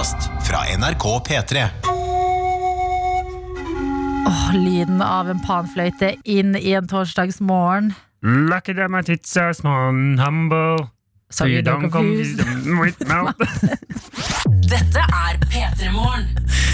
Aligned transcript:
podkast 0.00 0.30
fra 0.48 0.58
NRK 0.76 1.04
P3. 1.28 1.68
Åh, 4.26 4.54
lyden 4.54 5.02
av 5.02 5.28
en 5.30 5.40
panfløyte 5.44 6.14
inn 6.24 6.56
i 6.56 6.72
en 6.72 6.88
torsdagsmorgen. 6.88 7.92
Lucky 8.22 8.72
that 8.74 8.90
my 8.90 9.02
tits 9.02 9.36
are 9.36 9.52
small 9.54 9.88
and 9.88 10.20
humble. 10.20 10.90
So 11.30 11.44
you 11.44 11.62
don't 11.62 11.90
confuse 11.90 12.36
them 12.36 12.80
with 12.80 12.96
mouth. 13.08 13.36
Dette 14.70 15.02
er 15.02 15.38
P3 15.50 15.90
Morgen 15.94 16.26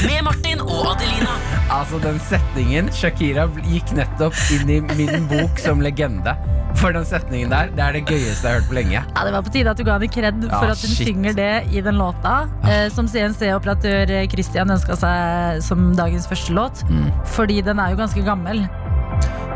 med 0.04 0.24
Martin 0.26 0.60
og 0.60 0.90
Adelina. 0.92 1.36
Altså 1.72 1.98
den 2.02 2.18
setningen 2.28 2.90
Shakira 2.94 3.46
gikk 3.64 3.94
nettopp 3.96 4.36
inn 4.54 4.68
i 4.74 4.80
min 4.98 5.24
bok 5.30 5.58
som 5.62 5.80
legende. 5.84 6.34
For 6.76 6.92
den 6.92 7.06
setningen 7.08 7.48
der, 7.54 7.70
det 7.72 7.80
er 7.86 7.96
det 7.96 8.02
gøyeste 8.10 8.44
jeg 8.44 8.50
har 8.52 8.58
hørt 8.60 8.68
på 8.68 8.76
lenge. 8.76 9.00
Ja, 9.00 9.24
Det 9.24 9.32
var 9.32 9.44
på 9.46 9.52
tide 9.54 9.72
at 9.72 9.78
du 9.80 9.84
ga 9.88 9.94
henne 9.96 10.10
kred 10.12 10.42
for 10.44 10.58
for 10.58 10.74
at 10.74 10.82
hun 10.84 10.92
shit. 10.92 11.08
synger 11.08 11.36
det 11.38 11.52
i 11.72 11.80
den 11.86 11.96
låta. 11.96 12.34
Eh, 12.68 12.88
som 12.92 13.08
CNC-operatør 13.08 14.12
Christian 14.34 14.70
ønska 14.76 14.96
seg 15.00 15.62
som 15.64 15.94
dagens 15.96 16.28
første 16.28 16.52
låt. 16.52 16.84
Fordi 17.32 17.62
den 17.64 17.80
er 17.80 17.94
jo 17.94 18.02
ganske 18.02 18.24
gammel. 18.26 18.66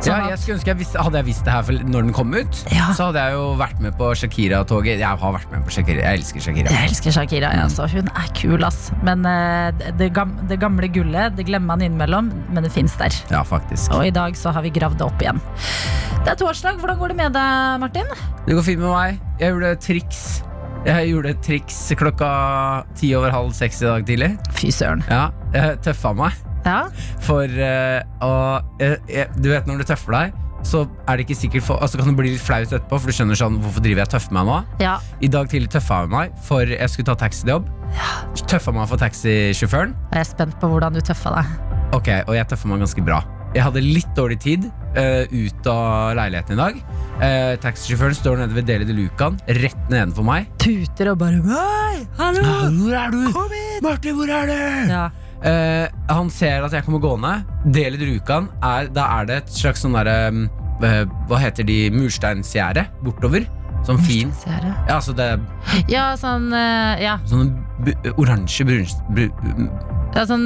Sånn 0.01 0.17
Ja, 0.17 0.29
jeg 0.33 0.39
skulle 0.41 0.57
ønske 0.57 0.71
jeg 0.73 0.79
visste, 0.81 1.03
Hadde 1.05 1.19
jeg 1.21 1.27
visst 1.27 1.45
det 1.45 1.53
her 1.53 1.63
for- 1.63 1.73
når 1.93 2.03
den 2.07 2.13
kom 2.17 2.33
ut, 2.33 2.61
Ja. 2.73 2.87
så 2.97 3.11
hadde 3.11 3.21
jeg 3.21 3.33
jo 3.35 3.55
vært 3.61 3.81
med 3.85 3.93
på 3.99 4.07
Shakira-toget. 4.17 4.99
Jeg 4.99 5.19
har 5.21 5.33
vært 5.35 5.51
med 5.53 5.65
på 5.67 5.71
Shakira. 5.71 6.01
Jeg 6.01 6.19
elsker 6.21 6.41
Shakira. 6.41 6.71
Jeg 6.71 6.89
elsker 6.89 7.11
Shakira. 7.13 7.53
Ja, 7.53 7.63
altså. 7.69 7.87
Hun 7.91 8.09
er 8.09 8.29
kul, 8.35 8.65
ass. 8.65 8.91
Men 9.03 9.27
eh, 9.27 9.71
det, 9.99 10.13
gam 10.15 10.33
det 10.49 10.59
gamle 10.59 10.89
gullet 10.89 11.37
det 11.37 11.45
glemmer 11.47 11.67
man 11.77 11.81
innimellom, 11.83 12.33
men 12.51 12.63
det 12.65 12.73
fins 12.73 12.97
der. 12.97 13.13
Ja, 13.31 13.43
faktisk. 13.45 13.93
Og 13.93 14.07
i 14.07 14.11
dag 14.11 14.33
så 14.35 14.53
har 14.53 14.63
vi 14.63 14.71
gravd 14.71 14.97
det 14.99 15.07
opp 15.07 15.21
igjen. 15.21 15.41
Det 16.25 16.33
er 16.33 16.37
torsdag. 16.37 16.81
Hvordan 16.81 16.99
går 16.99 17.09
det 17.09 17.17
med 17.17 17.33
deg, 17.33 17.81
Martin? 17.81 18.07
Det 18.47 18.55
går 18.57 18.63
fint 18.65 18.81
med 18.81 18.91
meg. 18.91 19.21
Jeg 19.39 19.53
gjorde 19.53 19.77
triks. 19.81 20.43
Jeg 20.87 21.11
gjorde 21.13 21.29
et 21.35 21.43
triks 21.45 21.93
klokka 21.95 22.85
ti 22.97 23.15
over 23.15 23.31
halv 23.31 23.53
seks 23.53 23.83
i 23.83 23.85
dag 23.85 24.07
tidlig. 24.07 24.39
Fy 24.57 24.69
søren. 24.73 25.05
Ja, 25.11 25.29
jeg 25.53 25.77
tøffa 25.85 26.15
meg. 26.17 26.33
Ja. 26.67 26.85
For 27.25 27.49
uh, 27.49 28.61
eh, 28.81 28.97
eh, 29.09 29.35
Du 29.41 29.51
vet 29.53 29.69
når 29.69 29.83
du 29.83 29.89
tøffer 29.89 30.17
deg, 30.17 30.39
så 30.67 30.85
er 31.09 31.17
det 31.17 31.25
ikke 31.25 31.39
sikkert 31.41 31.65
for, 31.65 31.81
altså 31.81 31.97
kan 31.97 32.11
det 32.11 32.17
bli 32.19 32.35
litt 32.35 32.45
flaut 32.45 32.69
etterpå, 32.69 32.99
for 33.01 33.09
du 33.09 33.17
skjønner 33.17 33.39
sånn 33.39 33.57
Hvorfor 33.63 33.81
driver 33.85 34.05
jeg 34.05 34.13
tøffer 34.13 34.37
meg 34.37 34.49
nå? 34.51 34.59
ja. 34.83 34.99
I 35.25 35.31
dag 35.33 35.49
tidlig 35.49 35.73
tøffa 35.73 36.03
jeg 36.05 36.13
meg, 36.13 36.37
for 36.45 36.77
jeg 36.77 36.93
skulle 36.93 37.09
ta 37.09 37.17
taxijobb. 37.25 37.69
Tøffa 38.51 38.75
meg 38.75 38.89
for 38.91 39.01
taxisjåføren. 39.01 39.97
Og 40.11 40.17
jeg 40.19 40.27
er 40.27 40.33
spent 40.35 40.57
på 40.61 40.71
hvordan 40.71 40.97
du 40.97 41.03
tøffa 41.05 41.37
deg. 41.39 41.53
Ok, 41.97 42.09
og 42.29 42.35
jeg 42.37 42.49
tøffa 42.53 42.71
meg 42.71 42.85
ganske 42.85 43.05
bra. 43.07 43.23
Jeg 43.51 43.65
hadde 43.67 43.81
litt 43.83 44.11
dårlig 44.15 44.37
tid 44.45 44.67
uh, 44.95 45.25
ut 45.27 45.71
av 45.71 46.13
leiligheten 46.19 46.55
i 46.55 46.61
dag. 46.61 46.77
Uh, 47.19 47.55
taxisjåføren 47.65 48.15
står 48.15 48.39
nede 48.45 48.55
ved 48.55 48.69
Deli 48.69 48.87
de 48.87 48.95
Lucan, 48.95 49.41
rett 49.59 49.91
nedenfor 49.91 50.27
meg. 50.27 50.47
Tuter 50.63 51.11
og 51.15 51.19
bare 51.25 51.41
Hei, 51.49 52.05
hallo! 52.21 52.45
Hvor 52.77 52.95
er 53.01 53.17
du? 53.17 53.25
Kom 53.35 53.51
hit! 53.57 53.83
Martin, 53.83 54.21
hvor 54.21 54.31
er 54.37 54.53
du? 54.53 54.55
Ja. 54.93 55.09
Eh, 55.43 55.87
han 56.11 56.29
ser 56.33 56.67
at 56.67 56.75
jeg 56.77 56.85
kommer 56.85 57.01
gående. 57.01 57.31
Del 57.73 57.95
i 57.97 58.01
Rjukan 58.11 58.51
er, 58.63 58.91
Da 58.93 59.07
er 59.21 59.29
det 59.31 59.37
et 59.41 59.55
slags 59.57 59.81
sånn 59.81 59.95
derre 59.97 60.17
eh, 60.85 61.07
Hva 61.31 61.39
heter 61.41 61.65
de 61.65 61.79
mursteinsgjerde 61.95 62.85
bortover. 63.05 63.47
Sånn 63.87 63.97
fin 64.05 64.29
Ja, 64.89 64.99
så 65.01 65.15
det 65.17 65.25
er 65.25 65.85
Ja, 65.89 66.11
sånn 66.21 66.51
uh, 66.53 67.01
Ja. 67.01 67.15
sånn 67.25 67.55
oransje 68.21 68.67
brunst... 68.69 69.01
Br 69.17 69.31
ja 70.11 70.25
sånn, 70.27 70.43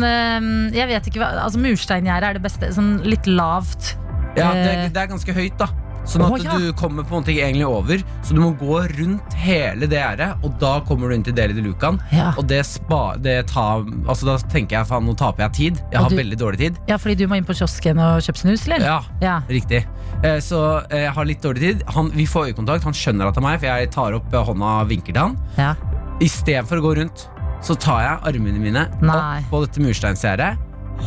jeg 0.77 0.87
vet 0.91 1.07
ikke 1.09 1.23
hva 1.23 1.31
Altså, 1.47 1.59
mursteingjerde 1.59 2.29
er 2.29 2.37
det 2.37 2.43
beste. 2.45 2.69
Sånn 2.77 2.99
litt 3.03 3.25
lavt. 3.27 3.95
ja, 4.37 4.51
det, 4.53 4.93
det 4.93 5.01
er 5.01 5.09
ganske 5.09 5.33
høyt, 5.35 5.57
da. 5.59 5.71
Sånn 6.05 6.21
at 6.27 6.35
oh, 6.35 6.39
ja. 6.43 6.57
du 6.61 6.73
kommer 6.77 7.03
på 7.07 7.15
en 7.17 7.23
måte 7.23 7.33
ikke 7.33 7.47
egentlig 7.47 7.67
over. 7.67 8.03
Så 8.23 8.35
du 8.37 8.41
må 8.43 8.51
gå 8.61 8.81
rundt 8.99 9.35
hele 9.41 9.87
det 9.89 9.97
gjerdet, 10.03 10.31
og 10.45 10.59
da 10.61 10.75
kommer 10.85 11.09
du 11.09 11.15
inn 11.17 11.25
til 11.25 11.33
Deli 11.37 11.55
de 11.57 11.63
Lucan. 11.65 11.97
Ja. 12.13 12.35
Og 12.37 12.45
det 12.51 12.61
spa... 12.69 13.15
Det 13.25 13.39
tar, 13.49 13.87
altså 14.05 14.27
da 14.29 14.35
tenker 14.53 14.77
jeg 14.83 14.89
faen, 14.91 15.07
nå 15.09 15.15
taper 15.17 15.47
jeg 15.47 15.53
tid. 15.59 15.81
Jeg 15.91 15.97
Og 15.99 16.03
har 16.05 16.11
du- 16.13 16.17
veldig 16.21 16.39
dårlig 16.43 16.59
tid. 16.61 16.79
ja, 16.91 16.99
fordi 17.01 17.15
du 17.23 17.27
må 17.31 17.39
inn 17.41 17.45
på 17.49 17.57
kiosken 17.57 17.99
og 18.05 18.21
kjøpe 18.27 18.43
snus, 18.43 18.67
eller? 18.69 18.85
Ja, 18.85 19.01
Ja. 19.25 19.37
Riktig. 19.49 19.87
Eh, 20.23 20.39
Så 20.45 20.61
eh, 20.91 21.07
jeg 21.07 21.13
har 21.17 21.25
litt 21.25 21.41
dårlig 21.43 21.61
tid. 21.61 21.83
Han, 21.97 22.11
vi 22.13 22.27
får 22.29 22.51
øyekontakt, 22.53 22.85
han 22.85 22.93
skjønner 22.93 23.29
at 23.29 23.35
det 23.35 23.43
er 23.43 23.49
meg, 23.49 23.59
for 23.61 23.67
jeg 23.73 23.91
tar 23.97 24.13
opp 24.21 24.35
eh, 24.35 24.45
hånda 24.51 24.75
og 24.85 24.89
vinker 24.93 25.13
til 25.17 25.23
han. 25.23 25.37
ja. 25.57 25.75
Istedenfor 26.23 26.79
å 26.79 26.83
gå 26.85 26.93
rundt, 27.01 27.25
så 27.65 27.75
tar 27.81 28.03
jeg 28.05 28.21
armene 28.37 28.61
mine 28.63 28.85
Nei. 29.03 29.39
opp 29.41 29.51
på 29.51 29.65
dette 29.65 29.81
mursteinsgjerdet, 29.83 30.53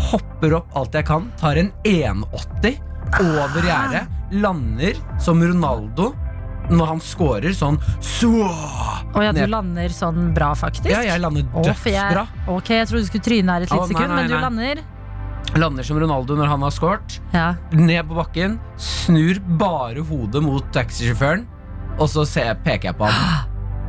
hopper 0.10 0.58
opp 0.58 0.74
alt 0.76 0.98
jeg 0.98 1.06
kan, 1.08 1.30
tar 1.40 1.56
en 1.62 1.70
180 1.88 2.76
over 3.16 3.66
gjerdet, 3.66 4.08
lander 4.36 5.00
som 5.24 5.42
Ronaldo 5.44 6.12
når 6.68 6.90
han 6.90 7.00
scorer 7.00 7.54
sånn 7.56 7.78
så 8.04 8.30
oh, 8.44 9.22
ja, 9.24 9.32
du 9.32 9.40
Ned. 9.40 9.52
lander 9.54 9.94
sånn 9.94 10.34
bra, 10.36 10.52
faktisk? 10.58 10.92
Ja, 10.92 11.00
jeg 11.06 11.24
lander 11.24 11.48
dødsbra. 11.54 12.26
Oh. 12.44 12.58
Ok, 12.58 12.74
jeg 12.76 12.90
trodde 12.90 13.06
du 13.06 13.10
skulle 13.12 13.28
tryne 13.30 13.56
her 13.56 13.66
et 13.66 13.72
lite 13.72 13.80
oh, 13.80 13.88
sekund, 13.88 14.12
nei, 14.12 14.18
men 14.20 14.28
du 14.28 14.36
nei. 14.36 14.44
lander. 14.44 14.84
Lander 15.58 15.88
som 15.88 16.00
Ronaldo 16.02 16.36
når 16.36 16.52
han 16.52 16.66
har 16.68 16.74
scoret. 16.76 17.20
Ja. 17.32 17.48
ned 17.72 18.04
på 18.10 18.18
bakken, 18.20 18.58
snur 18.76 19.40
bare 19.60 20.04
hodet 20.10 20.44
mot 20.44 20.68
taxisjåføren, 20.76 21.48
og 21.98 22.12
så 22.12 22.28
ser, 22.28 22.52
peker 22.66 22.92
jeg 22.92 23.00
på 23.00 23.08
han 23.08 23.48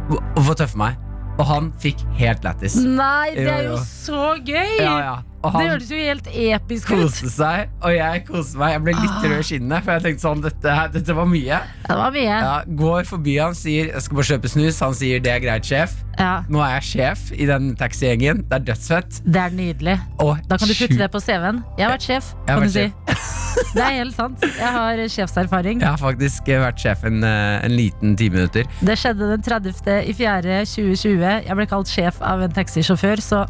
og 0.08 0.42
får 0.46 0.62
tøffe 0.62 0.80
meg. 0.80 1.04
Og 1.38 1.46
han 1.46 1.68
fikk 1.78 2.00
helt 2.18 2.46
lættis. 2.46 2.78
Nei, 2.82 3.34
det 3.36 3.46
er 3.46 3.66
jo 3.68 3.74
jo. 3.76 3.82
så 3.86 4.22
gøy! 4.42 4.78
Ja, 4.80 4.94
ja. 5.04 5.16
Og 5.38 5.52
Det 5.52 5.60
han 5.60 5.68
høres 5.70 5.90
jo 5.92 5.96
helt 6.02 6.26
episk 6.34 6.90
ut. 6.90 6.98
koste 7.04 7.28
seg, 7.30 7.68
og 7.80 7.92
jeg 7.94 8.24
koste 8.26 8.58
meg. 8.58 8.72
Jeg 8.72 8.82
ble 8.82 8.94
litt 8.98 9.22
rød 9.22 9.38
i 9.38 9.46
skinnet, 9.46 9.84
for 9.84 9.92
jeg 9.92 10.02
tenkte 10.02 10.24
sånn, 10.26 10.40
dette, 10.42 10.74
dette 10.96 11.14
var 11.14 11.28
mye. 11.30 11.46
Ja, 11.46 11.60
Det 11.86 11.96
var 12.00 12.10
mye. 12.16 12.38
Ja, 12.42 12.56
går 12.82 13.06
forbi 13.06 13.36
han, 13.38 13.54
sier 13.54 13.86
'jeg 13.92 14.02
skal 14.02 14.16
bare 14.16 14.28
kjøpe 14.32 14.48
snus'. 14.50 14.80
Han 14.80 14.94
sier 14.94 15.20
'det 15.20 15.30
er 15.30 15.38
greit, 15.40 15.62
sjef'. 15.62 15.94
Ja, 16.18 16.42
Nå 16.50 16.58
er 16.58 16.80
jeg 16.80 16.82
sjef 16.82 17.30
i 17.38 17.46
den 17.46 17.76
taxigjengen. 17.76 18.48
Det 18.48 18.52
er 18.52 18.64
dødsfett. 18.74 19.22
det 19.24 19.36
er 19.36 19.50
nydelig. 19.50 20.00
Og 20.18 20.38
Da 20.48 20.56
kan 20.56 20.66
du 20.68 20.74
putte 20.74 20.98
det 20.98 21.10
på 21.12 21.20
CV-en. 21.20 21.64
Jeg 21.78 21.86
har 21.86 21.96
vært 21.96 22.02
sjef, 22.02 22.34
Jeg 22.34 22.46
kan 22.48 22.62
du 22.62 22.68
vært 22.68 22.72
si. 22.72 22.92
Det 23.74 23.82
er 23.82 23.90
helt 24.04 24.14
sant. 24.14 24.40
Jeg 24.40 24.72
har 24.72 24.96
sjefserfaring. 25.08 25.80
Jeg 25.80 25.88
har 25.88 25.96
faktisk 25.98 26.46
vært 26.46 26.78
sjef 26.78 27.04
en, 27.04 27.22
eh, 27.24 27.64
en 27.64 27.70
liten 27.70 28.16
ti 28.16 28.28
minutter. 28.28 28.64
Det 28.82 28.96
skjedde 28.98 29.18
den 29.30 29.42
30. 29.42 30.02
i 30.08 30.12
4. 30.12 30.64
2020. 30.64 31.42
Jeg 31.46 31.56
ble 31.56 31.66
kalt 31.66 31.86
sjef 31.88 32.20
av 32.22 32.40
en 32.42 32.50
taxisjåfør, 32.52 33.18
så 33.20 33.46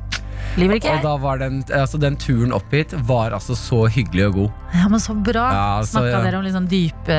lyver 0.59 0.79
ikke 0.79 0.93
Og 0.97 1.05
da 1.05 1.15
var 1.23 1.41
den, 1.43 1.61
altså 1.75 2.01
den 2.01 2.17
turen 2.21 2.53
opp 2.57 2.73
hit 2.75 2.95
var 3.09 3.35
altså 3.37 3.57
så 3.59 3.85
hyggelig 3.93 4.29
og 4.29 4.39
god. 4.39 4.51
Ja, 4.75 4.89
men 4.93 5.03
så 5.03 5.15
bra. 5.15 5.47
Ja, 5.55 5.67
altså, 5.81 5.99
Snakka 5.99 6.15
ja. 6.17 6.23
dere 6.27 6.41
om 6.41 6.49
sånn 6.55 6.69
dype, 6.71 7.19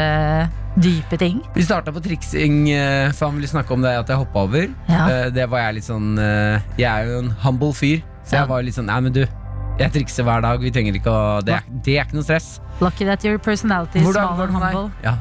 dype 0.80 1.20
ting? 1.22 1.42
Vi 1.56 1.66
starta 1.66 1.94
på 1.96 2.04
triksing, 2.06 2.62
eh, 2.74 3.12
for 3.12 3.30
han 3.30 3.40
ville 3.40 3.52
snakke 3.52 3.76
om 3.76 3.86
det 3.86 3.96
at 4.00 4.10
jeg 4.12 4.22
hoppa 4.22 4.46
over. 4.48 4.70
Ja. 4.90 5.04
Eh, 5.10 5.30
Det 5.36 5.50
var 5.50 5.66
jeg 5.68 5.80
litt 5.80 5.88
sånn 5.90 6.18
eh, 6.20 6.62
Jeg 6.78 6.90
er 6.90 7.12
jo 7.12 7.22
en 7.26 7.32
humble 7.46 7.74
fyr, 7.74 8.04
så 8.24 8.42
jeg 8.42 8.52
var 8.52 8.66
litt 8.66 8.78
sånn 8.78 8.90
Nei, 8.90 9.00
men 9.08 9.16
du, 9.16 9.24
jeg 9.80 9.96
trikser 9.96 10.28
hver 10.28 10.44
dag. 10.46 10.60
Vi 10.62 10.72
trenger 10.76 11.00
ikke 11.00 11.14
å 11.14 11.40
Det 11.46 11.56
er, 11.60 11.66
det 11.86 11.98
er 11.98 12.06
ikke 12.08 12.20
noe 12.20 12.28
stress. 12.28 12.60
Lucky 12.80 13.06
that 13.06 13.24
your 13.24 13.40
personality 13.40 14.00
is 14.00 14.14
small 14.14 14.40
and 14.42 14.56
humble. 14.56 14.92
Ja. 15.04 15.18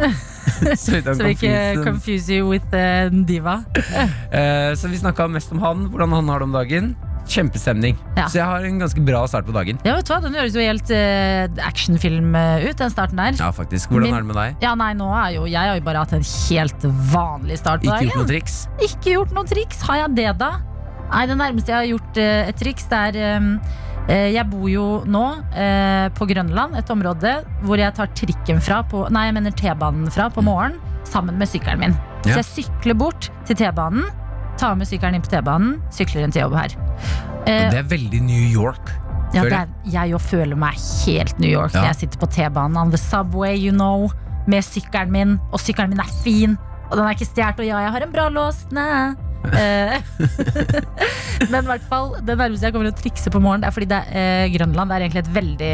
så 0.76 0.92
vi 0.92 1.02
Så 1.02 1.26
ikke 1.32 1.82
confuse 1.84 2.32
you 2.34 2.48
with 2.50 2.66
uh, 2.74 3.10
diva. 3.26 3.62
uh, 3.76 4.74
Så 4.76 4.88
vi 4.88 4.98
snakka 4.98 5.28
mest 5.28 5.52
om 5.52 5.60
han, 5.62 5.86
hvordan 5.90 6.12
han 6.12 6.28
har 6.28 6.38
det 6.38 6.48
om 6.48 6.52
dagen. 6.56 6.96
Kjempestemning. 7.26 7.96
Ja. 8.16 8.26
Så 8.30 8.38
jeg 8.38 8.46
har 8.46 8.66
en 8.68 8.78
ganske 8.80 9.02
bra 9.06 9.22
start 9.28 9.46
på 9.48 9.54
dagen. 9.56 9.80
Ja, 9.86 9.96
vet 9.98 10.06
du 10.06 10.12
hva? 10.14 10.20
Den 10.24 10.36
høres 10.38 10.54
jo 10.54 10.62
helt 10.62 10.92
uh, 10.94 11.64
actionfilm 11.66 12.36
uh, 12.36 12.62
ut, 12.62 12.76
den 12.78 12.92
starten 12.92 13.18
der. 13.20 13.38
Ja, 13.40 13.50
faktisk. 13.54 13.90
Hvordan 13.90 14.10
Min- 14.10 14.18
er 14.18 14.24
det 14.24 14.30
med 14.30 14.38
deg? 14.40 14.62
Ja, 14.64 14.74
nei, 14.78 14.92
nå 14.98 15.10
er 15.10 15.34
jo 15.36 15.46
Jeg 15.50 15.72
har 15.72 15.78
jo 15.78 15.84
bare 15.86 16.04
hatt 16.04 16.14
en 16.16 16.24
helt 16.26 16.86
vanlig 17.12 17.58
start 17.60 17.82
på 17.82 17.90
Ikke 17.90 18.06
gjort 18.08 18.20
noen 18.22 18.30
triks? 18.30 18.56
Ikke 18.86 19.16
gjort 19.16 19.34
noen 19.36 19.50
triks. 19.50 19.82
Har 19.88 20.04
jeg 20.04 20.16
det, 20.20 20.30
da? 20.40 20.52
Nei, 21.10 21.26
det 21.30 21.36
nærmeste 21.38 21.72
jeg 21.72 21.78
har 21.78 21.90
gjort 21.92 22.20
uh, 22.22 22.50
et 22.50 22.60
triks, 22.62 22.88
det 22.90 23.02
er 23.10 23.38
um, 23.38 23.52
uh, 24.08 24.28
Jeg 24.34 24.46
bor 24.50 24.66
jo 24.70 24.86
nå 25.06 25.24
eh, 25.54 26.06
på 26.16 26.26
Grønland, 26.30 26.76
et 26.78 26.90
område 26.94 27.32
hvor 27.66 27.80
jeg 27.80 27.94
tar 27.96 28.10
trikken 28.18 28.62
fra 28.62 28.82
på, 28.86 29.06
Nei, 29.14 29.28
jeg 29.28 29.36
mener 29.38 29.54
T-banen 29.54 30.10
fra 30.14 30.28
på 30.32 30.44
morgenen 30.46 30.78
sammen 31.06 31.38
med 31.38 31.46
sykkelen 31.46 31.84
min. 31.84 31.98
Ja. 32.26 32.34
Så 32.34 32.40
jeg 32.40 32.48
sykler 32.66 32.96
bort 32.98 33.28
til 33.46 33.58
T-banen, 33.58 34.08
tar 34.58 34.74
med 34.76 34.86
sykkelen 34.88 35.14
inn 35.18 35.22
på 35.24 35.32
T-banen, 35.32 35.76
sykler 35.94 36.24
inn 36.26 36.32
til 36.34 36.42
jobb 36.46 36.54
her. 36.58 36.76
Eh, 37.46 37.70
Det 37.70 37.78
er 37.78 37.90
veldig 37.90 38.22
New 38.22 38.46
York. 38.52 38.92
ja, 39.34 39.42
det 39.42 39.52
er, 39.52 39.66
jeg 39.92 40.10
jo 40.14 40.18
føler 40.18 40.56
meg 40.56 40.74
helt 41.06 41.38
New 41.38 41.50
York 41.50 41.74
Ja. 41.74 41.80
når 41.82 41.86
jeg 41.92 41.96
sitter 42.04 42.18
på 42.18 42.30
T-banen 42.32 42.76
on 42.76 42.90
the 42.90 42.98
subway, 42.98 43.56
you 43.56 43.72
know, 43.72 44.08
med 44.46 44.62
sykkelen 44.64 45.10
min, 45.10 45.40
og 45.52 45.60
sykkelen 45.60 45.90
min 45.90 46.00
er 46.00 46.10
fin, 46.24 46.56
og 46.90 46.96
den 46.98 47.06
er 47.06 47.10
ikke 47.16 47.26
stjålet, 47.26 47.58
og 47.58 47.66
ja, 47.66 47.78
jeg 47.84 47.92
har 47.92 48.02
en 48.06 48.12
bra 48.12 48.28
lås, 48.30 48.64
nei. 48.72 49.14
Eh, 49.46 50.00
Men 51.52 51.62
i 51.62 51.68
hvert 51.68 51.84
fall, 51.86 52.08
det 52.26 52.34
nærmeste 52.38 52.66
jeg 52.66 52.74
kommer 52.74 52.88
å 52.90 52.94
trikse 52.98 53.30
på 53.30 53.38
morgenen, 53.38 53.62
det 53.62 53.68
er 53.68 53.74
fordi 53.76 53.86
det 53.92 53.98
er, 54.10 54.16
eh, 54.18 54.48
Grønland 54.50 54.90
det 54.90 54.96
er 54.96 55.04
egentlig 55.04 55.22
et 55.22 55.34
veldig 55.36 55.68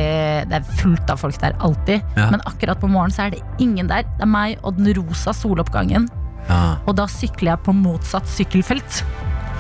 Det 0.50 0.58
er 0.58 0.66
fullt 0.82 1.12
av 1.14 1.16
folk 1.22 1.38
der 1.40 1.54
alltid. 1.64 2.02
Ja. 2.18 2.26
Men 2.34 2.42
akkurat 2.50 2.80
på 2.82 2.90
morgenen 2.90 3.14
så 3.16 3.26
er 3.26 3.30
det 3.36 3.40
ingen 3.64 3.88
der. 3.88 4.02
Det 4.18 4.26
er 4.26 4.28
meg 4.28 4.58
og 4.62 4.76
den 4.76 4.92
rosa 4.98 5.32
soloppgangen. 5.32 6.08
Ja. 6.48 6.76
Og 6.86 6.96
da 6.98 7.06
sykler 7.10 7.52
jeg 7.54 7.62
på 7.66 7.74
motsatt 7.76 8.26
sykkelfelt. 8.28 9.02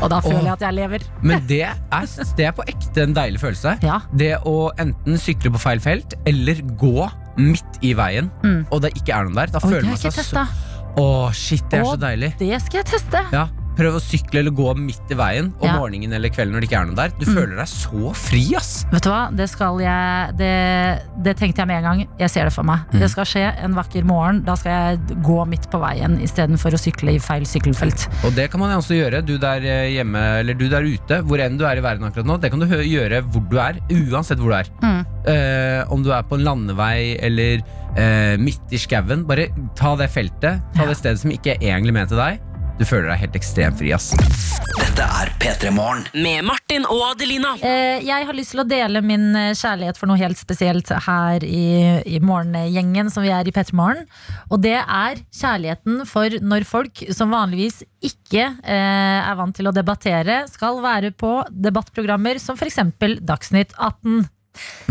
Og 0.02 0.10
da 0.10 0.18
føler 0.24 0.40
Åh. 0.40 0.46
jeg 0.48 0.52
at 0.56 0.62
jeg 0.66 0.74
lever. 0.74 1.02
Men 1.22 1.44
det 1.46 1.60
er, 1.62 1.76
det 2.36 2.46
er 2.48 2.54
på 2.56 2.64
ekte 2.66 3.04
en 3.04 3.12
deilig 3.14 3.38
følelse. 3.38 3.76
Ja. 3.86 4.00
Det 4.18 4.32
å 4.50 4.56
enten 4.82 5.18
sykle 5.22 5.52
på 5.54 5.60
feil 5.62 5.78
felt 5.84 6.16
eller 6.26 6.58
gå 6.80 7.06
midt 7.38 7.78
i 7.86 7.94
veien, 7.96 8.30
Mm. 8.42 8.66
og 8.70 8.82
det 8.82 8.90
ikke 8.98 9.14
er 9.14 9.24
noen 9.28 9.38
der. 9.38 9.46
Da 9.54 9.60
Oi, 9.62 9.70
føler 9.70 9.86
man 9.92 9.96
seg 9.96 10.12
så. 10.12 10.42
Å, 10.98 11.06
shit, 11.32 11.62
det 11.70 11.78
er 11.78 11.86
Å, 11.86 11.92
så 11.94 12.00
deilig. 12.02 12.32
Det 12.38 12.50
skal 12.66 12.82
jeg 12.82 12.86
teste. 12.90 13.22
Ja, 13.32 13.46
prøv 13.78 13.96
å 13.96 14.00
sykle 14.02 14.42
eller 14.42 14.54
gå 14.56 14.68
midt 14.78 15.10
i 15.12 15.16
veien 15.18 15.52
om 15.60 15.66
Ja. 15.68 15.76
morgenen 15.80 16.12
eller 16.12 16.28
kvelden 16.32 16.52
når 16.54 16.60
det 16.64 16.68
ikke 16.70 16.80
er 16.80 16.86
noe 16.90 16.98
der. 16.98 17.12
Du 17.18 17.26
føler 17.26 17.56
deg 17.56 17.68
så 17.70 18.12
fri, 18.14 18.42
ass. 18.58 18.84
Vet 18.92 19.02
du 19.06 19.10
hva, 19.10 19.22
det 19.34 19.48
skal 19.50 19.80
jeg 19.80 20.36
Det, 20.38 20.52
det 21.24 21.36
tenkte 21.38 21.62
jeg 21.62 21.68
med 21.68 21.78
en 21.80 21.86
gang. 21.88 22.02
Jeg 22.18 22.30
ser 22.30 22.44
det 22.48 22.52
for 22.54 22.64
meg. 22.68 22.84
Mm. 22.92 23.00
Det 23.00 23.10
skal 23.10 23.24
skje 23.28 23.44
en 23.64 23.74
vakker 23.76 24.04
morgen. 24.08 24.42
Da 24.44 24.54
skal 24.58 24.72
jeg 24.72 25.22
gå 25.24 25.38
midt 25.48 25.68
på 25.72 25.80
veien 25.82 26.18
istedenfor 26.22 26.74
å 26.76 26.80
sykle 26.80 27.14
i 27.16 27.18
feil 27.22 27.44
sykkelfelt. 27.48 28.06
Og 28.24 28.34
det 28.36 28.50
kan 28.52 28.60
man 28.60 28.74
også 28.76 28.96
gjøre, 28.98 29.24
du 29.24 29.36
der 29.38 29.64
eh, 29.64 29.90
hjemme 29.96 30.22
eller 30.40 30.54
du 30.58 30.68
der 30.68 30.82
ute, 30.86 31.22
hvor 31.26 31.40
enn 31.42 31.58
du 31.60 31.64
er 31.68 31.80
i 31.80 31.84
verden 31.84 32.04
akkurat 32.08 32.26
nå. 32.28 32.38
Det 32.42 32.50
kan 32.52 32.60
du 32.60 32.66
gjøre 32.66 33.22
hvor 33.32 33.44
du 33.48 33.58
er, 33.62 33.78
uansett 33.90 34.38
hvor 34.38 34.52
du 34.52 34.58
er. 34.60 34.70
Mm. 34.82 35.02
Eh, 35.32 35.92
om 35.92 36.02
du 36.02 36.10
er 36.12 36.22
på 36.28 36.38
en 36.38 36.44
landevei 36.46 37.16
eller 37.22 37.62
eh, 37.96 38.36
midt 38.40 38.72
i 38.72 38.80
skauen, 38.80 39.24
bare 39.28 39.48
ta 39.78 39.94
det 39.96 40.10
feltet. 40.12 40.62
Ta 40.76 40.86
det 40.88 40.96
stedet 40.98 41.20
som 41.22 41.30
ikke 41.34 41.56
er 41.56 41.68
egentlig 41.74 41.94
ment 41.96 42.08
til 42.12 42.20
deg. 42.20 42.40
Du 42.80 42.86
føler 42.88 43.10
deg 43.12 43.20
helt 43.20 43.36
ekstremt 43.38 43.78
fri, 43.78 43.92
ass. 43.94 44.10
Dette 44.78 45.04
er 45.04 45.30
P3 45.40 45.70
Morgen. 45.74 46.06
Med 46.24 46.44
Martin 46.48 46.86
og 46.88 47.02
Adelina. 47.12 47.52
Eh, 47.60 48.02
jeg 48.06 48.26
har 48.28 48.36
lyst 48.36 48.54
til 48.54 48.62
å 48.62 48.66
dele 48.68 49.02
min 49.04 49.30
eh, 49.38 49.52
kjærlighet 49.58 50.00
for 50.00 50.10
noe 50.10 50.20
helt 50.20 50.40
spesielt 50.40 50.90
her 51.06 51.44
i, 51.46 52.00
i 52.08 52.20
morgengjengen 52.24 53.12
som 53.12 53.24
vi 53.24 53.32
er 53.34 53.48
i 53.48 53.54
P3 53.54 53.76
Morgen. 53.78 54.04
Og 54.50 54.62
det 54.64 54.78
er 54.80 55.22
kjærligheten 55.36 56.02
for 56.08 56.38
når 56.42 56.68
folk 56.68 57.04
som 57.14 57.34
vanligvis 57.36 57.82
ikke 58.02 58.48
eh, 58.48 59.18
er 59.20 59.38
vant 59.38 59.56
til 59.56 59.68
å 59.68 59.74
debattere, 59.76 60.42
skal 60.50 60.80
være 60.84 61.12
på 61.14 61.38
debattprogrammer 61.52 62.40
som 62.42 62.58
f.eks. 62.58 62.80
Dagsnytt 63.22 63.76
18. 63.76 64.24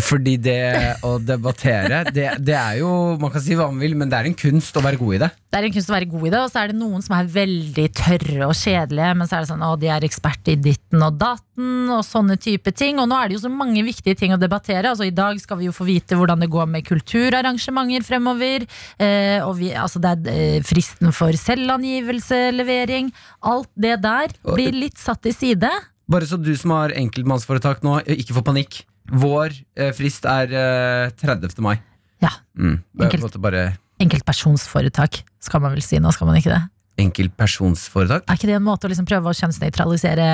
Fordi 0.02 0.38
det 0.42 0.98
å 1.06 1.16
debattere, 1.22 2.02
det, 2.10 2.26
det 2.42 2.56
er 2.58 2.80
jo 2.80 2.90
Man 3.22 3.30
kan 3.34 3.44
si 3.44 3.54
hva 3.58 3.68
man 3.70 3.82
vil, 3.82 3.94
men 3.98 4.10
det 4.10 4.18
er 4.18 4.30
en 4.30 4.38
kunst 4.38 4.78
å 4.78 4.82
være 4.84 4.98
god 4.98 5.16
i 5.16 5.20
det. 5.22 5.30
Det 5.52 5.60
er 5.60 5.68
en 5.68 5.76
kunst 5.76 5.92
å 5.92 5.94
være 5.94 6.08
god 6.10 6.26
i 6.26 6.32
det, 6.34 6.40
og 6.42 6.50
så 6.50 6.62
er 6.62 6.72
det 6.72 6.78
noen 6.80 7.04
som 7.06 7.16
er 7.18 7.30
veldig 7.30 7.86
tørre 8.00 8.48
og 8.48 8.56
kjedelige, 8.58 9.12
men 9.20 9.30
så 9.30 9.38
er 9.38 9.44
det 9.44 9.52
sånn, 9.52 9.66
å, 9.68 9.76
de 9.80 9.92
er 9.94 10.08
ekspert 10.08 10.52
i 10.52 10.56
ditten 10.58 11.06
og 11.06 11.20
datten 11.22 11.92
og 11.92 12.02
sånne 12.08 12.38
type 12.42 12.74
ting. 12.74 13.02
Og 13.04 13.10
nå 13.12 13.18
er 13.18 13.30
det 13.30 13.38
jo 13.38 13.44
så 13.44 13.52
mange 13.54 13.84
viktige 13.86 14.18
ting 14.18 14.34
å 14.34 14.40
debattere. 14.42 14.94
Altså 14.94 15.08
I 15.08 15.14
dag 15.16 15.38
skal 15.44 15.60
vi 15.60 15.70
jo 15.70 15.76
få 15.76 15.88
vite 15.90 16.18
hvordan 16.18 16.42
det 16.42 16.50
går 16.52 16.70
med 16.72 16.88
kulturarrangementer 16.88 18.08
fremover. 18.08 18.66
Eh, 18.98 19.40
og 19.46 19.58
vi, 19.60 19.72
altså 19.78 20.02
det 20.02 20.16
er 20.16 20.32
eh, 20.34 20.60
fristen 20.66 21.14
for 21.16 21.36
selvangivelse, 21.38 22.44
levering. 22.56 23.12
Alt 23.46 23.70
det 23.76 23.98
der 24.04 24.34
blir 24.48 24.76
litt 24.76 25.00
satt 25.02 25.22
til 25.26 25.36
side. 25.36 25.72
Bare 26.12 26.28
så 26.28 26.40
du 26.40 26.52
som 26.60 26.74
har 26.76 26.96
enkeltmannsforetak 26.98 27.86
nå, 27.86 28.00
ikke 28.20 28.36
får 28.40 28.48
panikk. 28.48 28.82
Vår 29.10 29.56
eh, 29.76 29.92
frist 29.98 30.26
er 30.30 30.52
eh, 30.54 31.10
30. 31.18 31.58
mai. 31.62 31.78
Ja, 32.22 32.30
Mm. 32.58 32.84
Enkelt. 33.00 33.38
bare 33.42 33.78
enkeltpersonsforetak, 34.02 35.22
skal 35.40 35.62
man 35.62 35.72
vel 35.74 35.82
si 35.82 35.98
nå, 36.00 36.12
skal 36.14 36.28
man 36.28 36.36
ikke 36.38 36.52
det? 36.54 36.62
enkeltpersonsforetak. 37.02 38.26
Er 38.30 38.36
ikke 38.38 38.50
det 38.50 38.58
en 38.60 38.66
måte 38.66 38.86
å 38.86 38.92
liksom 38.92 39.08
prøve 39.10 39.32
å 39.32 39.34
kjønnsnøytralisere 39.38 40.28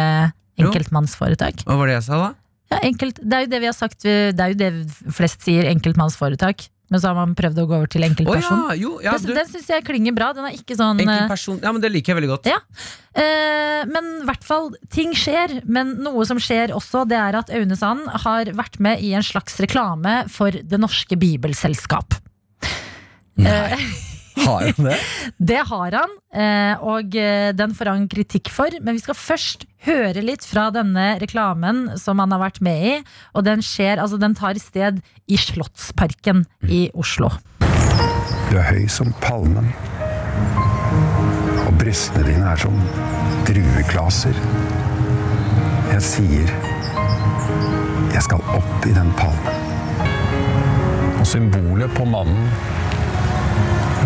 Jo. 0.58 0.68
enkeltmannsforetak? 0.68 1.64
Hva 1.64 1.78
var 1.78 1.88
det 1.88 1.94
jeg 2.00 2.04
sa, 2.10 2.18
da? 2.18 2.34
Ja, 2.72 2.80
enkelt, 2.84 3.20
det 3.24 3.34
er 3.38 3.42
jo 3.46 3.52
det 3.54 3.60
vi 3.62 3.66
har 3.70 3.74
sagt 3.78 4.02
Det 4.04 4.40
er 4.44 4.50
jo 4.52 4.58
det 4.60 5.14
flest 5.16 5.42
sier, 5.46 5.64
enkeltmannsforetak 5.72 6.66
Men 6.88 7.02
så 7.04 7.10
har 7.12 7.18
man 7.18 7.34
prøvd 7.36 7.58
å 7.60 7.66
gå 7.68 7.76
over 7.82 7.90
til 7.92 8.06
enkeltperson. 8.08 8.62
Oh, 8.64 8.70
ja, 8.72 8.78
jo, 8.80 8.92
ja, 9.04 9.12
Den, 9.18 9.28
du. 9.28 9.34
den 9.36 9.50
synes 9.52 9.68
jeg 9.74 9.84
klinger 9.84 10.16
bra 10.16 10.30
Den 10.38 10.46
er 10.48 10.56
ikke 10.56 10.78
sånn 10.80 11.02
eh, 11.02 11.04
Enkeltperson. 11.04 11.60
Ja, 11.66 11.74
men 11.76 11.84
det 11.84 11.92
liker 11.92 12.14
jeg 12.14 12.20
veldig 12.22 12.30
godt. 12.32 12.48
Ja. 12.48 12.62
eh, 13.12 13.82
Men 13.92 14.08
i 14.22 14.28
hvert 14.30 14.48
fall, 14.48 14.70
ting 14.94 15.12
skjer 15.18 15.58
Men 15.68 15.98
noe 16.06 16.24
som 16.30 16.40
skjer 16.40 16.72
også 16.76 17.04
Det 17.12 17.20
er 17.20 17.40
at 17.42 17.52
Aune 17.52 17.76
Sand 17.80 18.08
har 18.24 18.54
vært 18.56 18.80
med 18.80 19.04
i 19.04 19.12
en 19.20 19.26
slags 19.26 19.60
reklame 19.64 20.22
For 20.32 20.56
det 20.56 20.80
norske 20.80 21.20
bibelselskap 21.20 22.22
Nei. 23.38 23.76
Har 24.44 24.68
han 24.68 24.90
det? 24.90 24.98
Det 25.52 25.60
har 25.70 25.98
han, 25.98 26.14
eh, 26.34 26.84
og 26.84 27.16
eh, 27.18 27.50
den 27.56 27.74
får 27.78 27.92
han 27.92 28.08
kritikk 28.12 28.52
for. 28.54 28.74
Men 28.82 28.98
vi 28.98 29.04
skal 29.04 29.18
først 29.18 29.66
høre 29.88 30.24
litt 30.24 30.46
fra 30.48 30.68
denne 30.76 31.16
reklamen 31.22 31.98
som 32.00 32.20
han 32.24 32.34
har 32.36 32.44
vært 32.44 32.62
med 32.66 32.88
i. 32.92 32.96
Og 33.38 33.46
den, 33.48 33.64
skjer, 33.66 34.02
altså 34.04 34.20
den 34.22 34.36
tar 34.38 34.60
sted 34.62 35.02
i 35.28 35.40
Slottsparken 35.40 36.46
i 36.68 36.88
Oslo. 36.98 37.32
Du 38.48 38.58
er 38.58 38.70
høy 38.72 38.88
som 38.92 39.14
palmen. 39.24 39.72
Og 41.68 41.74
brystene 41.80 42.26
dine 42.28 42.54
er 42.54 42.62
som 42.62 42.78
drueklaser. 43.48 44.38
Jeg 45.94 46.04
sier 46.04 46.58
jeg 48.18 48.24
skal 48.26 48.42
opp 48.56 48.86
i 48.88 48.94
den 48.96 49.10
palmen. 49.20 49.60
Og 51.20 51.26
symbolet 51.28 51.92
på 51.94 52.06
mannen 52.08 52.48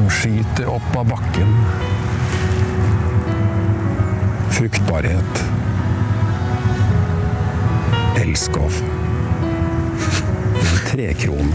som 0.01 0.09
skyter 0.09 0.65
opp 0.65 0.95
av 0.95 1.09
bakken. 1.09 1.47
Fruktbarhet. 4.51 5.43
Elskov. 8.21 8.73
Trekrone. 10.91 11.53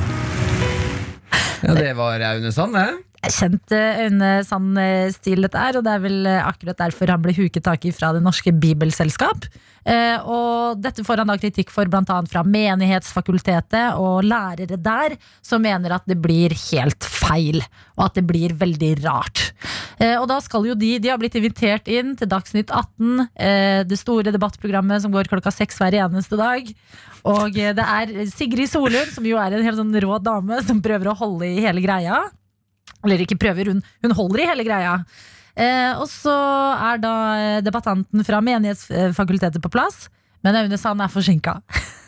Ja, 1.61 1.75
det 1.75 1.93
var 1.95 2.21
Aune 2.21 2.53
Sand, 2.53 2.75
det. 2.75 2.89
Kjent 3.33 3.73
eh, 3.75 4.03
Aune 4.07 4.33
Sand-stil 4.47 5.47
dette 5.47 5.61
er, 5.61 5.79
og 5.79 5.87
det 5.87 5.95
er 5.95 6.03
vel 6.05 6.29
eh, 6.29 6.43
akkurat 6.45 6.79
derfor 6.85 7.13
han 7.13 7.23
ble 7.25 7.35
huket 7.37 7.65
tak 7.67 7.87
i 7.89 7.95
fra 7.95 8.13
Det 8.15 8.23
Norske 8.25 8.53
Bibelselskap. 8.55 9.49
Eh, 9.87 10.19
og 10.27 10.81
dette 10.83 11.05
får 11.07 11.23
han 11.23 11.31
da 11.31 11.37
kritikk 11.39 11.71
for 11.75 11.87
bl.a. 11.91 12.19
fra 12.31 12.43
Menighetsfakultetet 12.43 13.99
og 14.03 14.27
lærere 14.27 14.79
der, 14.83 15.17
som 15.47 15.63
mener 15.63 15.95
at 15.95 16.07
det 16.11 16.19
blir 16.23 16.55
helt 16.71 17.07
feil, 17.07 17.61
og 17.97 18.09
at 18.09 18.19
det 18.19 18.27
blir 18.27 18.55
veldig 18.59 18.93
rart. 19.05 19.51
Eh, 20.01 20.17
og 20.19 20.27
da 20.31 20.41
skal 20.45 20.67
jo 20.69 20.75
de 20.77 20.97
De 21.01 21.09
har 21.09 21.21
blitt 21.21 21.37
invitert 21.39 21.87
inn 21.89 22.15
til 22.19 22.29
Dagsnytt 22.29 22.73
18, 22.73 23.29
eh, 23.35 23.83
det 23.89 23.99
store 24.01 24.35
debattprogrammet 24.35 25.05
som 25.05 25.15
går 25.15 25.31
klokka 25.31 25.55
seks 25.55 25.79
hver 25.81 25.97
eneste 26.03 26.39
dag. 26.39 26.73
Og 27.27 27.57
eh, 27.59 27.75
det 27.77 27.87
er 27.87 28.17
Sigrid 28.33 28.71
Solund, 28.71 29.15
som 29.15 29.27
jo 29.27 29.39
er 29.41 29.55
en 29.55 29.65
helt 29.67 29.79
sånn 29.79 29.95
rå 30.03 30.19
dame, 30.23 30.61
som 30.67 30.83
prøver 30.85 31.13
å 31.13 31.19
holde 31.19 31.49
i 31.49 31.63
hele 31.65 31.85
greia. 31.85 32.27
Eller 33.05 33.23
ikke 33.23 33.39
prøver, 33.39 33.73
hun, 33.73 33.83
hun 34.05 34.17
holder 34.19 34.43
i 34.43 34.49
hele 34.51 34.67
greia. 34.67 34.97
Eh, 35.57 35.93
og 35.97 36.09
så 36.11 36.35
er 36.91 37.01
da 37.01 37.13
eh, 37.41 37.61
debattanten 37.65 38.25
fra 38.27 38.43
Menighetsfakultetet 38.45 39.63
på 39.65 39.73
plass, 39.73 40.11
men 40.45 40.59
Aune 40.61 40.79
Sand 40.81 41.01
er 41.01 41.13
forsinka. 41.13 41.57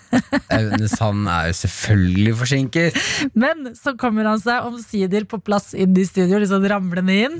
Aune 0.58 0.88
Sand 0.90 1.28
er 1.32 1.48
jo 1.48 1.56
selvfølgelig 1.62 2.34
forsinket. 2.42 2.98
Men 3.38 3.70
så 3.78 3.94
kommer 4.00 4.28
han 4.28 4.42
seg 4.42 4.68
omsider 4.68 5.24
på 5.28 5.40
plass 5.44 5.72
inn 5.76 5.96
i 5.96 6.06
studio, 6.08 6.40
liksom 6.42 6.66
ramlende 6.68 7.16
inn. 7.26 7.38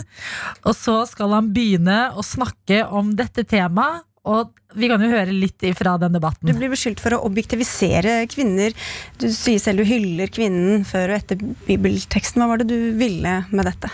Og 0.65 0.75
så 0.77 1.03
skal 1.11 1.37
han 1.37 1.53
begynne 1.55 2.01
å 2.17 2.25
snakke 2.25 2.85
om 2.89 3.13
dette 3.19 3.45
temaet, 3.49 4.05
og 4.29 4.53
vi 4.75 4.89
kan 4.91 5.01
jo 5.01 5.09
høre 5.09 5.33
litt 5.33 5.63
ifra 5.65 5.97
den 6.01 6.13
debatten. 6.13 6.49
Du 6.49 6.57
blir 6.57 6.69
beskyldt 6.73 7.01
for 7.01 7.17
å 7.17 7.23
objektivisere 7.29 8.21
kvinner. 8.29 8.75
Du 9.21 9.31
sier 9.33 9.61
selv 9.63 9.81
du 9.81 9.89
hyller 9.89 10.29
kvinnen 10.33 10.85
før 10.89 11.15
og 11.15 11.21
etter 11.23 11.41
bibelteksten. 11.69 12.43
Hva 12.43 12.51
var 12.53 12.61
det 12.61 12.69
du 12.69 12.99
ville 13.01 13.39
med 13.49 13.69
dette? 13.69 13.91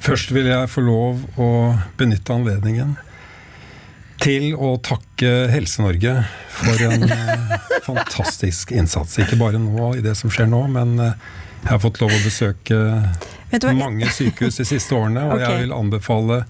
Først 0.00 0.32
vil 0.32 0.48
jeg 0.48 0.68
få 0.72 0.84
lov 0.84 1.24
å 1.40 1.48
benytte 2.00 2.36
anledningen 2.36 2.96
til 4.20 4.52
å 4.52 4.74
takke 4.84 5.48
Helse-Norge 5.48 6.14
for 6.52 6.84
en 6.84 7.04
eh, 7.08 7.54
fantastisk 7.88 8.72
innsats. 8.76 9.16
Ikke 9.22 9.38
bare 9.40 9.60
nå 9.60 9.94
i 9.96 10.04
det 10.04 10.12
som 10.18 10.32
skjer 10.32 10.48
nå, 10.50 10.66
men 10.72 10.98
eh, 11.00 11.28
jeg 11.62 11.72
har 11.72 11.80
fått 11.80 12.00
lov 12.02 12.12
å 12.12 12.24
besøke 12.24 12.80
mange 13.76 14.08
sykehus 14.12 14.60
de 14.60 14.66
siste 14.68 14.96
årene, 14.96 15.24
og 15.26 15.38
okay. 15.38 15.46
jeg 15.46 15.64
vil 15.64 15.76
anbefale 15.76 16.42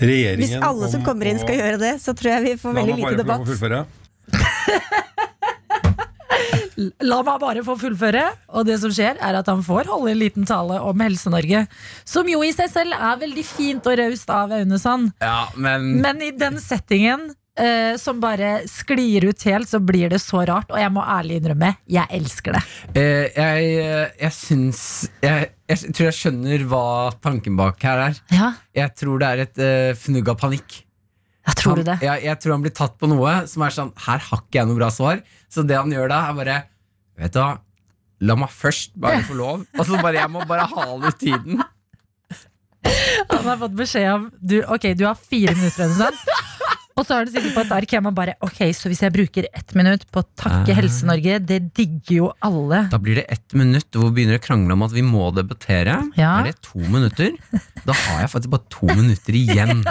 regjeringen 0.00 0.40
Hvis 0.44 0.56
alle 0.62 0.88
som 0.92 1.04
kommer 1.06 1.26
inn 1.30 1.38
å- 1.40 1.44
skal 1.46 1.56
gjøre 1.60 1.78
det, 1.82 1.94
så 2.02 2.10
tror 2.16 2.30
jeg 2.36 2.42
vi 2.48 2.54
får 2.62 2.72
veldig 2.80 2.96
lite 2.96 3.16
debatt. 3.22 3.46
La 3.46 3.46
meg 3.46 3.46
bare 3.46 3.46
få 3.46 3.56
fullføre. 3.56 3.86
La 7.08 7.22
meg 7.24 7.38
bare 7.40 7.62
få 7.64 7.74
fullføre. 7.80 8.24
Og 8.58 8.66
det 8.68 8.74
som 8.82 8.90
skjer, 8.92 9.16
er 9.24 9.34
at 9.38 9.46
han 9.48 9.62
får 9.64 9.84
holde 9.88 10.10
en 10.12 10.18
liten 10.20 10.44
tale 10.48 10.76
om 10.84 11.00
Helse-Norge. 11.00 11.62
Som 12.08 12.28
jo 12.28 12.42
i 12.44 12.50
seg 12.52 12.68
selv 12.72 12.92
er 12.98 13.16
veldig 13.22 13.44
fint 13.48 13.86
og 13.88 13.96
raust 14.02 14.28
av 14.32 14.52
Aune 14.58 14.78
Sand. 14.82 15.12
Ja, 15.24 15.46
men 15.56 15.94
Men 16.04 16.20
i 16.22 16.30
den 16.36 16.58
settingen 16.60 17.30
eh, 17.58 17.96
som 18.00 18.20
bare 18.22 18.62
sklir 18.70 19.24
ut 19.28 19.42
helt, 19.48 19.68
så 19.68 19.80
blir 19.82 20.10
det 20.12 20.20
så 20.22 20.42
rart. 20.48 20.70
Og 20.72 20.78
jeg 20.80 20.92
må 20.94 21.02
ærlig 21.04 21.40
innrømme, 21.40 21.72
jeg 21.90 22.06
elsker 22.18 22.56
det. 22.56 22.62
eh, 22.94 23.26
jeg, 23.36 24.10
jeg 24.22 24.32
syns 24.36 24.80
jeg, 25.24 25.50
jeg 25.68 25.92
tror 25.96 26.08
jeg 26.10 26.18
skjønner 26.20 26.64
hva 26.70 26.84
tanken 27.24 27.56
bak 27.58 27.82
her 27.82 28.02
er. 28.08 28.18
Ja, 28.34 28.52
Jeg 28.76 28.94
tror 29.00 29.18
det 29.22 29.28
er 29.32 29.44
et 29.46 29.62
uh, 29.62 29.94
fnugg 29.98 30.28
av 30.32 30.38
panikk. 30.40 30.82
jeg 31.46 31.56
tror 31.60 31.74
han, 31.76 31.84
du 31.84 31.90
det? 31.90 31.98
Jeg, 32.06 32.24
jeg 32.28 32.38
tror 32.42 32.52
han 32.56 32.64
blir 32.66 32.74
tatt 32.76 32.96
på 32.98 33.08
noe 33.10 33.36
som 33.50 33.62
er 33.62 33.74
sånn 33.74 33.92
Her 34.06 34.18
har 34.30 34.40
ikke 34.42 34.58
jeg 34.60 34.66
noe 34.70 34.78
bra 34.80 34.90
svar. 34.94 35.22
Så 35.52 35.62
det 35.66 35.76
han 35.78 35.92
gjør 35.92 36.08
da, 36.12 36.24
er 36.30 36.36
bare 36.40 36.58
Vet 37.16 37.32
du 37.32 37.38
hva, 37.40 37.52
la 38.28 38.34
meg 38.36 38.50
først 38.52 38.92
bare 39.00 39.22
få 39.24 39.34
lov. 39.38 39.62
Og 39.78 39.86
så 39.88 39.96
bare 40.02 40.20
Jeg 40.20 40.30
må 40.34 40.42
bare 40.48 40.66
hale 40.68 41.08
ut 41.12 41.18
tiden. 41.20 41.62
Han 43.30 43.46
har 43.48 43.56
fått 43.58 43.74
beskjed 43.78 44.10
om 44.12 44.26
du, 44.38 44.60
Ok, 44.70 44.90
du 44.98 45.06
har 45.08 45.16
fire 45.18 45.54
minutter, 45.58 45.90
Sand. 45.96 46.18
Og 46.96 47.04
så 47.04 47.12
har 47.18 47.26
du 47.26 47.30
sittet 47.34 47.52
på 47.52 47.60
et 47.60 47.72
ark 47.76 47.90
hjemme 47.92 48.08
og 48.08 48.14
bare 48.16 48.32
Ok, 48.40 48.56
så 48.72 48.88
hvis 48.88 49.02
jeg 49.04 49.12
bruker 49.12 49.44
ett 49.52 49.74
minutt 49.76 50.06
på 50.08 50.22
å 50.22 50.26
takke 50.40 50.72
Ah. 50.72 50.76
Helse-Norge, 50.78 51.34
det 51.44 51.58
digger 51.76 52.14
jo 52.16 52.28
alle. 52.40 52.78
Da 52.88 52.96
blir 53.02 53.18
det 53.20 53.26
ett 53.34 53.52
minutt 53.52 53.90
hvor 53.92 54.08
vi 54.08 54.14
begynner 54.22 54.38
å 54.40 54.42
krangle 54.46 54.72
om 54.72 54.84
at 54.86 54.94
vi 54.94 55.02
må 55.04 55.26
debattere. 55.36 55.98
Ja. 56.16 56.30
Er 56.40 56.48
det 56.48 56.54
to 56.64 56.80
minutter? 56.80 57.34
Da 57.84 57.92
har 57.92 58.22
jeg 58.24 58.30
faktisk 58.32 58.52
bare 58.54 58.64
to 58.72 58.86
minutter 58.96 59.36
igjen. 59.36 59.82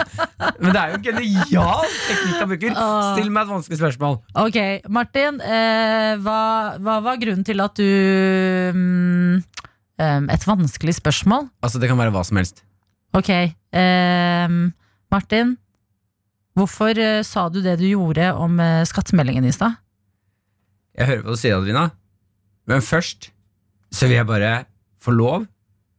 Men 0.58 0.72
det 0.74 0.80
er 0.82 0.90
jo 0.90 0.98
en 0.98 1.04
genial 1.06 1.86
teknikk 2.08 2.40
han 2.42 2.50
bruker. 2.50 2.74
Ah. 2.74 3.12
Still 3.14 3.30
meg 3.30 3.46
et 3.46 3.52
vanskelig 3.54 3.78
spørsmål. 3.80 4.18
Ok, 4.42 4.58
Martin, 4.98 5.38
eh, 5.46 6.16
hva, 6.26 6.40
hva 6.82 6.96
var 7.06 7.20
grunnen 7.22 7.46
til 7.46 7.62
at 7.62 7.78
du 7.78 7.86
mm, 8.74 9.44
Et 10.34 10.44
vanskelig 10.50 10.96
spørsmål. 10.98 11.46
Altså 11.64 11.78
Det 11.80 11.88
kan 11.88 11.96
være 12.02 12.12
hva 12.12 12.24
som 12.26 12.36
helst. 12.42 12.64
Ok, 13.14 13.30
Eh, 13.76 14.48
Martin. 15.12 15.54
Hvorfor 16.56 16.96
eh, 16.98 17.20
sa 17.26 17.48
du 17.52 17.60
det 17.64 17.76
du 17.80 17.86
gjorde 17.90 18.30
om 18.40 18.58
eh, 18.62 18.82
skattemeldingen 18.88 19.44
i 19.48 19.52
stad? 19.54 19.76
Jeg 20.96 21.10
hører 21.10 21.22
på 21.24 21.28
hva 21.28 21.36
du 21.36 21.40
sier, 21.42 21.56
Adelina. 21.58 21.86
Men 22.66 22.80
først 22.84 23.30
så 23.94 24.08
vil 24.08 24.16
jeg 24.18 24.28
bare 24.28 24.52
få 25.04 25.12
lov 25.14 25.44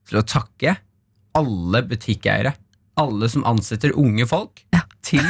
til 0.10 0.18
å 0.20 0.26
takke 0.28 0.74
alle 1.38 1.84
butikkeiere. 1.86 2.56
Alle 2.98 3.30
som 3.30 3.44
ansetter 3.46 3.94
unge 3.94 4.26
folk 4.26 4.64
til 5.06 5.22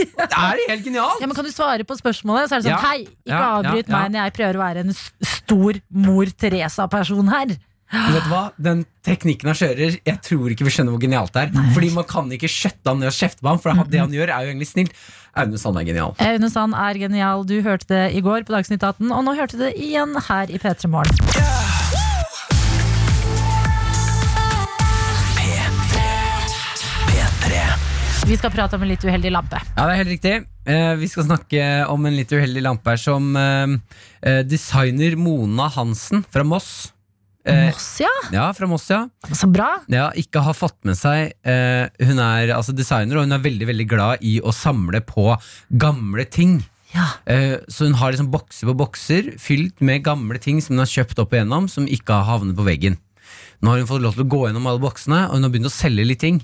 Det 0.00 0.24
er 0.32 0.60
helt 0.70 0.86
genialt! 0.86 1.20
Ja, 1.20 1.26
men 1.28 1.36
Kan 1.36 1.44
du 1.46 1.52
svare 1.52 1.84
på 1.86 1.94
spørsmålet? 1.98 2.48
Så 2.48 2.56
er 2.56 2.62
det 2.62 2.70
sånn, 2.70 2.72
Ja. 2.72 2.80
Hei, 2.80 3.02
ikke 3.04 3.28
Ja, 3.28 3.40
ja, 3.40 3.50
avbryt 3.60 3.90
ja. 3.90 3.92
meg 3.98 4.14
når 4.14 4.24
jeg 4.24 4.34
prøver 4.38 4.56
å 4.56 4.62
være 4.64 4.84
en 4.86 4.94
s- 4.96 5.12
stor 5.36 5.78
mor 5.92 6.32
Teresa-person 6.40 7.28
her. 7.28 7.52
Vet 7.90 8.22
du 8.22 8.30
hva? 8.30 8.42
Den 8.54 8.84
teknikken 9.06 9.50
han 9.50 9.56
kjører, 9.58 9.96
jeg 10.06 10.18
tror 10.22 10.52
ikke 10.52 10.66
vi 10.66 10.72
skjønner 10.74 10.94
hvor 10.94 11.02
genialt 11.02 11.34
det 11.34 11.48
er. 11.48 11.70
Fordi 11.74 11.90
man 11.96 12.06
kan 12.06 12.30
ikke 12.36 12.50
skjøtte 12.50 12.86
han 12.92 13.02
ned 13.02 13.10
og 13.10 13.16
kjefte 13.16 13.42
på 13.42 13.50
ham, 13.50 13.58
for 13.62 13.82
det 13.90 14.02
han 14.02 14.14
gjør, 14.14 14.30
er 14.30 14.46
jo 14.46 14.52
egentlig 14.52 14.70
snilt. 14.70 14.94
Aune 15.40 15.58
Sand 15.58 15.78
er 15.78 15.88
genial. 15.88 16.14
Aune 16.22 16.50
Sand 16.52 16.76
er 16.78 17.00
genial. 17.02 17.42
Du 17.46 17.56
hørte 17.66 17.90
det 17.90 18.04
i 18.14 18.22
går 18.22 18.46
på 18.46 18.54
Dagsnytt 18.54 18.82
18, 18.86 19.10
og 19.10 19.26
nå 19.26 19.34
hørte 19.38 19.58
du 19.58 19.66
det 19.66 19.74
igjen 19.78 20.14
her 20.30 20.54
i 20.54 20.62
P3 20.62 20.90
Morgen. 20.90 21.18
Vi 28.30 28.36
skal 28.38 28.52
prate 28.54 28.78
om 28.78 28.84
en 28.86 28.90
litt 28.92 29.02
uheldig 29.02 29.30
lampe. 29.34 29.58
Ja, 29.74 29.88
det 29.88 29.90
er 29.90 29.98
helt 30.04 30.12
riktig. 30.12 30.34
Eh, 30.70 30.92
vi 31.00 31.08
skal 31.10 31.26
snakke 31.26 31.64
om 31.90 32.04
en 32.06 32.14
litt 32.14 32.30
uheldig 32.30 32.62
lampe 32.62 32.92
her 32.92 33.00
som 33.02 33.34
eh, 33.34 33.72
eh, 34.22 34.42
designer 34.46 35.18
Mona 35.18 35.66
Hansen 35.74 36.22
fra 36.30 36.46
Moss. 36.46 36.92
Eh, 37.48 37.70
Moss, 37.70 37.86
ja. 38.02 38.10
ja, 38.34 38.46
fra 38.52 38.66
Moss, 38.68 38.84
ja. 38.90 39.08
Så 39.32 39.48
bra. 39.48 39.70
ja. 39.88 40.10
Ikke 40.20 40.42
har 40.44 40.52
fått 40.54 40.76
med 40.84 40.98
seg 40.98 41.32
eh, 41.46 41.88
Hun 42.04 42.18
er 42.20 42.52
altså 42.52 42.74
designer, 42.76 43.16
og 43.16 43.24
hun 43.24 43.32
er 43.32 43.40
veldig 43.44 43.68
veldig 43.70 43.86
glad 43.88 44.20
i 44.26 44.34
å 44.44 44.52
samle 44.52 45.00
på 45.00 45.30
gamle 45.72 46.26
ting. 46.28 46.58
Ja. 46.92 47.06
Eh, 47.24 47.56
så 47.70 47.86
hun 47.86 47.94
har 48.00 48.12
liksom 48.12 48.28
bokser 48.32 48.66
på 48.68 48.74
bokser 48.76 49.32
fylt 49.40 49.80
med 49.80 50.02
gamle 50.04 50.38
ting 50.42 50.60
som 50.60 50.74
hun 50.76 50.82
har 50.84 50.90
kjøpt 50.90 51.20
opp 51.22 51.32
igjennom, 51.36 51.68
som 51.70 51.86
ikke 51.88 52.12
har 52.20 52.28
havnet 52.28 52.58
på 52.58 52.66
veggen. 52.66 52.98
Nå 53.62 53.70
har 53.72 53.78
hun 53.82 53.88
fått 53.88 54.02
lov 54.04 54.16
til 54.16 54.24
å 54.26 54.30
gå 54.32 54.40
gjennom 54.48 54.66
alle 54.68 54.82
boksene, 54.82 55.26
og 55.28 55.36
hun 55.38 55.46
har 55.46 55.52
begynt 55.54 55.68
å 55.70 55.74
selge 55.74 56.04
litt 56.08 56.20
ting. 56.20 56.40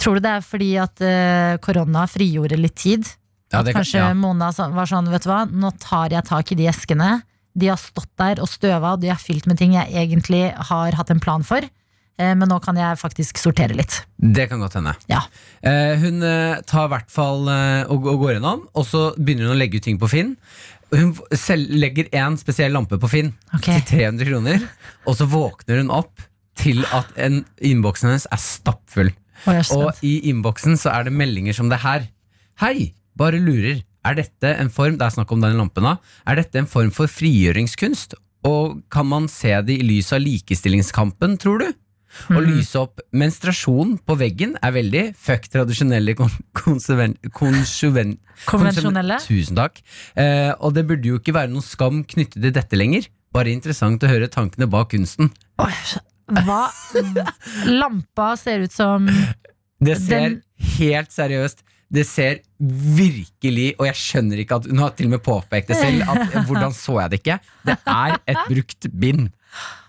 Tror 0.00 0.18
du 0.18 0.24
det 0.24 0.32
er 0.38 0.44
fordi 0.46 0.70
at 0.82 1.00
eh, 1.04 1.56
korona 1.62 2.06
frigjorde 2.10 2.56
litt 2.58 2.78
tid? 2.80 3.04
Ja, 3.52 3.60
at 3.64 3.72
kanskje 3.74 3.98
kan- 3.98 4.12
ja. 4.12 4.14
Mona 4.14 4.52
var 4.56 4.86
sånn, 4.86 5.08
vet 5.10 5.24
du 5.26 5.30
hva, 5.32 5.44
nå 5.50 5.72
tar 5.82 6.10
jeg 6.14 6.24
tak 6.28 6.52
i 6.52 6.58
de 6.58 6.68
eskene. 6.70 7.10
De 7.58 7.70
har 7.70 7.80
stått 7.80 8.10
der 8.20 8.40
og 8.42 8.48
støva, 8.50 8.94
og 8.94 9.02
de 9.02 9.10
er 9.10 9.20
fylt 9.20 9.48
med 9.50 9.58
ting 9.58 9.74
jeg 9.74 9.90
egentlig 9.90 10.50
har 10.70 10.96
hatt 10.98 11.10
en 11.10 11.22
plan 11.22 11.44
for. 11.46 11.66
Eh, 12.20 12.34
Men 12.36 12.50
nå 12.50 12.58
kan 12.62 12.78
jeg 12.78 12.98
faktisk 13.00 13.40
sortere 13.40 13.76
litt. 13.76 14.02
Det 14.16 14.48
kan 14.50 14.60
godt 14.62 14.76
hende. 14.78 14.94
Ja. 15.10 15.22
Eh, 15.64 15.96
hun 16.02 16.22
eh, 16.26 16.60
tar 16.68 16.88
i 16.88 16.92
hvert 16.94 17.12
fall 17.12 17.48
og, 17.88 18.10
går 18.10 18.36
gjennom, 18.36 18.66
og 18.74 18.86
så 18.86 19.10
begynner 19.16 19.48
hun 19.48 19.56
å 19.56 19.60
legge 19.60 19.80
ut 19.80 19.88
ting 19.88 20.00
på 20.00 20.10
Finn. 20.10 20.36
Hun 20.90 21.14
legger 21.70 22.10
én 22.18 22.36
spesiell 22.38 22.74
lampe 22.74 22.98
på 22.98 23.08
Finn 23.08 23.30
okay. 23.54 23.78
til 23.86 24.10
300 24.10 24.26
kroner, 24.26 24.64
og 25.06 25.16
så 25.16 25.28
våkner 25.30 25.84
hun 25.84 25.92
opp 25.94 26.24
til 26.58 26.82
at 26.92 27.12
innboksen 27.16 28.10
hennes 28.10 28.26
er 28.26 28.40
stappfull. 28.42 29.12
Og 29.48 29.70
Og 29.72 30.02
i 30.04 30.18
innboksen 30.28 30.74
så 30.76 30.90
er 30.92 31.06
det 31.06 31.14
meldinger 31.16 31.56
som 31.56 31.70
det 31.70 31.78
her. 31.80 32.10
Hei, 32.60 32.90
bare 33.16 33.38
lurer. 33.40 33.80
Er 34.04 34.14
dette 34.16 34.54
en 34.56 34.70
form 34.72 34.96
Det 34.96 35.04
er 35.06 35.12
snakk 35.18 35.32
om 35.34 35.42
denne 35.42 35.58
lampen 35.60 35.84
da. 35.84 35.96
Er 36.26 36.40
dette 36.40 36.58
en 36.62 36.66
form 36.70 36.90
for 36.94 37.06
frigjøringskunst? 37.10 38.14
Og 38.48 38.80
kan 38.90 39.04
man 39.06 39.26
se 39.28 39.52
det 39.66 39.76
i 39.80 39.84
lys 39.84 40.12
av 40.16 40.22
likestillingskampen, 40.24 41.36
tror 41.42 41.60
du? 41.60 41.68
Å 42.34 42.40
lyse 42.42 42.74
opp 42.80 42.98
menstruasjon 43.14 43.92
på 44.02 44.16
veggen 44.18 44.56
er 44.64 44.72
veldig 44.74 45.02
fuck 45.14 45.44
tradisjonelle 45.52 46.16
kon 46.18 46.32
konsuven- 46.58 47.14
konsuven- 47.36 48.16
Konvensjonelle? 48.48 49.20
Tusen 49.22 49.54
takk. 49.60 49.78
Eh, 50.16 50.50
og 50.58 50.72
det 50.74 50.86
burde 50.88 51.06
jo 51.06 51.20
ikke 51.20 51.36
være 51.36 51.52
noen 51.52 51.62
skam 51.62 52.00
knyttet 52.02 52.40
til 52.42 52.50
dette 52.56 52.74
lenger. 52.80 53.06
Bare 53.30 53.52
interessant 53.54 54.02
å 54.02 54.08
høre 54.10 54.26
tankene 54.32 54.66
bak 54.72 54.90
kunsten. 54.90 55.30
Oi, 55.62 55.70
Hva? 56.30 56.64
Lampa 57.80 58.32
ser 58.40 58.64
ut 58.66 58.72
som 58.74 59.06
Det 59.80 59.96
ser 60.00 60.20
Den- 60.20 60.42
helt 60.80 61.10
seriøst 61.14 61.62
Det 61.90 62.04
ser 62.06 62.40
virkelig 62.60 63.72
Og 63.80 63.86
jeg 63.88 63.98
skjønner 63.98 64.42
ikke 64.42 64.60
at 64.60 64.68
Hun 64.70 64.78
har 64.78 64.92
til 64.94 65.08
og 65.08 65.14
med 65.16 65.22
påpekt 65.26 65.72
det 65.72 65.78
selv 65.80 66.04
at, 66.06 66.34
Hvordan 66.48 66.74
så 66.76 67.00
jeg 67.00 67.10
det 67.10 67.20
ikke? 67.22 67.38
Det 67.66 67.76
er 67.82 68.16
et 68.30 68.42
brukt 68.46 68.90
bind. 69.02 69.30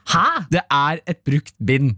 Hæ? 0.10 0.26
Det 0.50 0.64
er 0.66 1.04
et 1.06 1.22
brukt 1.28 1.54
bind. 1.62 1.96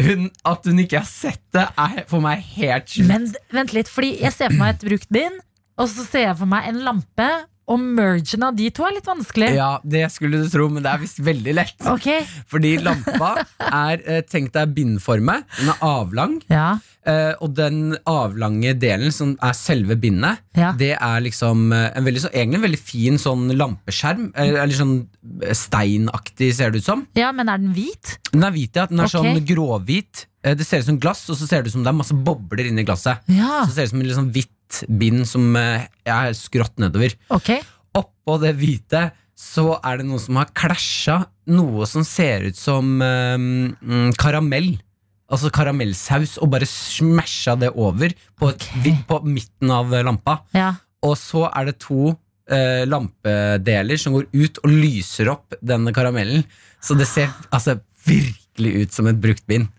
Hun, 0.00 0.30
At 0.48 0.64
hun 0.64 0.80
ikke 0.80 1.02
har 1.02 1.08
sett 1.08 1.42
det 1.52 1.66
Er 1.76 2.04
for 2.08 2.24
meg 2.24 2.40
helt 2.56 2.88
sjukt. 2.88 3.08
Men 3.10 3.28
vent 3.52 3.74
litt, 3.76 3.90
fordi 3.92 4.14
jeg 4.22 4.32
ser 4.32 4.52
for 4.52 4.62
meg 4.62 4.76
et 4.78 4.86
brukt 4.88 5.10
bind, 5.12 5.40
og 5.80 5.88
så 5.92 6.04
ser 6.06 6.30
jeg 6.30 6.38
for 6.40 6.48
meg 6.48 6.68
en 6.70 6.80
lampe, 6.86 7.28
og 7.72 7.80
mergen 7.80 8.44
av 8.44 8.56
de 8.58 8.68
to 8.74 8.84
er 8.88 8.96
litt 8.96 9.06
vanskelig. 9.08 9.52
Ja, 9.54 9.76
det 9.86 10.02
skulle 10.12 10.40
du 10.42 10.48
tro 10.50 10.66
Men 10.72 10.82
det 10.84 10.90
er 10.90 11.02
visst 11.02 11.20
veldig 11.22 11.54
lett. 11.54 11.76
Ok, 11.88 12.08
Fordi 12.50 12.74
lampa 12.82 13.34
er 13.68 14.02
tenkt 14.02 14.30
Tenk 14.32 14.54
deg 14.56 14.72
bindformet. 14.74 15.44
Den 15.60 15.70
er 15.70 15.84
avlang. 15.86 16.38
Ja, 16.50 16.72
Eh, 17.02 17.32
og 17.42 17.50
den 17.58 17.96
avlange 18.06 18.76
delen 18.78 19.10
som 19.10 19.32
er 19.42 19.56
selve 19.58 19.96
bindet, 19.98 20.38
Ja. 20.54 20.68
det 20.78 20.92
er 20.94 21.20
liksom 21.24 21.72
eh, 21.74 21.88
en 21.98 22.04
veldig, 22.06 22.20
så, 22.22 22.30
egentlig 22.30 22.60
en 22.60 22.66
veldig 22.68 22.78
fin 22.78 23.18
sånn 23.18 23.48
lampeskjerm. 23.58 24.28
eh, 24.36 24.52
Eller 24.62 24.76
sånn 24.78 25.08
steinaktig, 25.50 26.52
ser 26.54 26.70
det 26.70 26.82
ut 26.82 26.84
som. 26.86 27.06
ja, 27.18 27.32
men 27.32 27.48
er 27.50 27.58
den 27.58 27.72
hvit? 27.74 28.18
Den 28.30 28.44
er 28.46 28.54
hvit, 28.54 28.76
ja. 28.76 28.86
Den 28.86 29.00
er 29.00 29.10
okay. 29.10 29.34
sånn 29.34 29.46
gråhvit. 29.46 30.26
Det 30.42 30.66
ser 30.66 30.82
ut 30.82 30.86
som 30.90 30.98
glass, 30.98 31.24
og 31.30 31.36
så 31.38 31.46
ser 31.48 31.62
det 31.62 31.70
ut 31.70 31.76
som 31.76 31.82
det 31.84 31.90
er 31.90 31.98
masse 31.98 32.14
bobler 32.14 32.66
inni 32.70 32.84
glasset. 32.86 33.18
Ja, 33.30 33.64
Så 33.66 33.74
ser 33.74 33.82
det 33.82 33.90
ut 33.90 33.94
som 33.94 34.00
en 34.00 34.06
liksom 34.10 34.30
hvitt 34.34 34.80
bind 34.98 35.26
som 35.28 35.56
er 35.56 36.32
skrått 36.34 36.78
nedover. 36.82 37.14
Okay. 37.30 37.60
Oppå 37.94 38.40
det 38.42 38.56
hvite 38.58 39.10
så 39.38 39.78
er 39.82 39.98
det 39.98 40.06
noe 40.06 40.20
som 40.22 40.38
har 40.38 40.50
klæsja 40.54 41.26
noe 41.50 41.86
som 41.90 42.04
ser 42.06 42.46
ut 42.46 42.56
som 42.58 42.98
mm, 43.02 44.14
karamell. 44.18 44.76
Altså 45.32 45.48
karamellsaus, 45.54 46.36
og 46.44 46.50
bare 46.52 46.68
smasha 46.68 47.56
det 47.56 47.72
over 47.72 48.12
på, 48.36 48.50
okay. 48.52 48.96
På 49.08 49.22
midten 49.24 49.72
av 49.72 49.92
lampa. 50.04 50.42
Ja. 50.56 50.74
Og 51.02 51.16
så 51.18 51.46
er 51.48 51.70
det 51.70 51.78
to 51.82 52.12
eh, 52.52 52.84
lampedeler 52.88 54.00
som 54.00 54.18
går 54.18 54.28
ut 54.32 54.60
og 54.62 54.74
lyser 54.74 55.32
opp 55.32 55.56
denne 55.64 55.94
karamellen. 55.96 56.44
Så 56.82 56.98
det 56.98 57.08
ser 57.10 57.32
altså 57.50 57.78
virkelig 58.06 58.74
ut 58.82 58.94
som 58.98 59.08
et 59.08 59.20
brukt 59.22 59.46
bind. 59.48 59.70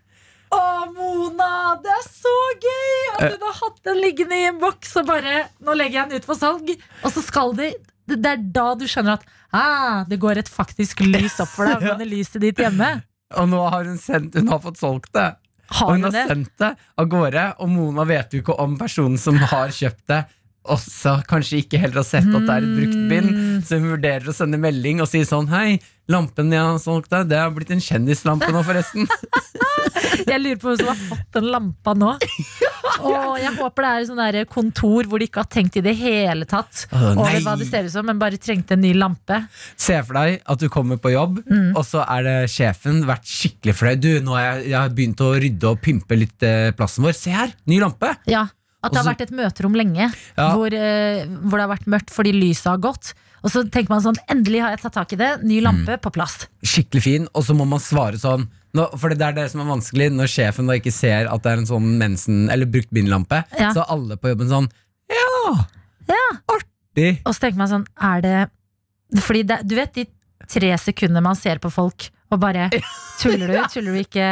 Å, 0.53 0.59
Mona, 0.93 1.77
det 1.83 1.93
er 1.93 2.03
så 2.07 2.33
gøy 2.61 2.91
at 3.13 3.23
hun 3.35 3.47
har 3.47 3.57
hatt 3.61 3.79
den 3.87 4.01
liggende 4.01 4.37
i 4.37 4.49
en 4.49 4.59
boks 4.61 4.91
og 5.01 5.07
bare 5.09 5.47
Nå 5.65 5.73
legger 5.77 6.03
jeg 6.03 6.11
den 6.11 6.21
ut 6.21 6.27
for 6.27 6.37
salg, 6.37 6.69
og 7.01 7.13
så 7.13 7.23
skal 7.25 7.55
de 7.57 7.71
det 8.09 8.19
det 8.19 8.31
er 8.33 8.41
da 8.55 8.65
du 8.75 8.83
skjønner 8.89 9.15
at 9.15 9.23
ah, 9.55 10.01
det 10.09 10.17
går 10.19 10.41
et 10.41 10.49
faktisk 10.51 11.05
lys 11.05 11.37
opp 11.39 11.53
for 11.53 11.69
deg 11.69 11.85
ja. 11.87 11.95
lyset 12.03 12.41
ditt 12.43 12.59
hjemme. 12.59 12.97
Og 13.39 13.47
nå 13.49 13.61
har 13.63 13.87
hun 13.87 13.97
sendt 14.01 14.35
Hun 14.37 14.51
har 14.51 14.59
fått 14.61 14.81
solgt 14.81 15.13
det. 15.15 15.29
Og 15.81 15.95
hun 15.95 16.05
har 16.07 16.13
det? 16.13 16.27
sendt 16.29 16.53
det 16.61 16.71
av 17.01 17.09
gårde, 17.09 17.49
og 17.59 17.69
Mona 17.73 18.05
vet 18.07 18.33
jo 18.33 18.43
ikke 18.43 18.57
om 18.61 18.77
personen 18.79 19.19
som 19.21 19.39
har 19.41 19.73
kjøpt 19.73 20.05
det, 20.11 20.23
også 20.63 21.17
kanskje 21.27 21.59
ikke 21.59 21.79
heller 21.81 21.99
har 21.99 22.07
sett 22.07 22.29
at 22.29 22.45
det 22.47 22.53
er 22.53 22.63
et 22.63 22.75
brukt 22.77 22.99
bind. 23.09 23.31
Mm. 23.33 23.63
Så 23.67 23.79
hun 23.79 23.89
vurderer 23.91 24.29
å 24.31 24.35
sende 24.35 24.59
melding 24.61 25.01
og 25.03 25.09
si 25.11 25.23
sånn 25.27 25.49
Hei, 25.51 25.81
lampen 26.11 26.53
jeg 26.55 26.63
har 26.63 26.79
solgt 26.79 27.11
deg, 27.11 27.27
det 27.31 27.41
har 27.41 27.51
blitt 27.55 27.73
en 27.75 27.83
kjendislampe 27.83 28.47
nå, 28.53 28.63
forresten. 28.63 29.09
Jeg 30.23 30.39
lurer 30.39 30.59
på 30.61 30.69
hvem 30.69 30.77
som 30.79 30.89
har 30.91 30.99
fått 31.09 31.35
den 31.35 31.49
lampa 31.51 31.93
nå. 31.97 32.13
Og 33.03 33.37
jeg 33.39 33.51
håper 33.57 33.85
det 33.85 33.91
er 33.93 34.05
sånn 34.09 34.19
der 34.21 34.37
kontor 34.51 35.07
hvor 35.09 35.21
de 35.21 35.27
ikke 35.29 35.41
har 35.43 35.49
tenkt 35.51 35.77
i 35.79 35.83
det 35.85 35.93
hele 35.99 36.45
tatt 36.49 36.83
oh, 36.91 37.13
over 37.15 37.37
hva 37.45 37.53
det 37.59 37.67
ser 37.69 37.87
ut 37.87 37.93
som, 37.93 38.05
men 38.09 38.19
bare 38.21 38.39
trengte 38.41 38.75
en 38.75 38.83
ny 38.83 38.91
lampe. 38.97 39.37
Se 39.79 39.95
for 40.03 40.19
deg 40.19 40.41
at 40.51 40.59
du 40.63 40.67
kommer 40.73 40.99
på 41.01 41.13
jobb, 41.13 41.39
Mm. 41.43 41.71
og 41.77 41.83
så 41.85 42.03
er 42.07 42.23
det 42.25 42.35
sjefen 42.53 43.03
vært 43.07 43.25
skikkelig 43.27 43.73
fornøyd. 43.77 44.01
Du, 44.03 44.09
nå 44.25 44.35
har 44.35 44.43
jeg, 44.45 44.67
jeg 44.71 44.77
har 44.79 44.93
begynt 44.95 45.21
å 45.23 45.31
rydde 45.39 45.69
og 45.69 45.79
pympe 45.83 46.17
litt 46.17 46.43
eh, 46.47 46.71
plassen 46.77 47.03
vår. 47.05 47.15
Se 47.17 47.31
her, 47.33 47.53
ny 47.69 47.79
lampe! 47.83 48.09
Ja, 48.29 48.45
At 48.83 48.91
det 48.91 48.99
har 48.99 49.07
vært 49.13 49.21
et 49.27 49.31
møterom 49.35 49.75
lenge 49.79 50.09
Ja. 50.37 50.49
hvor, 50.55 50.73
eh, 50.75 51.23
hvor 51.25 51.57
det 51.59 51.65
har 51.67 51.71
vært 51.77 51.87
mørkt 51.87 52.11
fordi 52.11 52.33
lyset 52.35 52.67
har 52.73 52.81
gått. 52.83 53.13
Og 53.43 53.51
så 53.51 53.63
tenker 53.69 53.89
man 53.91 54.01
sånn, 54.05 54.15
endelig 54.31 54.61
har 54.63 54.69
jeg 54.71 54.81
tatt 54.85 54.93
tak 54.95 55.13
i 55.13 55.17
det. 55.19 55.31
Ny 55.43 55.57
Mm. 55.59 55.63
lampe 55.65 55.97
på 56.01 56.11
plass. 56.15 56.47
Skikkelig 56.63 57.01
fin, 57.03 57.27
og 57.35 57.43
så 57.43 57.53
må 57.55 57.65
man 57.67 57.79
svare 57.79 58.15
sånn. 58.15 58.47
Nå, 58.73 58.87
for 58.97 59.09
det 59.09 59.21
er 59.21 59.33
det 59.33 59.51
som 59.51 59.61
er 59.61 59.67
vanskelig 59.69 60.07
når 60.15 60.31
sjefen 60.31 60.65
da 60.67 60.73
ikke 60.79 60.91
ser 60.95 61.27
at 61.27 61.43
det 61.43 61.51
er 61.51 61.57
en 61.61 61.65
sånn 61.69 61.97
mensen 61.99 62.49
Eller 62.49 62.65
brukt 62.65 62.89
bindlampe. 62.89 63.43
Ja. 63.59 63.69
Så 63.75 63.83
er 63.83 63.91
alle 63.93 64.15
på 64.17 64.31
jobben 64.33 64.49
sånn 64.49 64.69
Ja! 65.11 65.53
Artig. 66.49 67.19
Og 67.25 67.33
så 67.35 67.39
tenker 67.45 67.57
man 67.57 67.69
sånn, 67.71 67.85
er 68.01 68.21
det 68.21 68.49
Fordi 69.21 69.43
det, 69.45 69.59
du 69.67 69.75
vet 69.77 69.93
de 69.93 70.07
tre 70.49 70.71
sekundene 70.81 71.21
man 71.23 71.35
ser 71.35 71.59
på 71.59 71.69
folk 71.71 72.09
og 72.33 72.39
bare 72.43 72.69
Tuller 73.21 73.47
du? 73.53 73.57
Tuller 73.69 73.93
du 73.93 73.99
ikke? 74.01 74.27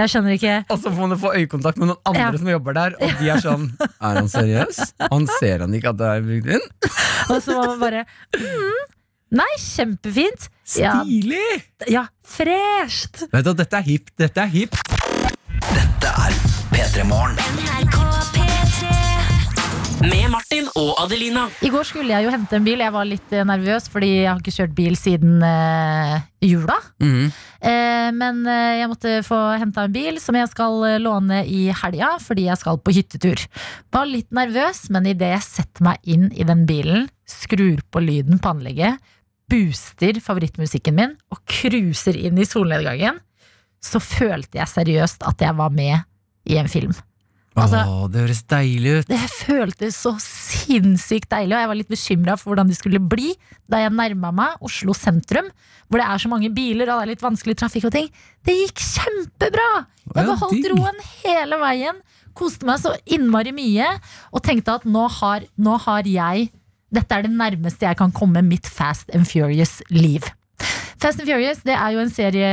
Jeg 0.00 0.08
skjønner 0.10 0.32
ikke. 0.38 0.54
Og 0.72 0.78
så 0.80 0.90
får 0.90 1.10
man 1.12 1.18
få 1.20 1.34
øyekontakt 1.36 1.76
med 1.78 1.90
noen 1.92 2.00
andre 2.08 2.22
Ja. 2.24 2.30
som 2.40 2.48
jobber 2.48 2.76
der, 2.78 2.96
og 2.98 3.12
de 3.20 3.28
er 3.34 3.42
sånn 3.44 3.66
Er 3.84 4.18
han 4.22 4.30
seriøs? 4.32 4.80
Han 5.12 5.28
ser 5.38 5.62
han 5.66 5.76
ikke 5.76 5.92
at 5.92 6.00
det 6.00 6.08
er 6.14 6.24
brukt 6.26 6.50
inn? 6.56 6.66
Og 7.32 7.38
så 7.44 7.54
må 7.58 7.66
man 7.74 7.78
bare 7.84 8.02
mm, 8.34 8.80
Nei, 9.38 9.48
kjempefint. 9.60 10.48
Stilig! 10.68 11.62
ja 11.88 12.06
fresht. 12.32 13.24
Vet 13.32 13.46
du, 13.48 13.52
dette 13.56 13.78
er 13.80 13.86
hipt. 13.86 14.12
Dette 14.20 14.44
er 14.44 14.52
hipt. 14.52 14.76
Dette 15.72 16.14
er 16.26 16.40
P3 16.72 17.04
Morgen. 17.08 18.41
Med 20.02 20.26
Martin 20.32 20.66
og 20.78 20.96
Adelina. 20.98 21.44
I 21.62 21.70
går 21.70 21.86
skulle 21.86 22.10
jeg 22.10 22.26
jo 22.26 22.32
hente 22.32 22.56
en 22.58 22.64
bil. 22.66 22.80
Jeg 22.82 22.92
var 22.94 23.06
litt 23.06 23.34
eh, 23.34 23.44
nervøs 23.46 23.86
fordi 23.92 24.08
jeg 24.24 24.28
har 24.28 24.40
ikke 24.40 24.54
kjørt 24.56 24.74
bil 24.74 24.96
siden 24.98 25.42
eh, 25.46 26.16
jula. 26.48 26.78
Mhm. 27.02 27.28
Eh, 27.62 28.08
men 28.16 28.40
eh, 28.50 28.80
jeg 28.80 28.90
måtte 28.90 29.12
få 29.22 29.38
henta 29.60 29.84
en 29.86 29.94
bil 29.94 30.18
som 30.22 30.34
jeg 30.34 30.50
skal 30.50 30.80
eh, 30.88 30.98
låne 31.02 31.44
i 31.46 31.68
helga 31.70 32.16
fordi 32.22 32.48
jeg 32.48 32.58
skal 32.58 32.80
på 32.82 32.94
hyttetur. 32.96 33.44
Var 33.94 34.10
litt 34.10 34.30
nervøs, 34.34 34.88
men 34.90 35.06
idet 35.12 35.30
jeg 35.36 35.46
setter 35.46 35.86
meg 35.86 36.02
inn 36.02 36.26
i 36.34 36.48
den 36.48 36.66
bilen, 36.66 37.06
skrur 37.28 37.84
på 37.94 38.02
lyden 38.02 38.42
på 38.42 38.56
anlegget, 38.56 38.98
booster 39.52 40.18
favorittmusikken 40.24 40.98
min 40.98 41.14
og 41.30 41.44
cruiser 41.46 42.18
inn 42.18 42.40
i 42.40 42.48
solnedgangen, 42.48 43.22
så 43.82 44.02
følte 44.02 44.58
jeg 44.58 44.70
seriøst 44.70 45.22
at 45.28 45.46
jeg 45.46 45.58
var 45.58 45.70
med 45.74 46.02
i 46.50 46.58
en 46.58 46.70
film. 46.70 46.94
Altså- 47.56 47.82
Åh, 47.84 48.04
det 48.08 48.20
høres 48.22 48.42
deilig 48.48 48.92
ut. 48.98 49.08
Det 49.10 49.18
føltes 49.28 49.96
så 50.00 50.14
sinnssykt 50.22 51.28
deilig, 51.28 51.52
og 51.52 51.60
jeg 51.60 51.68
var 51.68 51.78
litt 51.78 51.92
bekymra 51.92 52.36
for 52.38 52.52
hvordan 52.52 52.70
det 52.70 52.78
skulle 52.78 53.00
bli 53.00 53.34
da 53.68 53.82
jeg 53.82 53.92
nærma 53.92 54.30
meg 54.32 54.64
Oslo 54.64 54.94
sentrum, 54.96 55.50
hvor 55.88 56.00
det 56.00 56.06
er 56.08 56.22
så 56.22 56.30
mange 56.32 56.48
biler 56.54 56.88
og 56.88 57.00
det 57.00 57.04
er 57.04 57.12
litt 57.12 57.24
vanskelig 57.24 57.56
trafikk 57.60 57.90
og 57.90 57.92
ting. 57.92 58.08
Det 58.44 58.56
gikk 58.56 58.80
kjempebra! 58.80 59.68
Jeg 60.14 60.26
beholdt 60.26 60.70
roen 60.72 60.98
hele 61.22 61.60
veien, 61.60 62.00
koste 62.34 62.64
meg 62.68 62.80
så 62.80 62.94
innmari 63.06 63.52
mye, 63.52 63.90
og 64.32 64.42
tenkte 64.42 64.78
at 64.80 64.84
nå 64.88 65.06
har, 65.20 65.44
nå 65.58 65.78
har 65.86 66.08
jeg 66.08 66.50
Dette 66.92 67.16
er 67.16 67.22
det 67.24 67.30
nærmeste 67.32 67.86
jeg 67.86 67.96
kan 67.96 68.10
komme 68.12 68.42
mitt 68.44 68.66
Fast 68.68 69.08
and 69.16 69.24
Furious-liv. 69.24 70.26
Fast 71.02 71.18
and 71.18 71.26
Furious 71.26 71.62
det 71.66 71.74
er 71.74 71.94
jo 71.96 72.02
en 72.04 72.10
serie 72.14 72.50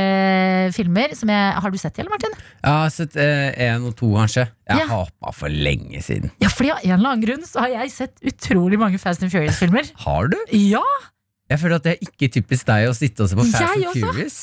filmer 0.74 1.12
som 1.18 1.30
jeg 1.30 1.60
Har 1.62 1.70
du 1.70 1.78
sett 1.78 1.94
de, 1.94 2.02
eller, 2.02 2.10
Martin? 2.16 2.32
Jeg 2.64 2.72
har 2.80 2.90
sett 2.90 3.14
én 3.14 3.84
og 3.86 3.94
to, 3.98 4.08
kanskje. 4.16 4.48
Jeg 4.70 4.80
Ja. 4.82 4.86
hapa 4.90 5.32
for 5.34 5.48
lenge 5.48 6.02
siden. 6.02 6.32
Ja, 6.42 6.48
fordi 6.50 6.72
av 6.72 6.78
en 6.82 6.96
eller 6.98 7.10
annen 7.12 7.22
grunn 7.24 7.46
så 7.46 7.60
har 7.62 7.68
jeg 7.76 7.90
sett 7.94 8.18
utrolig 8.26 8.78
mange 8.78 8.98
Fast 8.98 9.22
and 9.22 9.30
Furious-filmer. 9.32 9.86
Har 10.04 10.28
du? 10.28 10.36
Ja, 10.52 10.82
Jeg 11.50 11.58
føler 11.58 11.76
at 11.80 11.82
det 11.86 11.92
er 11.96 12.04
ikke 12.06 12.28
typisk 12.30 12.66
deg 12.68 12.84
å 12.86 12.92
sitte 12.94 13.22
og 13.24 13.28
se 13.30 13.34
på 13.38 13.46
Fast 13.46 13.62
Jeg 13.62 13.86
and 13.86 13.86
også. 13.86 14.10
Furious. 14.12 14.36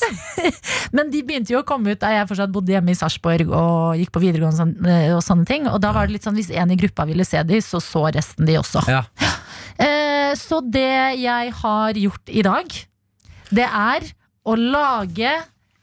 Men 0.96 1.10
de 1.12 1.22
begynte 1.24 1.52
jo 1.54 1.60
å 1.62 1.66
komme 1.68 1.92
ut 1.92 2.00
da 2.00 2.10
jeg 2.12 2.28
fortsatt 2.28 2.52
bodde 2.52 2.72
hjemme 2.74 2.92
i 2.92 2.98
Sarpsborg 2.98 3.48
og 3.48 3.96
gikk 4.00 4.12
på 4.12 4.20
videregående 4.24 4.56
og 4.56 4.60
sånn- 4.60 4.88
eh, 4.88 5.12
og 5.16 5.22
sånne 5.24 5.46
ting. 5.48 5.68
Og 5.68 5.80
da 5.84 5.92
var 5.96 6.06
det 6.08 6.16
litt 6.18 6.24
sånn 6.28 6.36
hvis 6.36 6.50
en 6.52 6.70
i 6.70 6.76
gruppa 6.80 7.06
ville 7.08 7.24
se 7.28 7.40
de, 7.48 7.60
så 7.64 7.80
så 7.80 8.08
resten 8.12 8.44
de 8.48 8.56
også. 8.60 8.84
Ja. 8.88 9.04
Eh, 9.80 10.32
så 10.36 10.60
det 10.64 11.20
jeg 11.20 11.52
har 11.62 11.92
gjort 11.96 12.28
i 12.28 12.42
dag, 12.44 12.76
det 13.54 13.64
er 13.66 14.04
å 14.48 14.54
lage 14.58 15.30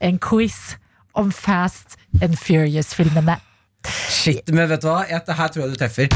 en 0.02 0.18
quiz 0.22 0.76
om 1.16 1.32
Fast 1.32 1.96
and 2.22 2.36
Furious-filmene. 2.38 3.38
Shit, 3.86 4.50
men 4.52 4.68
vet 4.70 4.82
du 4.82 4.88
hva? 4.90 5.04
Dette 5.08 5.36
her 5.38 5.52
tror 5.52 5.64
jeg 5.64 5.74
du 5.74 5.78
treffer. 5.80 6.06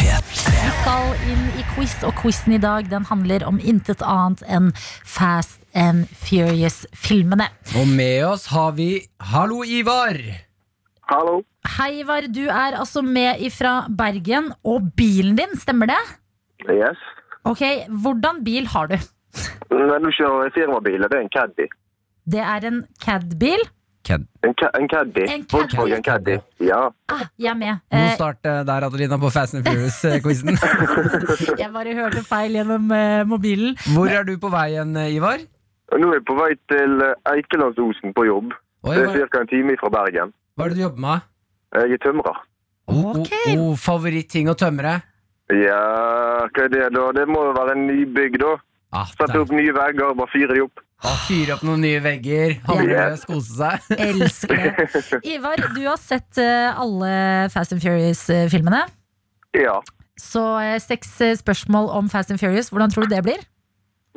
Vi 0.00 0.72
skal 0.82 1.14
inn 1.32 1.46
i 1.60 1.64
quiz, 1.74 1.94
og 2.06 2.14
quizen 2.20 2.56
i 2.56 2.60
dag 2.62 2.88
den 2.90 3.06
handler 3.08 3.44
om 3.48 3.60
intet 3.60 4.04
annet 4.04 4.44
enn 4.48 4.70
Fast 4.76 5.60
and 5.76 6.06
Furious-filmene. 6.22 7.48
Og 7.80 7.88
med 7.88 8.24
oss 8.28 8.48
har 8.52 8.76
vi 8.78 8.92
Hallo, 9.32 9.62
Ivar! 9.64 10.16
Hallo. 11.10 11.40
Hei, 11.76 12.00
Ivar. 12.04 12.28
Du 12.30 12.44
er 12.46 12.76
altså 12.78 13.02
med 13.02 13.40
ifra 13.42 13.88
Bergen, 13.90 14.52
og 14.62 14.92
bilen 14.96 15.34
din, 15.40 15.56
stemmer 15.58 15.90
det? 15.90 16.00
Yes. 16.70 17.00
Ok, 17.48 17.64
Hvordan 17.88 18.44
bil 18.46 18.68
har 18.70 18.92
du? 18.92 18.98
Når 19.70 19.98
du 20.04 20.10
kjører 20.16 20.50
firmabil, 20.54 21.02
det 21.06 21.12
er 21.18 21.22
en 21.24 21.30
Caddy. 21.34 21.66
Det 22.30 22.40
er 22.42 22.66
en 22.68 22.80
CAD-bil. 23.04 23.62
Cad. 24.06 24.24
En, 24.46 24.54
ca 24.56 24.70
en 24.78 24.88
Caddy. 24.88 25.22
En 25.28 25.42
Caddy. 25.44 25.52
Volkswagen 25.52 26.02
Caddy. 26.02 26.38
Ja. 26.64 26.78
Ah, 27.12 27.24
jeg 27.38 27.50
er 27.52 27.58
med. 27.60 27.80
Eh, 27.92 28.14
start 28.16 28.46
eh, 28.48 28.62
der, 28.64 28.86
Adelina, 28.86 29.18
på 29.20 29.28
Fast 29.30 29.54
and 29.54 29.66
Furious-quizen. 29.68 30.56
jeg 31.60 31.68
bare 31.74 31.94
hørte 31.98 32.22
feil 32.24 32.56
gjennom 32.56 32.90
eh, 32.96 33.22
mobilen. 33.28 33.76
Hvor 33.94 34.08
er 34.08 34.24
du 34.24 34.36
på 34.40 34.48
vei 34.52 34.70
igjen, 34.72 34.96
eh, 34.96 35.12
Ivar? 35.18 35.44
Nå 35.92 36.08
er 36.08 36.16
jeg 36.20 36.24
på 36.30 36.36
vei 36.38 36.50
til 36.72 37.04
eh, 37.04 37.14
Eikelandsosen 37.34 38.14
på 38.16 38.24
jobb. 38.30 38.54
Oi, 38.88 38.96
Det 38.96 39.20
er 39.20 39.28
ca. 39.28 39.42
en 39.44 39.50
time 39.52 39.76
fra 39.80 39.92
Bergen. 39.92 40.32
hva 40.56 40.64
er 40.64 40.72
det 40.72 40.80
du 40.80 40.82
jobber 40.86 41.04
med? 41.04 41.28
Jeg 41.76 41.92
er 41.98 42.02
tømrer. 42.06 42.40
Oh, 42.90 43.04
Ok. 43.20 43.28
oh, 43.52 43.60
oh, 43.68 43.76
Favorittting 43.78 44.48
å 44.50 44.56
tømre? 44.58 44.96
Ja, 45.52 45.82
hva 46.48 46.64
er 46.64 46.72
det 46.72 46.88
da? 46.96 47.04
Det 47.20 47.26
må 47.28 47.44
jo 47.50 47.52
være 47.58 47.76
en 47.76 47.84
nybygg, 47.90 48.40
da. 48.40 48.56
Ah, 48.92 49.06
Sette 49.06 49.38
opp 49.38 49.50
nye 49.54 49.70
vegger, 49.72 50.14
bare 50.18 50.30
fyre 50.32 50.54
de 50.56 50.62
opp. 50.64 50.80
Ah, 51.06 51.14
Fyre 51.28 51.54
opp 51.54 51.62
noen 51.64 51.80
nye 51.80 52.00
vegger, 52.04 52.56
handleløs, 52.66 53.22
kose 53.28 53.54
seg. 53.56 53.86
Elsker 54.08 54.56
det. 54.58 55.20
Ivar, 55.30 55.62
du 55.76 55.80
har 55.86 55.96
sett 56.02 56.40
eh, 56.42 56.74
alle 56.82 57.12
Fast 57.54 57.72
and 57.72 57.80
Furious-filmene. 57.84 58.82
Ja. 59.56 59.78
Så 60.20 60.42
eh, 60.60 60.76
seks 60.82 61.14
eh, 61.24 61.36
spørsmål 61.38 61.88
om 61.96 62.10
Fast 62.12 62.30
and 62.34 62.42
Furious. 62.42 62.68
Hvordan 62.74 62.90
tror 62.92 63.06
du 63.08 63.14
det 63.14 63.22
blir? 63.24 63.40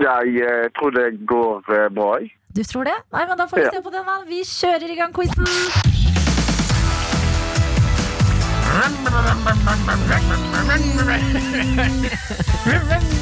Jeg 0.02 0.72
tror 0.76 0.92
det 0.98 1.08
går 1.30 1.62
bra. 1.94 2.18
Du 2.54 2.64
tror 2.66 2.84
det? 2.90 2.98
Nei, 3.14 3.28
men 3.30 3.38
Da 3.38 3.46
får 3.48 3.58
vi 3.62 3.64
Ja. 3.70 3.72
se 3.78 3.82
på 3.86 3.94
den. 3.94 4.06
da 4.10 4.20
Vi 4.28 4.42
kjører 4.44 4.90
i 4.90 4.96
gang 4.98 5.14
quizen. 5.14 5.46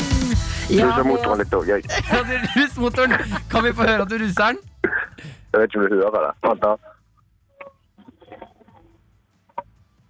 Ja, 0.71 0.87
Ruser 0.87 1.03
motoren 1.03 1.41
litt 1.43 1.53
òg, 1.57 1.67
jeg. 1.67 1.83
Ja, 2.11 2.21
du 2.23 2.35
rus 2.55 2.77
motoren. 2.79 3.17
Kan 3.51 3.65
vi 3.65 3.73
få 3.75 3.87
høre 3.87 4.05
at 4.05 4.11
du 4.11 4.17
ruser 4.21 4.53
den? 4.53 4.61
Jeg 5.51 5.59
vet 5.59 5.73
ikke 5.73 5.81
om 5.81 5.89
du 5.91 5.97
hører 5.99 6.27
det. 6.27 6.33
Vent 6.47 6.63
da. 6.63 6.75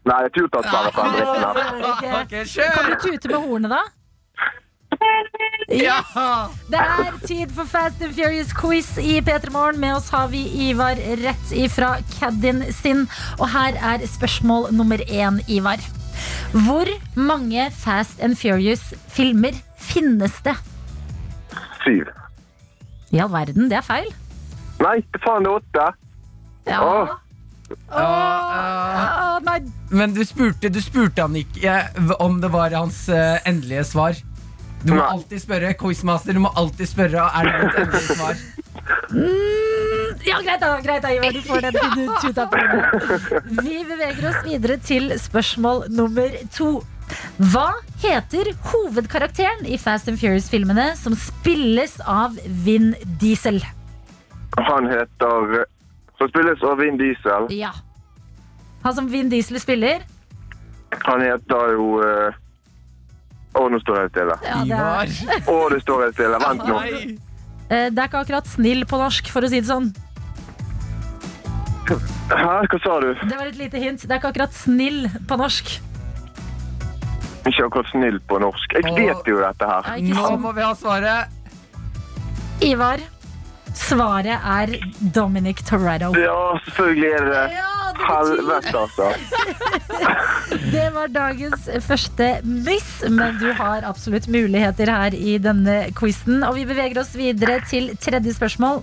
Nei, 0.10 0.20
jeg 0.26 0.32
tuter 0.38 0.68
bare 0.68 0.92
på 0.94 1.08
den 1.08 1.18
dritten 1.18 1.42
her. 1.46 1.58
Ok. 1.92 2.06
Kan 2.30 2.46
kjør! 2.54 2.88
du 2.92 2.96
tute 3.08 3.34
med 3.34 3.44
hornet, 3.48 3.74
da? 3.74 3.82
Ja! 5.72 5.98
Det 6.70 6.82
er 6.82 7.18
tid 7.26 7.54
for 7.56 7.70
Fast 7.70 8.02
and 8.04 8.14
Furious 8.18 8.52
quiz 8.58 8.90
i 9.02 9.20
P3 9.22 9.54
Morgen. 9.54 9.80
Med 9.82 9.96
oss 9.96 10.10
har 10.14 10.28
vi 10.34 10.44
Ivar 10.70 11.00
rett 11.22 11.54
ifra 11.56 11.96
caddien 12.20 12.64
sin. 12.74 13.08
Og 13.40 13.48
her 13.54 13.78
er 13.94 14.06
spørsmål 14.10 14.70
nummer 14.76 15.02
én, 15.08 15.42
Ivar. 15.48 15.82
Hvor 16.52 16.90
mange 17.16 17.70
Fast 17.72 18.22
and 18.22 18.36
Furious-filmer 18.38 19.58
finnes 19.94 20.40
det? 20.46 20.56
Syv. 21.84 22.10
I 23.12 23.20
all 23.20 23.32
verden, 23.34 23.70
det 23.72 23.80
er 23.82 23.86
feil. 23.86 24.08
Nei, 24.82 24.98
ikke 25.04 25.22
faen 25.26 25.46
det 25.46 25.52
er 25.52 25.60
åtte. 25.60 25.90
Ja. 26.70 26.80
Åh. 26.82 27.18
Åh, 27.92 29.38
nei. 29.46 29.60
Men 29.90 30.14
du 30.16 30.24
spurte, 30.28 30.70
du 30.70 30.82
spurte 30.84 31.24
han 31.24 31.36
ikke 31.40 31.78
om 32.20 32.42
det 32.44 32.52
var 32.52 32.74
hans 32.76 33.06
eh, 33.10 33.40
endelige 33.48 33.86
svar. 33.94 34.20
Du 34.82 34.96
må 34.96 34.98
Nei. 34.98 35.10
alltid 35.14 35.44
spørre 35.44 35.74
quizmaster. 35.78 36.34
Du 36.34 36.42
må 36.42 36.50
alltid 36.58 36.90
spørre 36.90 37.28
Er 37.38 37.48
det 37.48 37.58
ditt 37.62 37.76
endelige 37.84 38.16
svar. 38.18 38.40
Mm, 39.12 40.16
ja, 40.26 40.40
greit 40.42 40.64
da, 40.64 40.72
greit 40.82 41.04
da, 41.06 41.12
Ivar. 41.14 41.36
Du 41.36 41.42
får 41.46 41.62
den 41.68 41.78
du 41.78 42.16
tuta 42.24 42.48
på. 42.50 42.62
Vi 43.62 43.84
beveger 43.86 44.30
oss 44.32 44.40
videre 44.48 44.80
til 44.82 45.12
spørsmål 45.22 45.86
nummer 45.94 46.34
to. 46.56 46.72
Hva 47.52 47.68
heter 48.04 48.52
hovedkarakteren 48.72 49.66
i 49.66 49.78
Fast 49.82 50.10
and 50.12 50.20
Furious-filmene 50.22 50.92
som 51.00 51.16
spilles 51.18 51.98
av 52.06 52.38
Vin 52.66 52.94
Diesel? 53.22 53.62
Han 54.58 54.88
heter 54.92 55.66
Som 56.18 56.30
spilles 56.30 56.64
av 56.64 56.78
Vin 56.78 56.98
Diesel. 57.00 57.48
Ja. 57.56 57.72
Han 58.84 58.96
som 58.96 59.08
Vin 59.10 59.30
Diesel 59.30 59.60
spiller? 59.60 60.04
Han 61.08 61.22
heter 61.24 61.74
jo 61.78 61.88
eh, 62.04 62.40
Å, 63.58 63.66
nå 63.72 63.80
står 63.84 64.04
jeg 64.04 64.14
stille. 64.14 64.38
Ja, 64.46 64.62
det, 64.68 64.78
er, 64.78 65.44
Å, 65.50 65.58
det 65.74 65.82
står 65.84 66.06
jeg 66.06 66.16
stille. 66.16 66.40
Vent 66.44 66.66
nå. 66.68 66.80
Eh, 67.72 67.88
det 67.92 68.00
er 68.00 68.08
ikke 68.08 68.24
akkurat 68.26 68.48
snill 68.48 68.86
på 68.88 69.00
norsk, 69.00 69.32
for 69.34 69.48
å 69.48 69.52
si 69.52 69.60
det 69.60 69.70
sånn. 69.70 69.92
Hæ, 71.92 72.52
hva 72.72 72.80
sa 72.84 73.00
du? 73.04 73.10
Det 73.20 73.36
var 73.36 73.50
et 73.50 73.60
lite 73.60 73.82
hint. 73.82 74.04
Det 74.06 74.14
er 74.14 74.22
ikke 74.22 74.32
akkurat 74.32 74.56
snill 74.56 75.08
på 75.28 75.40
norsk. 75.40 75.74
Ikke 77.42 77.66
akkurat 77.66 77.90
snill 77.90 78.20
på 78.30 78.38
norsk. 78.42 78.76
Jeg 78.78 78.94
vet 78.98 79.30
jo 79.30 79.40
dette 79.42 79.70
her. 79.70 79.88
Ja, 79.88 79.96
ikke 79.98 80.18
Nå 80.20 80.42
må 80.44 80.52
vi 80.58 80.66
ha 80.66 80.74
svaret. 80.78 81.38
Ivar, 82.62 83.02
svaret 83.78 84.38
er 84.38 84.76
Dominic 85.16 85.64
Toretto. 85.68 86.14
Ja, 86.20 86.58
selvfølgelig 86.66 87.12
er 87.12 87.26
det 87.26 87.36
det. 87.36 87.46
Ja, 87.58 87.72
Helvete, 88.02 88.78
altså. 88.78 89.12
Det 90.72 90.88
var 90.94 91.12
dagens 91.12 91.68
første 91.86 92.28
miss, 92.44 92.90
men 93.08 93.38
du 93.40 93.52
har 93.56 93.86
absolutt 93.88 94.28
muligheter 94.32 94.90
her 94.92 95.16
i 95.16 95.38
denne 95.42 95.78
quizen. 95.98 96.42
Og 96.48 96.58
vi 96.58 96.66
beveger 96.68 97.00
oss 97.02 97.14
videre 97.16 97.60
til 97.70 97.92
tredje 98.02 98.34
spørsmål. 98.36 98.82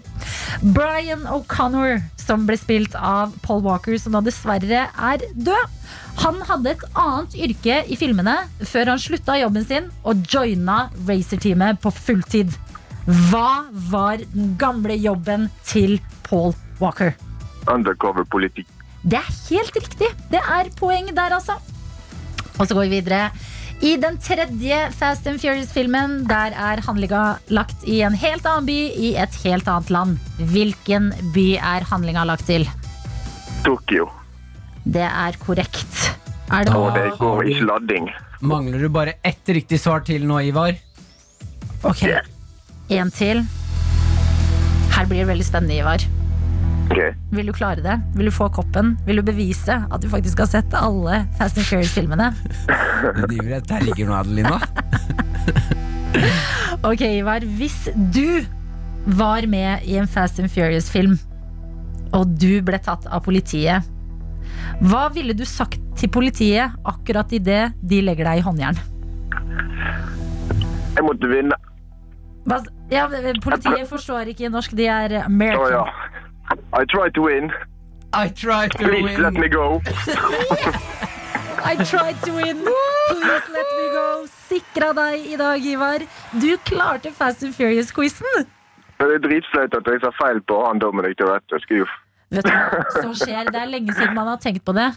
Brian 0.77 1.27
O'Connor, 1.29 2.01
som 2.20 2.46
ble 2.48 2.57
spilt 2.61 2.96
av 2.96 3.35
Paul 3.44 3.64
Walker, 3.66 3.96
som 4.01 4.16
nå 4.16 4.22
dessverre 4.27 4.87
er 4.88 5.27
død. 5.35 5.77
Han 6.24 6.40
hadde 6.48 6.72
et 6.74 6.87
annet 6.98 7.37
yrke 7.48 7.83
i 7.87 7.98
filmene 7.98 8.35
før 8.66 8.94
han 8.94 9.03
slutta 9.03 9.37
jobben 9.38 9.66
sin 9.66 9.92
og 10.09 10.24
joina 10.29 10.88
racerteamet 11.09 11.79
på 11.85 11.92
fulltid. 11.94 12.57
Hva 13.09 13.64
var 13.88 14.21
den 14.21 14.53
gamle 14.61 14.92
jobben 15.01 15.47
til 15.64 15.97
Paul 16.27 16.53
Walker? 16.81 17.14
Undercover 17.64 18.27
politikk. 18.29 18.68
Det 19.01 19.16
er 19.16 19.31
helt 19.49 19.77
riktig. 19.79 20.11
Det 20.29 20.42
er 20.42 20.68
poeng 20.77 21.09
der, 21.16 21.33
altså. 21.38 21.57
Og 22.59 22.66
så 22.66 22.75
går 22.77 22.88
vi 22.88 22.99
videre. 22.99 23.31
I 23.81 23.94
den 23.97 24.18
tredje 24.18 24.79
Fast 24.99 25.27
and 25.31 25.38
Furious-filmen 25.38 26.25
Der 26.27 26.51
er 26.51 26.81
handlinga 26.83 27.38
lagt 27.55 27.85
i 27.87 28.01
en 28.03 28.16
helt 28.18 28.42
annen 28.42 28.66
by 28.66 28.79
i 28.90 29.12
et 29.23 29.40
helt 29.44 29.68
annet 29.71 29.92
land. 29.94 30.16
Hvilken 30.53 31.12
by 31.33 31.49
er 31.57 31.87
handlinga 31.88 32.27
lagt 32.29 32.49
til? 32.51 32.66
Tokyo. 33.64 34.09
Det 34.85 35.07
er 35.07 35.38
korrekt. 35.40 36.11
Er 36.51 36.64
det 36.66 36.75
Og 36.75 36.90
det 36.97 37.12
går 37.21 37.55
ikke 37.55 37.68
ladding. 37.71 38.11
Mangler 38.40 38.83
du 38.83 38.88
bare 38.92 39.16
ett 39.25 39.49
riktig 39.49 39.81
svar 39.81 40.05
til 40.05 40.27
nå, 40.27 40.42
Ivar? 40.51 40.75
Ok. 41.87 42.05
En 42.88 43.11
til. 43.12 43.42
Her 44.94 45.09
blir 45.09 45.22
det 45.22 45.29
veldig 45.29 45.44
spennende, 45.46 45.77
Ivar. 45.77 46.05
Okay. 46.88 47.12
Vil 47.37 47.51
du 47.51 47.53
klare 47.53 47.83
det? 47.85 47.98
Vil 48.16 48.31
du 48.31 48.33
få 48.33 48.48
koppen? 48.48 48.94
Vil 49.05 49.20
du 49.20 49.24
bevise 49.27 49.74
at 49.92 50.01
du 50.01 50.09
faktisk 50.09 50.40
har 50.40 50.48
sett 50.48 50.72
alle 50.77 51.27
Fast 51.37 51.59
and 51.61 51.68
Furious-filmene? 51.68 52.31
Der 53.68 53.85
ligger 53.85 54.09
noe, 54.09 54.22
Adelina. 54.22 54.61
Ok, 56.87 57.03
Ivar. 57.03 57.44
Hvis 57.59 57.88
du 58.14 58.44
var 59.18 59.44
med 59.51 59.85
i 59.85 59.96
en 59.98 60.09
Fast 60.09 60.38
and 60.40 60.48
Furious-film, 60.51 61.18
og 62.16 62.33
du 62.40 62.62
ble 62.64 62.79
tatt 62.81 63.05
av 63.11 63.20
politiet, 63.27 63.85
hva 64.81 65.09
ville 65.12 65.35
du 65.37 65.44
sagt 65.48 65.83
til 65.98 66.11
politiet 66.14 66.72
akkurat 66.88 67.33
idet 67.35 67.72
de 67.83 68.01
legger 68.05 68.31
deg 68.31 68.40
i 68.40 68.46
håndjern? 68.46 68.79
Jeg 70.96 71.05
måtte 71.07 71.31
vinne. 71.31 71.59
Hva, 72.48 72.62
ja, 72.90 73.09
politiet 73.44 73.88
forstår 73.88 74.33
ikke 74.35 74.51
norsk, 74.53 74.77
de 74.77 74.87
er 74.87 75.18
American. 75.24 75.64
Oh, 75.64 75.70
ja. 75.70 75.85
I 76.72 76.85
try 76.88 77.11
to 77.14 77.27
win. 77.27 77.53
I 78.12 78.29
try 78.29 78.68
to 78.68 78.79
Please 78.79 79.18
let 79.18 79.35
me 79.35 79.48
go. 79.48 79.81
I 81.64 81.77
tried 81.85 82.16
to 82.24 82.33
win. 82.33 82.64
Please 82.64 83.48
let 83.53 83.68
me 83.77 83.87
go. 83.92 84.27
Sikra 84.48 84.92
deg 84.96 85.27
i 85.35 85.37
dag, 85.37 85.64
Ivar. 85.66 86.05
Du 86.40 86.51
klarte 86.64 87.12
Fast 87.12 87.42
and 87.44 87.55
Furious-quizen. 87.55 88.46
Det 88.98 89.09
er 89.14 89.22
dritflaut 89.22 89.74
at 89.77 89.90
jeg 89.90 90.01
sa 90.03 90.11
feil 90.18 90.40
på 90.48 90.59
han 90.64 90.81
Dominic 90.83 91.18
Toretto. 91.18 91.61
Skulle 91.62 91.87
Vet 92.29 92.44
du 92.44 92.53
hva 92.53 92.83
som 93.01 93.12
skjer? 93.16 93.48
Det 93.48 93.57
er 93.57 93.70
lenge 93.70 93.94
siden 93.96 94.16
man 94.16 94.29
har 94.29 94.40
tenkt 94.42 94.64
på 94.66 94.74
det. 94.77 94.88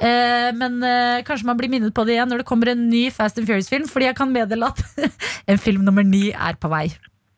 Eh, 0.00 0.48
men 0.56 0.78
eh, 0.84 1.20
kanskje 1.26 1.48
man 1.48 1.58
blir 1.58 1.68
minnet 1.72 1.92
på 1.94 2.04
det 2.08 2.16
igjen 2.16 2.30
når 2.32 2.42
det 2.42 2.48
kommer 2.48 2.72
en 2.72 2.86
ny 2.88 3.08
Fast 3.12 3.40
and 3.40 3.48
Furious-film. 3.48 3.88
Fordi 3.92 4.08
jeg 4.08 4.16
kan 4.18 4.32
meddele 4.32 4.70
at 4.72 4.84
en 5.52 5.60
film 5.60 5.84
nummer 5.84 6.06
ni 6.06 6.30
er 6.32 6.56
på 6.60 6.70
vei. 6.72 6.86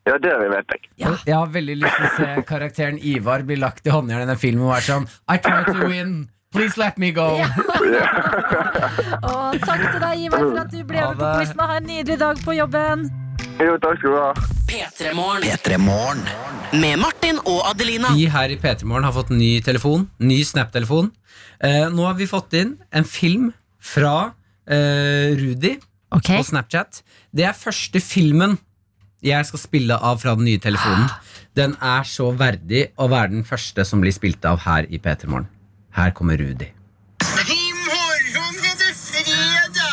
Ja, 0.08 0.16
det 0.18 0.32
vet 0.40 0.74
jeg. 0.74 0.90
Ja. 1.02 1.14
Jeg 1.28 1.36
har 1.36 1.48
veldig 1.52 1.76
lyst 1.82 1.96
til 1.96 2.06
å 2.08 2.12
se 2.16 2.44
karakteren 2.48 2.98
Ivar 2.98 3.44
bli 3.46 3.58
lagt 3.60 3.86
i 3.86 3.92
håndjern 3.92 4.24
i 4.24 4.28
den 4.30 4.40
filmen 4.40 4.64
og 4.66 4.72
være 4.74 4.86
sånn 4.86 5.08
I 5.28 5.36
try 5.44 5.64
to 5.68 5.88
win. 5.88 6.14
Please 6.50 6.80
let 6.80 6.96
me 6.98 7.12
go. 7.14 7.36
Ja. 7.38 7.46
Og 9.30 9.60
takk 9.62 9.84
til 9.84 10.00
deg, 10.02 10.24
Ivar, 10.26 10.46
for 10.48 10.62
at 10.64 10.72
du 10.72 10.80
ble 10.82 11.04
med 11.04 11.20
på 11.20 11.34
quizen. 11.36 11.60
Ha 11.62 11.76
en 11.76 11.86
nydelig 11.86 12.16
dag 12.22 12.40
på 12.42 12.56
jobben. 12.56 13.04
Jo, 13.60 13.76
takk 13.82 14.00
skal 14.00 14.16
du 14.16 14.18
ha. 14.18 14.32
P3 14.70 15.12
Morgen. 15.14 15.44
P3 15.46 15.78
Morgen. 15.84 16.24
Med 16.80 16.98
Martin 17.02 17.38
og 17.44 17.60
Adelina. 17.68 18.10
Vi 18.16 18.26
her 18.32 18.50
i 18.50 18.56
P3 18.58 18.88
Morgen 18.88 19.06
har 19.06 19.14
fått 19.14 19.30
ny 19.34 19.52
telefon. 19.66 20.08
Ny 20.22 20.40
Snap-telefon. 20.48 21.12
Eh, 21.60 21.86
nå 21.92 22.08
har 22.08 22.16
vi 22.18 22.28
fått 22.30 22.56
inn 22.58 22.74
en 22.90 23.06
film 23.06 23.50
fra 23.78 24.32
eh, 24.64 25.36
Rudi 25.38 25.76
okay. 26.14 26.40
på 26.40 26.48
Snapchat. 26.50 27.02
Det 27.36 27.46
er 27.46 27.54
første 27.58 28.02
filmen 28.02 28.56
jeg 29.24 29.46
skal 29.48 29.60
spille 29.60 29.96
av 29.96 30.20
fra 30.22 30.34
den 30.38 30.46
nye 30.48 30.60
telefonen. 30.62 31.08
Den 31.58 31.74
er 31.82 32.06
så 32.08 32.30
verdig 32.36 32.88
å 32.96 33.08
være 33.10 33.34
den 33.34 33.44
første 33.44 33.84
som 33.84 34.00
blir 34.02 34.14
spilt 34.16 34.44
av 34.48 34.62
her 34.64 34.86
i 34.88 35.00
P3 35.02 35.28
Morgen. 35.30 35.48
Her 35.96 36.14
kommer 36.16 36.38
Rudi. 36.40 36.70
I 37.50 37.62
morgen 37.84 38.54
er 38.70 38.76
det 38.78 38.94
fredag! 38.94 39.90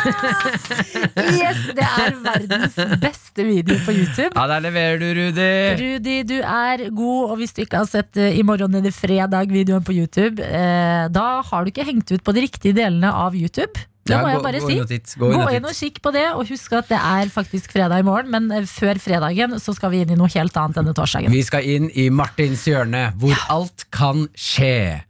yes, 1.40 1.58
Det 1.76 1.84
er 1.84 2.16
verdens 2.24 2.76
beste 3.02 3.44
video 3.46 3.76
på 3.84 3.92
YouTube. 3.94 4.32
Ja, 4.32 4.46
der 4.50 4.64
leverer 4.64 4.98
du, 5.00 5.06
Rudi. 5.18 5.50
Rudi, 5.80 6.16
du 6.26 6.36
er 6.40 6.86
god, 6.88 7.30
og 7.30 7.36
hvis 7.40 7.54
du 7.56 7.62
ikke 7.64 7.82
har 7.82 7.90
sett 7.90 8.16
eh, 8.20 8.38
I 8.40 8.44
morgen 8.46 8.74
er 8.78 8.84
det 8.84 8.94
fredag-videoen 8.96 9.84
på 9.86 9.94
YouTube, 9.96 10.42
eh, 10.42 11.06
da 11.12 11.28
har 11.46 11.64
du 11.64 11.72
ikke 11.72 11.86
hengt 11.88 12.10
ut 12.14 12.24
på 12.24 12.34
de 12.36 12.46
riktige 12.46 12.76
delene 12.76 13.12
av 13.12 13.36
YouTube. 13.36 13.89
Det 14.08 14.16
Ja, 14.16 14.22
må 14.24 14.30
jeg 14.32 14.40
bare 14.42 14.60
gå 14.62 14.68
si. 14.70 14.76
titt, 14.88 15.12
gå 15.20 15.28
Gå 15.28 15.42
inn 15.54 15.66
og 15.68 15.74
kikk 15.76 16.00
på 16.02 16.12
det, 16.14 16.24
og 16.32 16.48
husk 16.48 16.72
at 16.78 16.88
det 16.88 16.98
er 16.98 17.32
faktisk 17.32 17.74
fredag 17.74 18.00
i 18.00 18.06
morgen. 18.06 18.30
Men 18.32 18.48
eh, 18.50 18.64
før 18.68 18.98
fredagen 19.02 19.58
så 19.60 19.74
skal 19.76 19.92
vi 19.92 20.00
inn 20.04 20.14
i 20.14 20.18
noe 20.18 20.30
helt 20.32 20.56
annet 20.56 20.80
denne 20.80 20.94
torsdagen. 20.96 21.32
Vi 21.32 21.42
skal 21.44 21.68
inn 21.68 21.90
i 21.92 22.08
Martins 22.10 22.64
hjørne, 22.68 23.10
hvor 23.20 23.36
alt 23.52 23.84
kan 23.92 24.24
skje. 24.32 25.02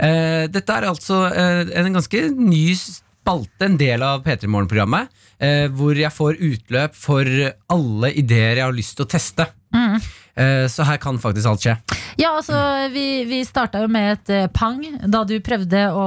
Uh, 0.00 0.48
dette 0.48 0.72
er 0.72 0.88
altså 0.88 1.26
uh, 1.28 1.68
en 1.68 1.98
ganske 1.98 2.24
ny 2.38 2.64
spalte, 2.78 3.68
en 3.68 3.76
del 3.80 4.02
av 4.02 4.24
P3 4.24 4.48
Morgen-programmet, 4.48 5.12
uh, 5.44 5.66
hvor 5.76 5.98
jeg 6.00 6.14
får 6.14 6.40
utløp 6.40 6.96
for 6.96 7.28
alle 7.28 8.12
ideer 8.16 8.62
jeg 8.62 8.64
har 8.64 8.76
lyst 8.76 8.96
til 8.96 9.04
å 9.04 9.12
teste. 9.12 9.50
Mm. 9.76 10.00
Så 10.70 10.84
her 10.86 11.00
kan 11.02 11.16
faktisk 11.18 11.48
alt 11.50 11.64
skje. 11.64 11.72
Ja, 12.18 12.32
altså, 12.34 12.58
vi, 12.90 13.24
vi 13.30 13.40
starta 13.46 13.80
jo 13.84 13.88
med 13.94 14.10
et 14.16 14.30
eh, 14.34 14.46
pang 14.50 14.80
da 15.06 15.20
du 15.28 15.36
prøvde 15.44 15.84
å, 15.94 16.06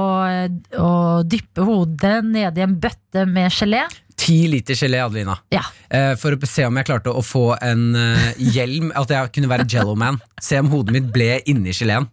å 0.76 0.90
dyppe 1.24 1.64
hodet 1.64 2.18
ned 2.28 2.58
i 2.60 2.64
en 2.66 2.74
bøtte 2.82 3.24
med 3.28 3.48
gelé. 3.56 3.86
Ti 4.22 4.34
liter 4.52 4.76
gelé, 4.78 5.00
Adelina. 5.02 5.38
Ja. 5.50 5.62
Eh, 5.88 6.12
for 6.20 6.36
å 6.36 6.46
se 6.48 6.66
om 6.68 6.76
jeg 6.78 6.86
klarte 6.90 7.14
å 7.16 7.22
få 7.24 7.46
en 7.64 7.86
eh, 7.96 8.28
hjelm, 8.54 8.90
at 8.94 9.10
jeg 9.10 9.32
kunne 9.38 9.48
være 9.50 9.64
Jello-man. 9.72 10.20
Se 10.36 10.60
om 10.60 10.68
hodet 10.74 10.94
mitt 10.98 11.08
ble 11.14 11.38
inni 11.50 11.72
geleen. 11.74 12.06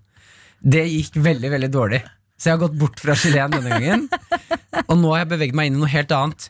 Det 0.60 0.86
gikk 0.90 1.20
veldig, 1.24 1.52
veldig 1.58 1.70
dårlig. 1.76 2.00
Så 2.40 2.48
jeg 2.50 2.56
har 2.56 2.62
gått 2.64 2.78
bort 2.80 3.02
fra 3.04 3.18
geleen 3.20 3.52
denne 3.52 3.76
gangen. 3.76 4.06
Og 4.88 4.96
nå 4.96 5.12
har 5.12 5.26
jeg 5.26 5.32
beveget 5.34 5.58
meg 5.60 5.68
inn 5.70 5.76
i 5.76 5.82
noe 5.84 5.92
helt 5.92 6.12
annet. 6.16 6.48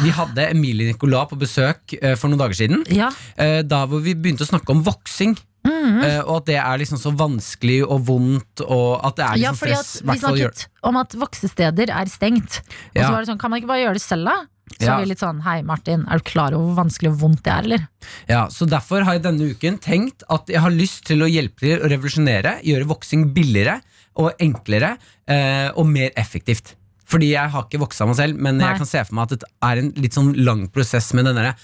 Vi 0.00 0.12
hadde 0.16 0.48
Emilie 0.48 0.88
Nicolas 0.88 1.28
på 1.28 1.36
besøk 1.44 1.92
eh, 2.00 2.16
for 2.16 2.32
noen 2.32 2.40
dager 2.40 2.56
siden. 2.56 2.86
Ja. 2.96 3.10
eh, 3.36 3.60
Da 3.68 3.82
hvor 3.84 4.00
vi 4.04 4.16
begynte 4.16 4.46
å 4.46 4.50
snakke 4.50 4.72
om 4.72 4.80
voksing. 4.86 5.36
Mhm. 5.66 6.02
eh, 6.06 6.20
Og 6.26 6.36
at 6.38 6.46
det 6.46 6.56
er 6.62 6.78
liksom 6.78 6.98
så 7.02 7.12
vanskelig 7.16 7.80
og 7.84 8.04
vondt, 8.06 8.60
og 8.66 9.04
at 9.04 9.16
det 9.16 9.24
er 9.26 9.36
Ja, 9.42 9.50
liksom 9.52 9.56
fordi 9.60 9.74
stress. 9.76 9.96
at 9.96 10.06
Vi 10.14 10.18
snakket 10.20 10.66
om 10.86 10.96
at 10.96 11.10
voksesteder 11.18 11.90
er 11.90 12.06
stengt. 12.06 12.60
Og 12.94 13.02
så 13.02 13.10
var 13.10 13.20
det 13.24 13.28
sånn, 13.28 13.38
kan 13.40 13.50
man 13.50 13.60
ikke 13.60 13.68
bare 13.72 13.84
gjøre 13.84 13.98
det 13.98 14.02
selv, 14.02 14.24
da? 14.24 14.36
Så 14.80 14.86
Ja. 14.86 14.98
vi 14.98 15.06
litt 15.06 15.20
sånn, 15.20 15.42
hei 15.42 15.62
Martin, 15.62 16.04
er 16.10 16.18
du 16.18 16.24
klar 16.24 16.52
over 16.52 16.74
hvor 16.74 16.84
vanskelig 16.84 17.12
og 17.12 17.18
vondt 17.20 17.42
det 17.44 17.52
er, 17.52 17.62
eller? 17.62 17.88
Ja, 18.28 18.46
så 18.48 18.66
Derfor 18.68 19.04
har 19.04 19.12
jeg 19.14 19.22
denne 19.22 19.50
uken 19.54 19.78
tenkt 19.78 20.22
at 20.28 20.46
jeg 20.48 20.60
har 20.60 20.70
lyst 20.70 21.04
til 21.04 21.18
å 21.22 21.30
hjelpe 21.30 21.60
til 21.60 21.78
å 21.80 21.88
revolusjonere, 21.88 22.62
gjøre 22.64 22.84
voksing 22.86 23.32
billigere 23.32 23.80
og 24.16 24.32
enklere 24.40 24.98
eh, 25.28 25.70
og 25.76 25.86
mer 25.86 26.10
effektivt. 26.16 26.74
Fordi 27.06 27.30
jeg 27.30 27.48
har 27.50 27.62
ikke 27.62 27.78
voksa 27.78 28.06
meg 28.06 28.16
selv, 28.16 28.36
men 28.36 28.58
Nei. 28.58 28.68
jeg 28.70 28.78
kan 28.78 28.86
se 28.86 29.04
for 29.04 29.14
meg 29.14 29.30
at 29.30 29.38
det 29.38 29.48
er 29.62 29.78
en 29.78 29.92
litt 29.92 30.12
sånn 30.12 30.34
lang 30.44 30.66
prosess 30.68 31.12
med 31.14 31.24
den 31.26 31.36
derre 31.36 31.54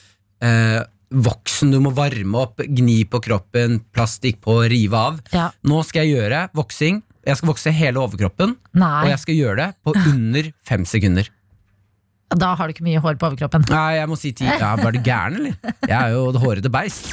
eh, 0.40 0.84
voksen 1.12 1.70
du 1.72 1.78
må 1.84 1.92
varme 1.94 2.38
opp, 2.40 2.62
gni 2.64 3.02
på 3.08 3.20
kroppen, 3.24 3.80
plastikk 3.94 4.40
på, 4.44 4.58
rive 4.72 4.96
av. 4.98 5.20
Ja. 5.34 5.50
Nå 5.68 5.82
skal 5.86 6.06
jeg 6.08 6.16
gjøre 6.18 6.46
voksing. 6.56 7.02
Jeg 7.22 7.38
skal 7.38 7.52
vokse 7.52 7.70
hele 7.70 8.00
overkroppen, 8.02 8.56
og 8.74 9.06
jeg 9.06 9.18
skal 9.22 9.36
gjøre 9.38 9.56
det 9.60 9.68
på 9.86 9.92
under 9.94 10.48
fem 10.66 10.82
sekunder. 10.88 11.28
da 12.34 12.54
har 12.56 12.66
du 12.66 12.72
ikke 12.74 12.82
mye 12.88 12.98
hår 13.04 13.14
på 13.20 13.28
overkroppen. 13.28 13.62
Nei, 13.70 13.94
jeg 14.00 14.08
må 14.10 14.16
si 14.18 14.32
ti. 14.32 14.44
Ja, 14.48 14.74
Var 14.80 14.90
du 14.92 14.98
gæren, 15.04 15.34
eller? 15.38 15.54
Jeg 15.86 15.98
er 16.00 16.08
jo 16.16 16.32
det 16.32 16.40
hårete 16.42 16.70
beist. 16.72 17.06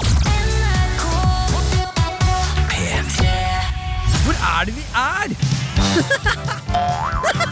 Hvor 4.25 4.35
er 4.59 4.65
det 4.65 4.73
vi 4.75 4.83
er? 4.95 5.27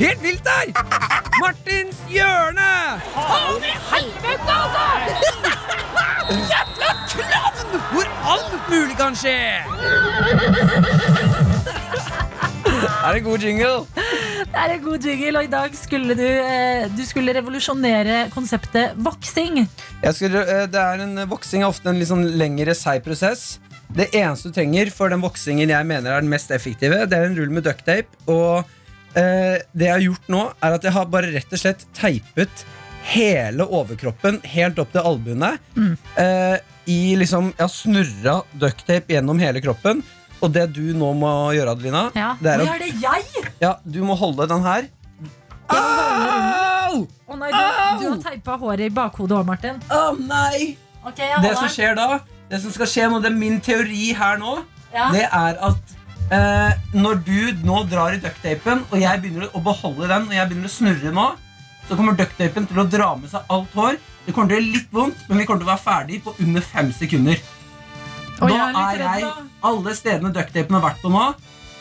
Helt 0.00 0.22
vilt 0.24 0.46
der! 0.48 0.70
Martins 1.42 1.98
hjørne! 2.08 2.68
Faen 3.12 3.66
i 3.68 3.74
helvete, 3.90 4.54
altså! 4.54 4.86
Jævla 6.50 6.92
klovn! 7.10 7.74
Hvor 7.90 8.08
alt 8.32 8.70
mulig 8.72 8.96
kan 8.96 9.18
skje! 9.20 9.36
Er 12.80 13.12
det 13.12 13.22
god 13.28 13.44
jingle? 13.44 13.84
Det 14.40 14.56
er 14.56 14.74
en 14.78 14.82
god 14.86 15.04
jingle, 15.04 15.36
og 15.38 15.44
i 15.44 15.52
dag 15.52 15.76
skulle 15.76 16.16
du, 16.16 16.24
eh, 16.24 16.88
du 16.96 17.04
skulle 17.04 17.36
revolusjonere 17.36 18.30
konseptet 18.32 18.96
voksing. 18.96 19.66
Jeg 20.02 20.14
skulle, 20.16 20.40
eh, 20.48 20.64
det 20.64 20.80
er 20.80 21.04
en 21.04 21.28
Voksing 21.28 21.62
er 21.62 21.68
ofte 21.68 21.92
en 21.92 22.00
litt 22.00 22.08
sånn 22.08 22.24
lengre, 22.40 22.72
seig 22.74 23.04
prosess. 23.04 23.58
Det 23.92 24.08
eneste 24.14 24.48
du 24.48 24.56
trenger 24.56 24.88
for 24.94 25.12
den 25.12 25.20
voksingen 25.20 25.68
jeg 25.68 25.86
mener 25.86 26.14
er 26.14 26.24
den 26.24 26.32
mest 26.32 26.50
effektive, 26.56 27.04
det 27.04 27.18
er 27.18 27.28
en 27.28 27.36
rull 27.36 27.52
med 27.52 27.68
ducktape. 27.68 28.08
Og 28.30 28.64
eh, 29.16 29.58
det 29.72 29.86
jeg 29.88 29.92
har 29.96 30.04
gjort 30.04 30.28
nå, 30.28 30.42
er 30.62 30.76
at 30.78 30.82
jeg 30.86 30.92
har 30.92 31.06
bare 31.10 31.32
rett 31.34 31.52
og 31.52 31.58
slett 31.62 31.86
teipet 31.96 32.64
hele 33.10 33.64
overkroppen 33.64 34.40
helt 34.52 34.78
opp 34.78 34.92
til 34.92 35.00
albuene. 35.08 35.54
Eh, 36.20 36.56
I 36.90 37.16
liksom 37.16 37.52
Jeg 37.56 37.64
har 37.64 37.72
snurra 37.72 38.34
ducktape 38.60 39.12
gjennom 39.14 39.38
hele 39.40 39.60
kroppen. 39.64 40.02
Og 40.40 40.52
det 40.52 40.70
du 40.72 40.92
nå 40.96 41.10
må 41.20 41.30
gjøre, 41.52 41.74
Adelina, 41.76 42.06
Ja. 42.16 42.34
det 42.40 42.48
er 42.54 42.60
Oi, 42.64 42.68
er 42.72 42.78
det 42.78 42.94
jeg? 43.02 43.44
ja, 43.60 43.74
du 43.84 44.00
må 44.04 44.14
holde 44.16 44.46
den 44.48 44.62
her. 44.64 44.86
Au! 45.68 47.06
Å 47.30 47.36
nei, 47.38 47.50
du, 47.52 47.60
du 48.00 48.06
har 48.10 48.20
teipa 48.24 48.56
håret 48.58 48.86
i 48.88 48.92
bakhodet 48.94 49.36
òg, 49.38 49.46
Martin. 49.46 49.78
Å 49.92 50.14
nei! 50.18 50.76
Okay, 51.06 51.30
Det 51.44 51.52
som 51.56 51.68
skjer 51.72 51.94
da, 51.96 52.18
det 52.50 52.58
som 52.60 52.72
skal 52.74 52.88
skje 52.90 53.06
nå, 53.12 53.20
det 53.24 53.30
er 53.30 53.36
min 53.38 53.60
teori 53.64 54.10
her 54.16 54.40
nå, 54.40 54.58
Ja. 54.92 55.06
det 55.14 55.22
er 55.28 55.60
at 55.70 55.94
eh, 56.34 56.72
når 56.96 57.20
du 57.26 57.62
nå 57.66 57.82
drar 57.90 58.16
i 58.16 58.20
ducktapen, 58.22 58.84
og 58.90 58.98
jeg 59.02 59.22
begynner 59.22 59.50
å 59.54 59.62
beholde 59.64 60.08
den, 60.10 60.28
og 60.30 60.34
jeg 60.36 60.50
begynner 60.50 60.70
å 60.70 60.74
snurre 60.74 61.14
nå, 61.16 61.28
så 61.88 61.98
kommer 61.98 62.18
ducktapen 62.18 62.68
til 62.70 62.82
å 62.82 62.86
dra 62.86 63.12
med 63.18 63.32
seg 63.32 63.50
alt 63.50 63.72
hår. 63.74 63.98
Det 64.26 64.34
kommer 64.34 64.52
til 64.52 64.56
å 64.56 64.60
gjøre 64.60 64.74
litt 64.76 64.92
vondt, 64.94 65.24
men 65.28 65.40
vi 65.40 65.46
kommer 65.48 65.64
til 65.64 65.68
å 65.68 65.72
være 65.72 65.84
ferdig 65.84 66.20
på 66.24 66.34
under 66.44 66.66
fem 66.66 66.92
sekunder. 66.94 67.40
Og 68.40 68.48
da 68.48 68.56
jeg 68.56 68.74
er 68.80 69.02
er 69.04 69.24
jeg. 69.24 69.32
Alle 69.70 69.94
stedene 69.98 70.32
ducktapen 70.32 70.76
har 70.78 70.84
vært 70.84 71.02
på 71.02 71.10
nå, 71.12 71.24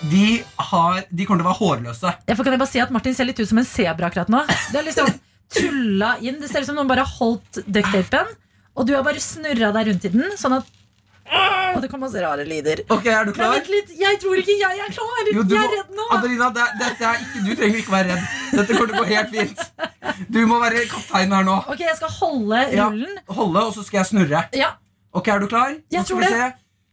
de, 0.10 0.26
har, 0.72 1.02
de 1.12 1.26
kommer 1.28 1.44
til 1.44 1.46
å 1.46 1.50
være 1.52 1.60
hårløse. 1.60 2.14
Ja, 2.28 2.36
for 2.36 2.48
kan 2.48 2.56
jeg 2.56 2.62
bare 2.62 2.72
si 2.72 2.82
at 2.84 2.92
Martin 2.96 3.16
ser 3.16 3.28
litt 3.28 3.40
ut 3.40 3.50
som 3.50 3.60
en 3.62 3.68
sebra 3.68 4.08
akkurat 4.10 4.32
nå. 4.32 4.46
Det 4.72 4.80
er 4.80 4.88
liksom 4.88 5.12
tulla 5.54 6.14
inn. 6.24 6.40
Det 6.42 6.50
ser 6.52 6.64
ut 6.64 6.70
som 6.70 6.78
noen 6.80 6.90
bare 6.90 7.06
har 7.06 7.16
holdt 7.20 7.62
ducktapen, 7.68 8.32
og 8.80 8.88
du 8.88 8.94
har 8.96 9.04
bare 9.06 9.22
snurra 9.24 9.74
deg 9.76 9.92
rundt 9.92 10.08
i 10.08 10.14
den. 10.14 10.36
Sånn 10.40 10.56
at 10.60 10.68
Og 11.76 11.82
det 11.84 11.90
kom 11.92 12.00
masse 12.02 12.20
rare 12.24 12.44
lyder. 12.48 12.80
Ok, 12.90 13.06
er 13.06 13.24
du 13.28 13.30
Nei, 13.32 13.36
klar? 13.38 13.52
vent 13.54 13.68
litt, 13.70 13.90
Jeg 14.00 14.18
tror 14.20 14.36
ikke 14.42 14.56
jeg 14.60 14.80
er 14.86 14.92
klar! 14.96 15.28
Jo, 15.36 15.44
du 15.44 15.54
jeg 15.56 15.64
er 15.68 15.74
redd 15.78 15.92
nå. 15.96 16.06
Adelina, 16.18 16.48
det, 16.56 16.64
er- 16.66 16.78
det 16.80 16.88
er 17.08 17.20
ikke, 17.22 17.44
du 17.46 17.52
trenger 17.60 17.78
ikke 17.84 17.92
være 17.94 18.08
redd. 18.10 18.24
Dette 18.58 18.74
kommer 18.74 18.88
til 18.88 18.96
å 18.96 19.04
gå 19.04 19.10
helt 19.14 19.30
fint. 19.36 19.60
Du 20.34 20.40
må 20.50 20.58
være 20.64 20.86
kaptein 20.90 21.32
her 21.38 21.44
nå. 21.48 21.58
Ok, 21.70 21.80
jeg 21.86 21.96
skal 22.00 22.10
holde 22.18 22.64
Ja, 22.74 22.88
rullen. 22.90 23.20
holde, 23.30 23.64
og 23.70 23.74
så 23.78 23.84
skal 23.86 24.00
jeg 24.02 24.06
snurre. 24.14 24.44
Ja, 24.58 24.72
Ok, 25.14 25.28
Er 25.28 25.40
du 25.40 25.48
klar? 25.48 25.76
Jeg 25.92 26.06
tror 26.06 26.20
det. 26.22 26.30
se. 26.30 26.52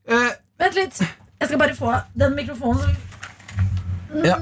Eh, 0.08 0.30
Vent 0.58 0.74
litt. 0.74 1.00
Jeg 1.40 1.48
skal 1.48 1.58
bare 1.58 1.74
få 1.76 1.94
den 2.16 2.34
mikrofonen. 2.36 2.96
ja. 4.24 4.36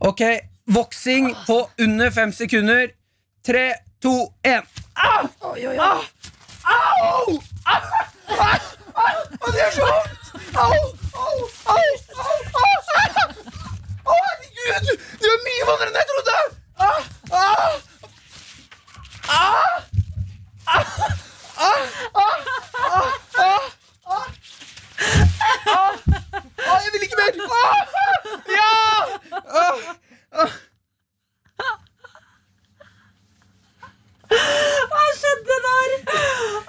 Ok, 0.00 0.20
voksing 0.66 1.34
på 1.46 1.68
under 1.78 2.10
fem 2.10 2.32
sekunder. 2.32 2.90
Tre, 3.46 3.72
to, 4.02 4.32
én. 4.44 4.62
Oi, 5.42 5.66
oi, 5.66 5.78
oi. 5.78 5.88
Au! 6.64 7.38
Au, 7.66 7.80
det 8.94 9.58
gjør 9.60 9.70
så 9.76 9.82
vondt! 9.86 10.24
Au, 10.56 10.74
au, 11.24 11.38
au, 11.74 11.88
au, 12.24 12.36
au! 12.62 12.74
Å, 14.04 14.16
herregud! 14.26 14.96
Det 15.20 15.26
gjør 15.26 15.38
mye 15.46 15.64
vondere 15.68 15.88
enn 15.90 15.98
jeg 16.00 16.06
trodde! 16.10 16.38
Ah, 16.80 17.00
ah, 17.32 17.72
ah, 19.28 19.66
ah, 20.66 20.84
ah, 21.56 21.82
ah, 22.14 22.36
ah, 22.74 23.08
ah. 24.06 24.26
Ah, 25.66 25.92
ah, 26.68 26.78
jeg 26.84 26.90
vil 26.92 27.02
ikke 27.06 27.18
mer! 27.20 27.32
Ah, 27.60 27.80
ja! 28.56 28.70
Hva 34.30 35.04
skjedde 35.18 35.58
der? 35.66 35.94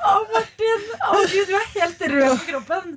Å, 0.10 0.16
Martin. 0.34 0.88
Å, 0.98 1.22
Gud, 1.32 1.48
du 1.50 1.56
er 1.58 1.68
helt 1.76 2.04
rød 2.14 2.28
på 2.32 2.48
kroppen. 2.50 2.96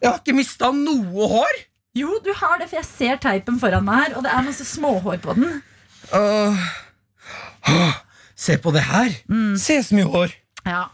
Jeg 0.00 0.08
har 0.08 0.20
ikke 0.20 0.36
mista 0.36 0.70
noe 0.74 1.28
hår! 1.32 1.64
Jo, 1.98 2.20
du 2.22 2.30
har 2.38 2.60
det, 2.60 2.68
for 2.70 2.78
jeg 2.78 2.86
ser 2.86 3.18
teipen 3.22 3.58
foran 3.60 3.84
meg 3.86 4.04
her, 4.04 4.12
og 4.18 4.24
det 4.24 4.30
er 4.32 4.44
masse 4.46 4.64
småhår 4.68 5.18
på 5.24 5.34
den. 5.36 5.56
Åh. 6.14 6.60
Åh, 7.70 7.96
se 8.38 8.56
på 8.62 8.72
det 8.74 8.84
her! 8.86 9.10
Se 9.60 9.80
så 9.84 9.98
mye 9.98 10.08
hår! 10.12 10.36
Ja. 10.64 10.84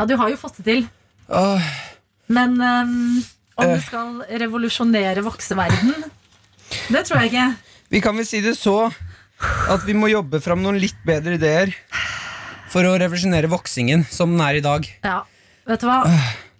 ja, 0.00 0.08
du 0.08 0.16
har 0.18 0.32
jo 0.32 0.40
fått 0.40 0.58
det 0.60 0.66
til. 0.66 0.82
Åh. 1.30 1.70
Men 2.30 2.56
ehm, 2.62 3.22
om 3.58 3.68
du 3.68 3.74
det 3.76 3.84
skal 3.84 4.20
revolusjonere 4.40 5.22
vokseverden 5.26 6.04
Det 6.94 7.02
tror 7.06 7.20
jeg 7.20 7.32
ikke. 7.32 7.46
Vi 7.90 8.00
kan 8.02 8.14
vel 8.18 8.26
si 8.26 8.38
det 8.44 8.54
så 8.58 8.90
at 9.70 9.84
vi 9.86 9.94
må 9.96 10.10
jobbe 10.10 10.40
fram 10.42 10.62
noen 10.64 10.78
litt 10.82 10.98
bedre 11.06 11.36
ideer 11.38 11.72
for 12.70 12.86
å 12.86 12.94
revolusjonere 13.00 13.50
voksingen 13.50 14.04
som 14.10 14.30
den 14.34 14.42
er 14.44 14.60
i 14.60 14.62
dag. 14.64 14.86
Ja, 15.06 15.22
vet 15.68 15.82
du 15.82 15.88
hva? 15.90 16.02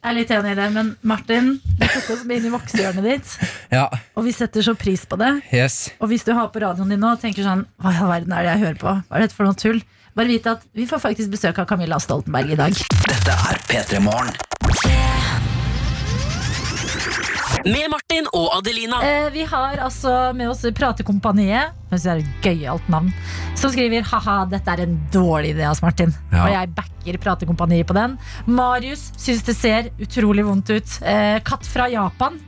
Jeg 0.00 0.08
er 0.08 0.16
litt 0.16 0.30
enig 0.32 0.52
i 0.54 0.56
det, 0.56 0.66
men 0.72 0.94
Martin, 1.04 1.50
du 1.76 1.82
tok 1.84 2.06
oss 2.16 2.22
med 2.24 2.40
inn 2.40 2.48
i 2.48 2.52
voksehjørnet 2.54 3.04
ditt, 3.04 3.34
Ja, 3.76 3.84
og 4.16 4.24
vi 4.24 4.32
setter 4.32 4.64
så 4.64 4.72
pris 4.74 5.04
på 5.06 5.18
det. 5.20 5.28
yes. 5.52 5.90
Og 6.00 6.08
hvis 6.10 6.24
du 6.24 6.32
har 6.34 6.48
på 6.54 6.62
radioen 6.64 6.88
din 6.88 7.02
nå 7.04 7.12
og 7.14 7.20
tenker 7.22 7.44
sånn 7.44 7.66
Hva 7.78 7.92
i 7.92 8.00
all 8.00 8.08
verden 8.14 8.32
er 8.32 8.46
det 8.48 8.54
jeg 8.54 8.62
hører 8.64 8.80
på? 8.80 8.94
Hva 9.10 9.18
er 9.20 9.26
dette 9.26 9.36
for 9.36 9.46
noe 9.50 9.58
tull? 9.60 9.82
Bare 10.16 10.26
vite 10.32 10.56
at 10.56 10.64
vi 10.74 10.88
får 10.90 11.04
faktisk 11.04 11.30
besøk 11.36 11.60
av 11.62 11.68
Camilla 11.70 12.00
Stoltenberg 12.02 12.56
i 12.56 12.58
dag. 12.58 12.80
Dette 13.06 13.36
er 13.52 13.60
P3 13.68 14.00
Morgen. 14.02 14.32
Med 17.64 17.90
Martin 17.92 18.28
og 18.32 18.46
Adelina. 18.56 19.00
Eh, 19.04 19.28
vi 19.34 19.42
har 19.44 19.80
altså 19.84 20.32
med 20.36 20.48
oss 20.48 20.62
Pratekompaniet. 20.76 21.74
Jeg 21.90 22.00
det 22.00 22.10
er 22.12 22.20
et 22.22 22.44
gøyalt 22.46 22.86
navn. 22.88 23.10
Som 23.58 23.72
skriver 23.74 24.06
haha, 24.06 24.44
dette 24.48 24.72
er 24.72 24.84
en 24.86 24.94
dårlig 25.12 25.52
idé, 25.54 25.66
altså, 25.68 25.84
Martin. 25.84 26.14
Ja. 26.32 26.44
Og 26.46 26.54
jeg 26.54 26.70
backer 26.78 27.18
Pratekompaniet 27.20 27.88
på 27.88 27.96
den. 27.98 28.16
Marius 28.46 29.10
syns 29.20 29.44
det 29.44 29.56
ser 29.58 29.90
utrolig 30.00 30.46
vondt 30.46 30.72
ut. 30.72 30.96
Eh, 31.04 31.36
katt 31.44 31.68
fra 31.68 31.90
Japan. 31.92 32.40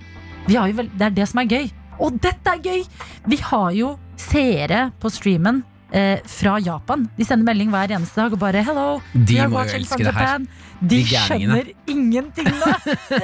Vi 0.46 0.56
har 0.56 0.72
jo 0.72 0.80
vel, 0.80 0.88
det 0.96 1.10
er 1.10 1.18
det 1.20 1.28
som 1.28 1.42
er 1.42 1.50
gøy. 1.50 1.68
Og 2.02 2.16
dette 2.22 2.56
er 2.56 2.64
gøy! 2.64 2.80
Vi 3.28 3.38
har 3.50 3.68
jo 3.76 3.92
seere 4.18 4.88
på 5.02 5.12
streamen. 5.12 5.60
Eh, 5.92 6.18
fra 6.24 6.56
Japan. 6.64 7.04
De 7.18 7.24
sender 7.24 7.44
melding 7.44 7.68
hver 7.68 7.92
eneste 7.92 8.16
dag 8.16 8.32
og 8.32 8.40
bare 8.40 8.62
'hello'. 8.64 9.02
De 9.12 9.34
we 9.34 9.40
are 9.40 9.50
watching 9.52 9.84
from. 9.84 10.00
Japan». 10.00 10.46
De 10.82 10.98
De 10.98 11.04
skjønner 11.04 11.68
ingenting 11.86 12.48
nå! 12.48 12.70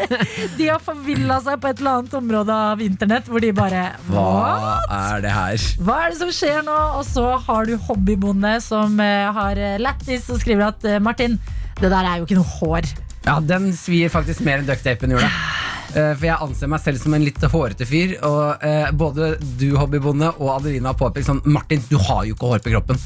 De 0.58 0.68
har 0.68 0.78
forvilla 0.78 1.40
seg 1.42 1.58
på 1.62 1.70
et 1.72 1.80
eller 1.80 1.98
annet 1.98 2.14
område 2.14 2.54
av 2.54 2.82
internett 2.84 3.26
hvor 3.26 3.42
de 3.42 3.50
bare 3.56 3.80
Hva 4.06 4.78
er 4.94 5.24
det 5.24 5.32
her? 5.34 5.64
Hva 5.82 5.96
er 6.04 6.12
det 6.12 6.20
som 6.20 6.30
skjer 6.30 6.62
nå? 6.68 6.76
Og 7.00 7.04
så 7.08 7.26
har 7.48 7.66
du 7.66 7.74
hobbybonde 7.88 8.60
som 8.62 9.00
eh, 9.00 9.26
har 9.34 9.58
eh, 9.58 9.78
lættis 9.82 10.28
og 10.30 10.38
skriver 10.44 10.68
at 10.68 10.86
eh, 10.86 11.00
Martin, 11.02 11.40
det 11.80 11.90
der 11.90 12.04
er 12.04 12.20
jo 12.20 12.28
ikke 12.28 12.38
noe 12.38 12.52
hår. 12.60 12.92
Ja, 13.26 13.40
Den 13.40 13.72
svir 13.76 14.12
faktisk 14.12 14.44
mer 14.46 14.62
enn 14.62 14.68
ducktapen 14.68 15.16
gjorde. 15.16 15.32
Eh, 15.94 16.14
For 16.18 16.26
jeg 16.28 16.36
anser 16.44 16.68
meg 16.72 16.82
selv 16.84 17.00
som 17.02 17.14
en 17.16 17.24
litt 17.24 17.40
hårete 17.40 17.86
fyr. 17.88 18.16
Og 18.28 18.64
eh, 18.64 18.90
både 18.92 19.34
du, 19.60 19.70
hobbybonde, 19.78 20.34
og 20.38 20.56
Adelina 20.58 20.92
har 20.92 20.98
påpekt 21.00 21.30
sånn 21.30 21.40
Martin, 21.48 21.80
du 21.88 21.96
har 22.08 22.26
jo 22.28 22.34
ikke 22.36 22.52
hår 22.54 22.66
på 22.66 22.74
kroppen. 22.76 23.00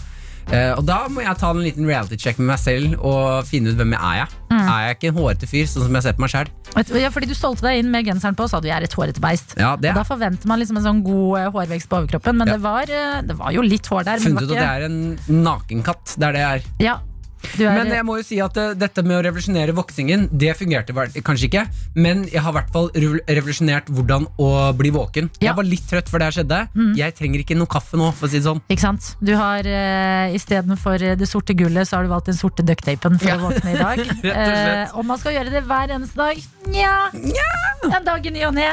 Uh, 0.51 0.75
og 0.75 0.81
da 0.83 1.05
må 1.07 1.23
jeg 1.23 1.39
ta 1.39 1.53
en 1.55 1.61
liten 1.63 1.87
reality 1.87 2.17
check 2.19 2.41
med 2.41 2.49
meg 2.51 2.59
selv 2.59 2.97
og 3.07 3.45
finne 3.47 3.71
ut 3.71 3.77
hvem 3.79 3.93
jeg 3.95 4.23
er. 4.25 4.33
Mm. 4.51 4.59
Er 4.65 4.81
jeg 4.89 4.97
ikke 4.97 5.11
en 5.13 5.21
hårete 5.21 5.47
fyr, 5.49 5.69
sånn 5.71 5.85
som 5.87 5.95
jeg 5.95 6.03
ser 6.03 6.17
på 6.19 6.25
meg 6.25 6.33
sjøl? 6.33 6.51
Ja, 6.99 7.13
fordi 7.15 7.29
du 7.31 7.35
stolte 7.39 7.63
deg 7.69 7.79
inn 7.79 7.93
med 7.95 8.09
genseren 8.09 8.35
på 8.35 8.49
og 8.49 8.51
sa 8.51 8.59
du 8.59 8.67
er 8.67 8.83
et 8.83 8.97
hårete 8.99 9.23
beist. 9.23 9.55
Ja, 9.55 9.77
det 9.79 9.93
er. 9.93 9.95
da 9.95 10.03
er 10.03 10.09
forventer 10.11 10.51
man 10.51 10.59
liksom 10.59 10.81
en 10.81 10.87
sånn 10.89 11.05
god 11.07 11.55
hårvekst 11.55 11.87
på 11.89 12.01
overkroppen, 12.03 12.41
men 12.43 12.51
Ja. 12.51 12.59
det, 12.59 12.63
var, 12.67 12.91
det 13.31 13.39
var 13.39 13.55
jo 13.55 13.63
litt 13.63 13.87
hår 13.87 14.03
der. 14.11 14.19
Funnet 14.27 14.43
ut 14.43 14.51
at 14.51 14.59
det 14.59 14.67
er 14.67 14.89
en 14.89 14.99
nakenkatt. 15.47 16.17
Det 16.19 16.27
er 16.27 16.33
det 16.35 16.43
jeg 16.43 16.59
er. 16.59 16.69
ja, 16.91 16.99
Men 17.59 17.91
jeg 17.93 18.05
må 18.07 18.17
jo 18.21 18.25
si 18.27 18.39
at 18.43 18.57
uh, 18.61 18.73
dette 18.79 19.03
med 19.07 19.17
å 19.19 19.23
revolusjonere 19.27 19.75
voksingen, 19.77 20.29
det 20.33 20.55
fungerte 20.59 20.95
vel- 20.97 21.15
kanskje 21.27 21.49
ikke. 21.51 21.65
Men 21.97 22.25
jeg 22.31 22.41
har 22.45 22.53
i 22.55 22.57
hvert 22.61 22.73
fall 22.75 22.91
revolusjonert 22.95 23.91
hvordan 23.93 24.27
å 24.41 24.51
bli 24.79 24.93
våken. 24.95 25.31
Ja. 25.41 25.51
Jeg 25.51 25.59
var 25.61 25.69
litt 25.69 25.87
trøtt 25.91 26.09
før 26.13 26.23
det 26.23 26.29
her 26.31 26.37
skjedde. 26.41 26.61
Jeg 26.99 27.17
trenger 27.19 27.43
ikke 27.45 27.57
noe 27.59 27.71
kaffe 27.71 27.99
nå, 28.01 28.11
for 28.17 28.29
å 28.29 28.33
si 28.33 28.39
det 28.41 28.47
sånn. 28.47 28.63
Ikke 28.73 28.85
sant? 28.87 29.13
Du 29.21 29.35
har 29.39 29.67
uh, 29.67 30.35
Istedenfor 30.37 31.03
det 31.19 31.29
sorte 31.31 31.55
gullet, 31.59 31.89
så 31.89 31.99
har 31.99 32.07
du 32.07 32.13
valgt 32.15 32.31
den 32.31 32.39
sorte 32.39 32.65
ducktapen 32.67 33.19
for 33.21 33.29
Ja. 33.33 33.37
å 33.39 33.49
våkne 33.51 33.75
i 33.75 33.79
dag. 33.81 34.05
Rett 34.27 34.39
og. 34.39 34.73
Eh, 34.73 34.97
om 35.03 35.07
man 35.13 35.19
skal 35.21 35.37
gjøre 35.39 35.53
det 35.55 35.65
hver 35.69 35.93
eneste 35.99 36.19
dag? 36.19 36.43
Nja. 36.73 36.97
nja. 37.17 37.51
En 37.93 38.05
dag 38.07 38.27
i 38.27 38.33
ny 38.35 38.45
og 38.49 38.55
ne. 38.57 38.73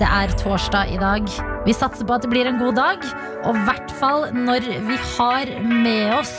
Det 0.00 0.08
er 0.08 0.32
torsdag 0.40 0.94
i 0.94 0.96
dag. 1.00 1.28
Vi 1.60 1.74
satser 1.76 2.06
på 2.08 2.14
at 2.16 2.24
det 2.24 2.30
blir 2.32 2.48
en 2.48 2.58
god 2.60 2.78
dag. 2.78 3.02
Og 3.44 3.56
i 3.56 3.64
hvert 3.66 3.90
fall 4.00 4.30
når 4.32 4.64
vi 4.88 4.96
har 4.96 5.50
med 5.68 6.14
oss 6.16 6.32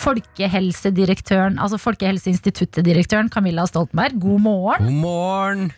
folkehelsedirektøren, 0.00 1.58
altså 1.58 1.80
Folkehelseinstituttet-direktøren 1.82 3.30
Camilla 3.32 3.66
Stoltenberg. 3.66 4.20
God 4.22 4.44
morgen. 4.46 4.86
God 4.86 5.00
morgen! 5.02 5.72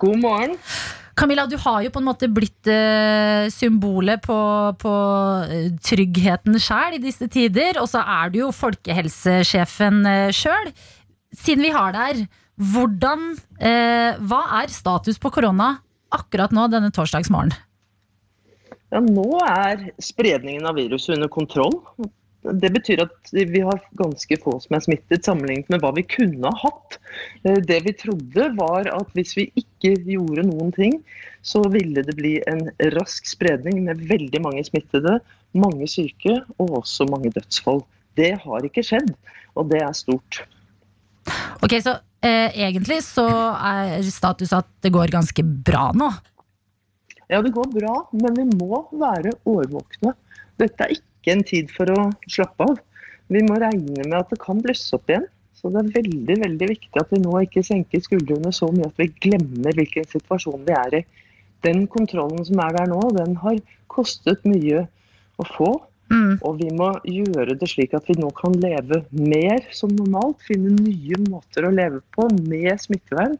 God 0.00 0.20
morgen. 0.22 0.54
Camilla, 1.14 1.44
du 1.46 1.58
har 1.60 1.82
jo 1.84 1.90
på 1.94 2.00
en 2.00 2.06
måte 2.08 2.30
blitt 2.32 2.70
eh, 2.70 3.50
symbolet 3.52 4.22
på, 4.24 4.38
på 4.80 4.94
eh, 5.44 5.68
tryggheten 5.84 6.58
sjæl 6.58 6.96
i 6.96 7.02
disse 7.02 7.28
tider. 7.30 7.82
Og 7.82 7.90
så 7.90 8.02
er 8.02 8.32
du 8.32 8.40
jo 8.44 8.54
folkehelsesjefen 8.54 10.00
uh, 10.06 10.30
sjøl. 10.34 10.72
Siden 11.34 11.66
vi 11.66 11.74
har 11.74 11.94
deg 11.94 12.08
her, 12.08 12.24
hvordan 12.54 13.32
eh, 13.58 14.18
Hva 14.22 14.40
er 14.62 14.70
status 14.70 15.18
på 15.18 15.32
korona 15.34 15.72
akkurat 16.14 16.54
nå 16.54 16.68
denne 16.70 16.94
torsdagsmorgen? 16.94 17.54
Ja, 18.94 19.00
nå 19.02 19.26
er 19.42 19.88
spredningen 20.02 20.68
av 20.70 20.76
viruset 20.78 21.16
under 21.16 21.30
kontroll. 21.32 21.74
Det 22.44 22.68
betyr 22.70 23.00
at 23.02 23.30
vi 23.32 23.62
har 23.64 23.80
ganske 23.98 24.36
få 24.38 24.58
som 24.62 24.76
er 24.76 24.82
smittet, 24.84 25.24
sammenlignet 25.26 25.70
med 25.72 25.80
hva 25.82 25.90
vi 25.96 26.04
kunne 26.06 26.46
ha 26.46 26.60
hatt. 26.60 26.98
Eh, 27.42 27.58
Det 27.58 27.80
vi 27.86 27.94
trodde 27.98 28.50
var 28.54 28.86
at 28.92 29.10
hvis 29.16 29.32
vi 29.38 29.48
ikke 29.58 29.96
gjorde 30.12 30.44
noen 30.46 30.70
ting, 30.76 31.00
så 31.42 31.64
ville 31.72 32.04
det 32.06 32.14
bli 32.14 32.36
en 32.46 32.68
rask 32.94 33.26
spredning 33.26 33.82
med 33.88 34.04
veldig 34.06 34.42
mange 34.44 34.62
smittede, 34.68 35.18
mange 35.56 35.88
syke 35.90 36.36
og 36.58 36.84
også 36.84 37.08
mange 37.10 37.32
dødsfall. 37.34 37.82
Det 38.14 38.36
har 38.44 38.68
ikke 38.68 38.84
skjedd, 38.86 39.10
og 39.58 39.72
det 39.72 39.82
er 39.82 39.96
stort. 39.96 40.44
Ok, 41.64 41.80
så 41.82 41.96
eh, 42.22 42.52
egentlig 42.52 43.00
så 43.02 43.26
er 43.56 44.04
status 44.06 44.54
at 44.54 44.70
det 44.84 44.94
går 44.94 45.10
ganske 45.16 45.42
bra 45.42 45.88
nå. 45.96 46.12
Ja, 47.34 47.40
det 47.42 47.50
går 47.50 47.66
bra, 47.74 47.94
men 48.14 48.36
vi 48.38 48.44
må 48.60 48.84
være 48.94 49.32
årvåkne. 49.50 50.12
Dette 50.62 50.86
er 50.86 50.92
ikke 50.94 51.32
en 51.34 51.42
tid 51.42 51.72
for 51.74 51.90
å 51.90 52.04
slappe 52.30 52.68
av. 52.70 52.76
Vi 53.32 53.40
må 53.42 53.56
regne 53.58 54.04
med 54.04 54.14
at 54.20 54.30
det 54.30 54.38
kan 54.44 54.60
blusse 54.62 54.94
opp 54.94 55.10
igjen. 55.10 55.26
Så 55.58 55.72
det 55.72 55.80
er 55.80 55.94
veldig 55.96 56.36
veldig 56.44 56.68
viktig 56.70 57.00
at 57.00 57.10
vi 57.10 57.18
nå 57.24 57.40
ikke 57.42 57.64
senker 57.66 58.02
skuldrene 58.04 58.52
så 58.54 58.68
mye 58.70 58.86
at 58.86 59.00
vi 59.00 59.08
glemmer 59.26 59.74
hvilken 59.74 60.06
situasjon 60.12 60.62
vi 60.66 60.76
er 60.76 60.98
i. 61.00 61.02
Den 61.66 61.86
kontrollen 61.90 62.44
som 62.46 62.60
er 62.62 62.76
der 62.76 62.90
nå, 62.92 63.00
den 63.16 63.34
har 63.42 63.58
kostet 63.90 64.46
mye 64.46 64.84
å 65.40 65.48
få. 65.56 65.72
Mm. 66.12 66.36
Og 66.44 66.60
vi 66.60 66.68
må 66.76 66.92
gjøre 67.08 67.56
det 67.58 67.70
slik 67.72 67.96
at 67.98 68.06
vi 68.10 68.18
nå 68.20 68.28
kan 68.38 68.54
leve 68.62 69.00
mer 69.10 69.64
som 69.74 69.90
normalt. 69.96 70.44
Finne 70.46 70.76
nye 70.76 71.18
måter 71.26 71.66
å 71.66 71.74
leve 71.74 72.04
på 72.14 72.28
med 72.44 72.78
smittevern. 72.84 73.34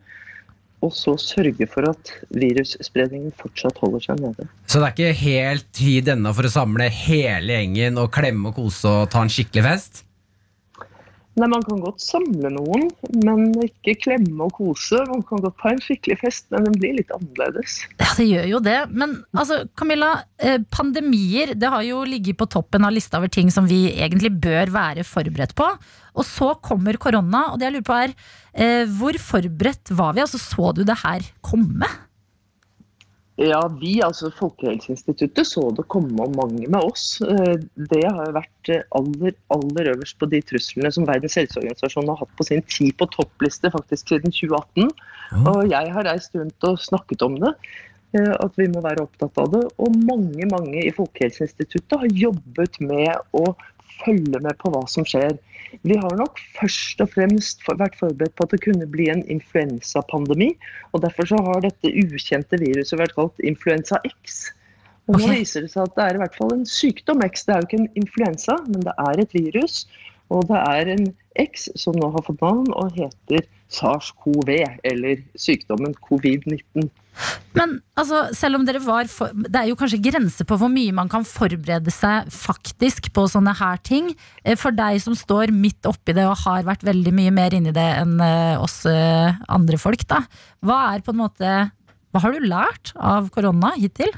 Og 0.84 0.92
så 0.92 1.14
sørge 1.20 1.68
for 1.70 1.86
at 1.88 2.12
virusspredningen 2.34 3.32
fortsatt 3.40 3.78
holder 3.80 4.04
seg 4.04 4.20
nede. 4.20 4.48
Så 4.68 4.80
det 4.80 4.88
er 4.88 4.94
ikke 4.94 5.22
helt 5.22 5.68
tid 5.76 6.10
ennå 6.12 6.34
for 6.36 6.48
å 6.48 6.52
samle 6.52 6.90
hele 6.92 7.56
gjengen 7.56 8.00
og 8.02 8.10
klemme 8.14 8.50
og 8.50 8.58
kose 8.58 8.90
og 8.90 9.08
ta 9.12 9.24
en 9.24 9.32
skikkelig 9.32 9.64
fest? 9.64 10.04
Nei, 11.34 11.48
Man 11.50 11.64
kan 11.66 11.80
godt 11.82 12.02
samle 12.02 12.50
noen, 12.54 12.86
men 13.24 13.48
ikke 13.64 13.96
klemme 14.04 14.46
og 14.46 14.54
kose. 14.54 15.00
Man 15.10 15.24
kan 15.26 15.42
godt 15.42 15.64
ha 15.64 15.72
en 15.74 15.82
skikkelig 15.82 16.20
fest, 16.20 16.46
men 16.54 16.68
den 16.68 16.78
blir 16.78 16.94
litt 17.00 17.10
annerledes. 17.14 17.80
Ja, 17.98 18.12
det 18.20 18.28
gjør 18.28 18.46
jo 18.52 18.60
det. 18.62 18.76
Men 18.94 19.16
altså, 19.34 19.64
Camilla, 19.74 20.12
eh, 20.38 20.60
pandemier 20.70 21.56
det 21.58 21.72
har 21.74 21.82
jo 21.86 22.04
ligget 22.06 22.38
på 22.38 22.48
toppen 22.54 22.86
av 22.86 22.94
lista 22.94 23.18
over 23.18 23.32
ting 23.34 23.50
som 23.50 23.66
vi 23.70 23.88
egentlig 23.90 24.30
bør 24.44 24.70
være 24.74 25.06
forberedt 25.08 25.56
på. 25.58 25.66
Og 26.14 26.26
så 26.28 26.52
kommer 26.62 27.00
korona, 27.02 27.48
og 27.50 27.58
det 27.58 27.66
jeg 27.66 27.76
lurer 27.80 27.88
på 27.90 28.00
er 28.04 28.14
eh, 28.54 28.90
hvor 28.94 29.18
forberedt 29.18 29.90
var 29.98 30.14
vi? 30.14 30.22
Altså, 30.22 30.38
Så 30.38 30.70
du 30.76 30.84
det 30.86 31.00
her 31.02 31.26
komme? 31.42 31.90
Ja, 33.36 33.64
vi, 33.80 33.96
altså 34.04 34.28
Folkehelseinstituttet, 34.30 35.48
så 35.48 35.64
det 35.74 35.88
komme, 35.90 36.22
om 36.22 36.36
mange 36.38 36.68
med 36.70 36.84
oss. 36.86 37.18
Eh, 37.20 37.56
Det 37.90 38.04
har 38.06 38.28
jo 38.28 38.34
vært 38.36 38.70
eh, 38.70 38.84
aller, 38.94 39.34
aller 39.50 39.90
øverst 39.90 40.20
på 40.20 40.28
de 40.30 40.38
truslene 40.46 40.92
som 40.94 41.06
Verdens 41.08 41.34
helseorganisasjon 41.40 42.12
har 42.12 42.20
hatt 42.20 42.36
på 42.38 42.46
sin 42.46 42.62
ti 42.70 42.92
på 42.94 43.08
toppliste 43.10 43.72
faktisk 43.74 44.12
siden 44.14 44.30
2018. 44.30 44.92
Og 45.50 45.66
jeg 45.66 45.90
har 45.96 46.06
reist 46.06 46.36
rundt 46.38 46.68
og 46.68 46.78
snakket 46.78 47.26
om 47.26 47.40
det. 47.42 47.52
eh, 48.14 48.30
At 48.38 48.54
vi 48.54 48.68
må 48.70 48.84
være 48.86 49.02
opptatt 49.02 49.42
av 49.42 49.50
det. 49.50 49.64
Og 49.82 49.98
mange 50.06 50.46
mange 50.46 50.84
i 50.86 50.94
Folkehelseinstituttet 50.94 51.98
har 52.04 52.14
jobbet 52.14 52.78
med 52.86 53.18
å 53.34 53.48
følge 54.02 54.40
med 54.40 54.56
på 54.60 54.72
hva 54.74 54.82
som 54.90 55.06
skjer. 55.08 55.36
Vi 55.82 55.96
har 55.98 56.16
nok 56.18 56.38
først 56.54 57.02
og 57.02 57.10
fremst 57.14 57.64
vært 57.66 57.96
forberedt 57.98 58.34
på 58.38 58.46
at 58.46 58.54
det 58.54 58.62
kunne 58.64 58.86
bli 58.90 59.08
en 59.10 59.24
influensapandemi. 59.30 60.52
og 60.92 61.02
Derfor 61.06 61.30
så 61.30 61.40
har 61.42 61.64
dette 61.64 61.90
ukjente 61.90 62.60
viruset 62.62 63.00
vært 63.00 63.16
kalt 63.18 63.42
influensa 63.42 63.98
X. 64.06 64.44
Og 65.10 65.18
Nå 65.20 65.34
viser 65.34 65.66
det 65.66 65.72
seg 65.74 65.84
at 65.84 65.96
det 65.98 66.04
er 66.04 66.16
i 66.16 66.22
hvert 66.22 66.38
fall 66.38 66.54
en 66.54 66.68
sykdom 66.68 67.24
X. 67.26 67.44
Det 67.44 67.54
er 67.54 67.60
jo 67.60 67.68
ikke 67.68 67.82
en 67.82 67.92
influensa, 68.00 68.58
men 68.70 68.86
det 68.86 68.94
er 69.02 69.20
et 69.20 69.36
virus. 69.36 69.84
Og 70.32 70.46
det 70.48 70.60
er 70.60 70.94
en 70.94 71.10
X 71.42 71.68
som 71.80 71.98
nå 71.98 72.08
har 72.14 72.24
fått 72.24 72.40
navn 72.44 72.70
og 72.72 72.94
heter 72.96 73.44
SARS-CoV, 73.74 74.50
eller 74.86 75.24
sykdommen 75.38 75.96
covid-19. 76.06 76.90
Men 77.54 77.76
altså, 77.94 78.24
selv 78.34 78.58
om 78.58 78.64
dere 78.66 78.80
var 78.82 79.06
for, 79.10 79.30
Det 79.30 79.54
er 79.60 79.68
jo 79.68 79.76
kanskje 79.78 80.00
grenser 80.02 80.46
på 80.48 80.56
hvor 80.58 80.70
mye 80.72 80.94
man 80.96 81.10
kan 81.10 81.26
forberede 81.26 81.92
seg 81.94 82.26
faktisk 82.34 83.12
på 83.14 83.26
sånne 83.30 83.54
her 83.54 83.78
ting. 83.86 84.10
Eh, 84.42 84.58
For 84.58 84.74
deg 84.74 84.98
som 85.02 85.14
står 85.18 85.54
midt 85.54 85.86
oppi 85.86 86.16
det 86.16 86.26
og 86.26 86.40
har 86.42 86.66
vært 86.66 86.86
veldig 86.86 87.14
mye 87.14 87.34
mer 87.34 87.54
inni 87.54 87.74
det 87.74 87.86
enn 88.00 88.18
eh, 88.18 88.58
oss 88.58 88.82
eh, 88.90 89.38
andre 89.46 89.78
folk, 89.78 90.06
da. 90.10 90.24
Hva 90.64 90.80
er 90.94 91.06
på 91.06 91.14
en 91.14 91.22
måte 91.22 91.54
Hva 92.14 92.22
har 92.22 92.34
du 92.34 92.46
lært 92.46 92.92
av 92.94 93.30
korona 93.34 93.72
hittil? 93.78 94.10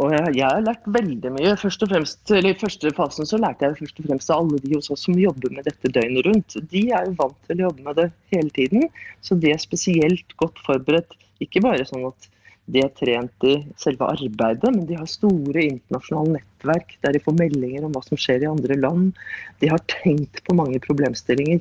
Og 0.00 0.14
jeg, 0.14 0.32
jeg 0.38 0.48
har 0.48 0.62
lært 0.64 0.86
veldig 0.88 1.30
mye. 1.34 1.52
Først 1.60 1.82
og 1.84 1.90
fremst, 1.92 2.20
eller 2.32 2.54
I 2.54 2.60
første 2.60 2.92
fasen 2.96 3.28
så 3.28 3.40
lærte 3.40 3.66
jeg 3.66 3.80
først 3.82 4.00
og 4.00 4.06
fremst 4.08 4.32
av 4.32 4.42
alle 4.42 4.60
de 4.62 4.72
hos 4.78 4.88
oss 4.94 5.04
som 5.04 5.18
jobber 5.20 5.52
med 5.52 5.66
dette 5.68 5.92
døgnet 5.92 6.24
rundt. 6.24 6.56
De 6.72 6.86
er 6.88 7.08
jo 7.08 7.16
vant 7.18 7.36
til 7.46 7.60
å 7.60 7.66
jobbe 7.68 7.84
med 7.84 7.98
det 8.00 8.06
hele 8.32 8.52
tiden, 8.56 8.86
så 9.20 9.36
de 9.36 9.52
er 9.52 9.60
spesielt 9.60 10.36
godt 10.40 10.62
forberedt. 10.64 11.18
Ikke 11.44 11.60
bare 11.64 11.84
sånn 11.88 12.08
at 12.08 12.30
de 12.70 12.84
er 12.84 12.92
trent 12.96 13.46
i 13.48 13.54
selve 13.80 14.08
arbeidet, 14.08 14.72
men 14.72 14.86
de 14.88 14.96
har 14.96 15.08
store 15.10 15.66
internasjonale 15.66 16.38
nettverk 16.38 16.96
der 17.04 17.16
de 17.16 17.22
får 17.24 17.36
meldinger 17.40 17.84
om 17.84 17.92
hva 17.96 18.02
som 18.06 18.20
skjer 18.20 18.44
i 18.44 18.50
andre 18.50 18.78
land. 18.80 19.20
De 19.60 19.68
har 19.72 19.82
tenkt 19.90 20.40
på 20.46 20.56
mange 20.56 20.80
problemstillinger. 20.84 21.60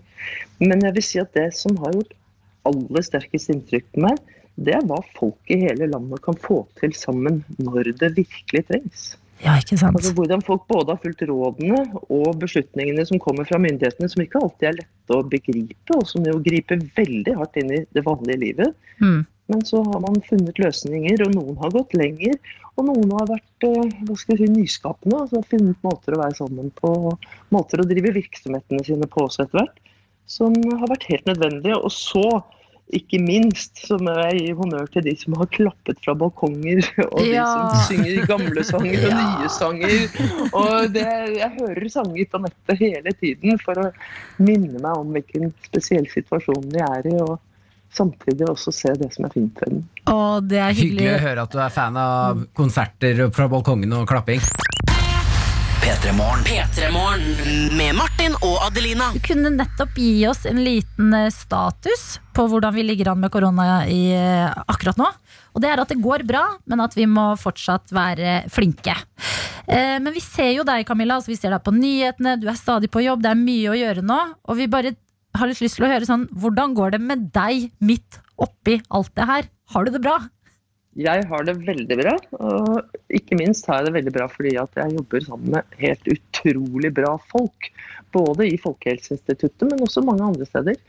Men 0.63 0.85
jeg 0.85 0.95
vil 0.95 1.07
si 1.09 1.21
at 1.21 1.33
det 1.35 1.49
som 1.57 1.75
har 1.83 1.97
gjort 1.97 2.15
aller 2.69 3.03
sterkest 3.07 3.51
inntrykk 3.51 3.87
på 3.95 4.05
meg, 4.05 4.19
det 4.59 4.75
er 4.75 4.85
hva 4.89 4.99
folk 5.15 5.53
i 5.53 5.61
hele 5.63 5.87
landet 5.91 6.21
kan 6.25 6.37
få 6.39 6.61
til 6.81 6.93
sammen 6.97 7.41
når 7.61 7.93
det 8.01 8.13
virkelig 8.17 8.65
trengs. 8.67 9.09
Ja, 9.39 9.55
ikke 9.55 9.77
sant? 9.79 9.95
Altså 9.95 10.11
Hvordan 10.17 10.43
folk 10.43 10.65
både 10.67 10.93
har 10.93 10.99
fulgt 10.99 11.23
rådene 11.29 11.79
og 12.11 12.39
beslutningene 12.41 13.05
som 13.07 13.21
kommer 13.23 13.47
fra 13.47 13.59
myndighetene, 13.61 14.09
som 14.11 14.23
ikke 14.23 14.41
alltid 14.43 14.67
er 14.67 14.79
lette 14.81 15.15
å 15.15 15.25
begripe, 15.31 15.95
og 15.95 16.07
som 16.09 16.25
jo 16.27 16.41
griper 16.43 16.81
veldig 16.97 17.35
hardt 17.39 17.59
inn 17.61 17.71
i 17.77 17.83
det 17.95 18.03
vanlige 18.07 18.41
livet. 18.43 18.75
Mm. 18.99 19.21
Men 19.49 19.63
så 19.65 19.79
har 19.81 20.01
man 20.03 20.19
funnet 20.27 20.59
løsninger, 20.61 21.23
og 21.25 21.31
noen 21.33 21.55
har 21.63 21.71
gått 21.73 21.95
lenger. 21.97 22.35
Og 22.77 22.85
noen 22.85 23.15
har 23.17 23.31
vært 23.31 23.65
eh, 23.65 23.95
hva 24.05 24.17
skal 24.19 24.35
jeg 24.35 24.45
si, 24.45 24.59
nyskapende, 24.59 25.23
altså 25.23 25.41
funnet 25.49 25.87
måter 25.87 26.15
å 26.15 26.21
være 26.21 26.37
sammen 26.37 26.69
på. 26.77 26.91
Måter 27.55 27.81
å 27.81 27.87
drive 27.89 28.13
virksomhetene 28.19 28.85
sine 28.85 29.09
på 29.09 29.25
også 29.25 29.47
etter 29.47 29.63
hvert. 29.63 29.81
Som 30.29 30.53
har 30.53 30.91
vært 30.91 31.07
helt 31.09 31.25
nødvendige. 31.31 31.79
Og 31.79 31.91
så, 31.95 32.25
ikke 32.89 33.19
minst, 33.21 33.83
så 33.85 33.97
må 34.01 34.13
jeg 34.17 34.39
gi 34.39 34.53
honnør 34.57 34.87
til 34.93 35.03
de 35.05 35.13
som 35.19 35.35
har 35.37 35.49
klappet 35.53 35.99
fra 36.01 36.15
balkonger. 36.17 36.79
Og 37.13 37.19
de 37.21 37.27
Ja. 37.35 37.45
som 37.45 37.83
synger 37.89 38.25
gamle 38.29 38.63
sanger 38.65 39.03
og 39.03 39.09
Ja. 39.13 39.19
nye 39.19 39.49
sanger. 39.53 40.07
Og 40.57 40.93
det, 40.95 41.05
jeg 41.37 41.51
hører 41.59 41.89
sanger 41.93 42.25
på 42.31 42.41
nettet 42.47 42.81
hele 42.81 43.13
tiden 43.19 43.59
for 43.61 43.77
å 43.83 43.91
minne 44.41 44.81
meg 44.81 44.97
om 44.97 45.13
hvilken 45.13 45.53
spesiell 45.67 46.09
situasjon 46.09 46.65
vi 46.73 46.81
er 46.81 47.11
i. 47.13 47.15
og 47.21 47.37
Samtidig 47.93 48.45
også 48.45 48.69
se 48.73 48.91
det 49.01 49.07
som 49.15 49.25
er 49.25 49.31
fint 49.33 49.61
ved 49.63 49.71
den. 49.73 49.79
Å, 50.09 50.17
det 50.45 50.59
er 50.61 50.73
Hyggelig 50.77 51.05
hyggelig. 51.05 51.13
å 51.15 51.23
høre 51.27 51.45
at 51.47 51.53
du 51.55 51.57
er 51.63 51.71
fan 51.73 51.95
av 51.97 52.43
konserter 52.57 53.21
fra 53.33 53.47
balkongen 53.49 53.95
og 53.97 54.05
klapping. 54.11 54.41
P3 55.89 56.11
Morgen. 56.13 56.43
P3morgen 56.45 57.71
med 57.73 57.95
Martin 57.97 58.35
og 58.45 58.59
Adelina. 58.61 59.07
Du 59.15 59.23
kunne 59.25 59.49
nettopp 59.55 59.95
gi 59.97 60.21
oss 60.29 60.43
en 60.45 60.59
liten 60.61 61.15
eh, 61.17 61.31
status 61.33 62.19
på 62.37 62.45
hvordan 62.51 62.75
vi 62.75 62.83
ligger 62.85 63.09
an 63.09 63.23
med 63.23 63.31
korona 63.33 63.87
i, 63.89 64.11
eh, 64.13 64.51
akkurat 64.69 64.99
nå. 65.01 65.07
Og 65.57 65.63
det 65.63 65.71
er 65.71 65.81
at 65.81 65.89
det 65.89 65.97
går 66.03 66.27
bra, 66.29 66.43
men 66.69 66.85
at 66.85 66.93
vi 66.93 67.07
må 67.09 67.31
fortsatt 67.41 67.89
være 67.95 68.43
flinke. 68.53 68.93
Eh, 69.65 69.97
Men 69.97 70.13
vi 70.13 70.21
ser 70.21 70.51
jo 70.59 70.67
deg, 70.67 70.85
Camilla. 70.85 71.17
Altså 71.17 71.33
vi 71.33 71.39
ser 71.41 71.57
deg 71.57 71.65
på 71.65 71.73
nyhetene, 71.73 72.37
du 72.37 72.45
er 72.53 72.61
stadig 72.61 72.91
på 72.93 73.01
jobb. 73.07 73.25
Det 73.25 73.33
er 73.33 73.41
mye 73.41 73.73
å 73.73 73.79
gjøre 73.81 74.05
nå. 74.05 74.19
Og 74.45 74.61
vi 74.61 74.69
bare 74.69 74.93
har 75.41 75.49
litt 75.49 75.65
lyst 75.65 75.81
til 75.81 75.89
å 75.89 75.93
høre 75.95 76.05
sånn 76.05 76.29
Hvordan 76.37 76.77
går 76.77 76.99
det 76.99 77.01
med 77.01 77.31
deg 77.33 77.71
midt 77.81 78.21
oppi 78.37 78.77
alt 78.93 79.15
det 79.17 79.25
her? 79.25 79.49
Har 79.73 79.89
du 79.89 79.97
det 79.97 80.05
bra? 80.05 80.19
Jeg 80.97 81.21
har 81.29 81.43
det 81.45 81.53
veldig 81.67 81.95
bra, 81.99 82.15
og 82.41 82.95
ikke 83.13 83.37
minst 83.37 83.67
har 83.69 83.79
jeg 83.79 83.87
det 83.87 83.93
veldig 83.99 84.13
bra 84.15 84.25
fordi 84.31 84.55
at 84.57 84.79
jeg 84.79 84.95
jobber 84.97 85.21
sammen 85.21 85.53
med 85.53 85.77
helt 85.77 86.09
utrolig 86.15 86.91
bra 86.97 87.13
folk. 87.29 87.69
Både 88.09 88.47
i 88.49 88.57
Folkehelseinstituttet, 88.57 89.67
men 89.69 89.83
også 89.85 90.01
mange 90.01 90.25
andre 90.25 90.47
steder. 90.49 90.79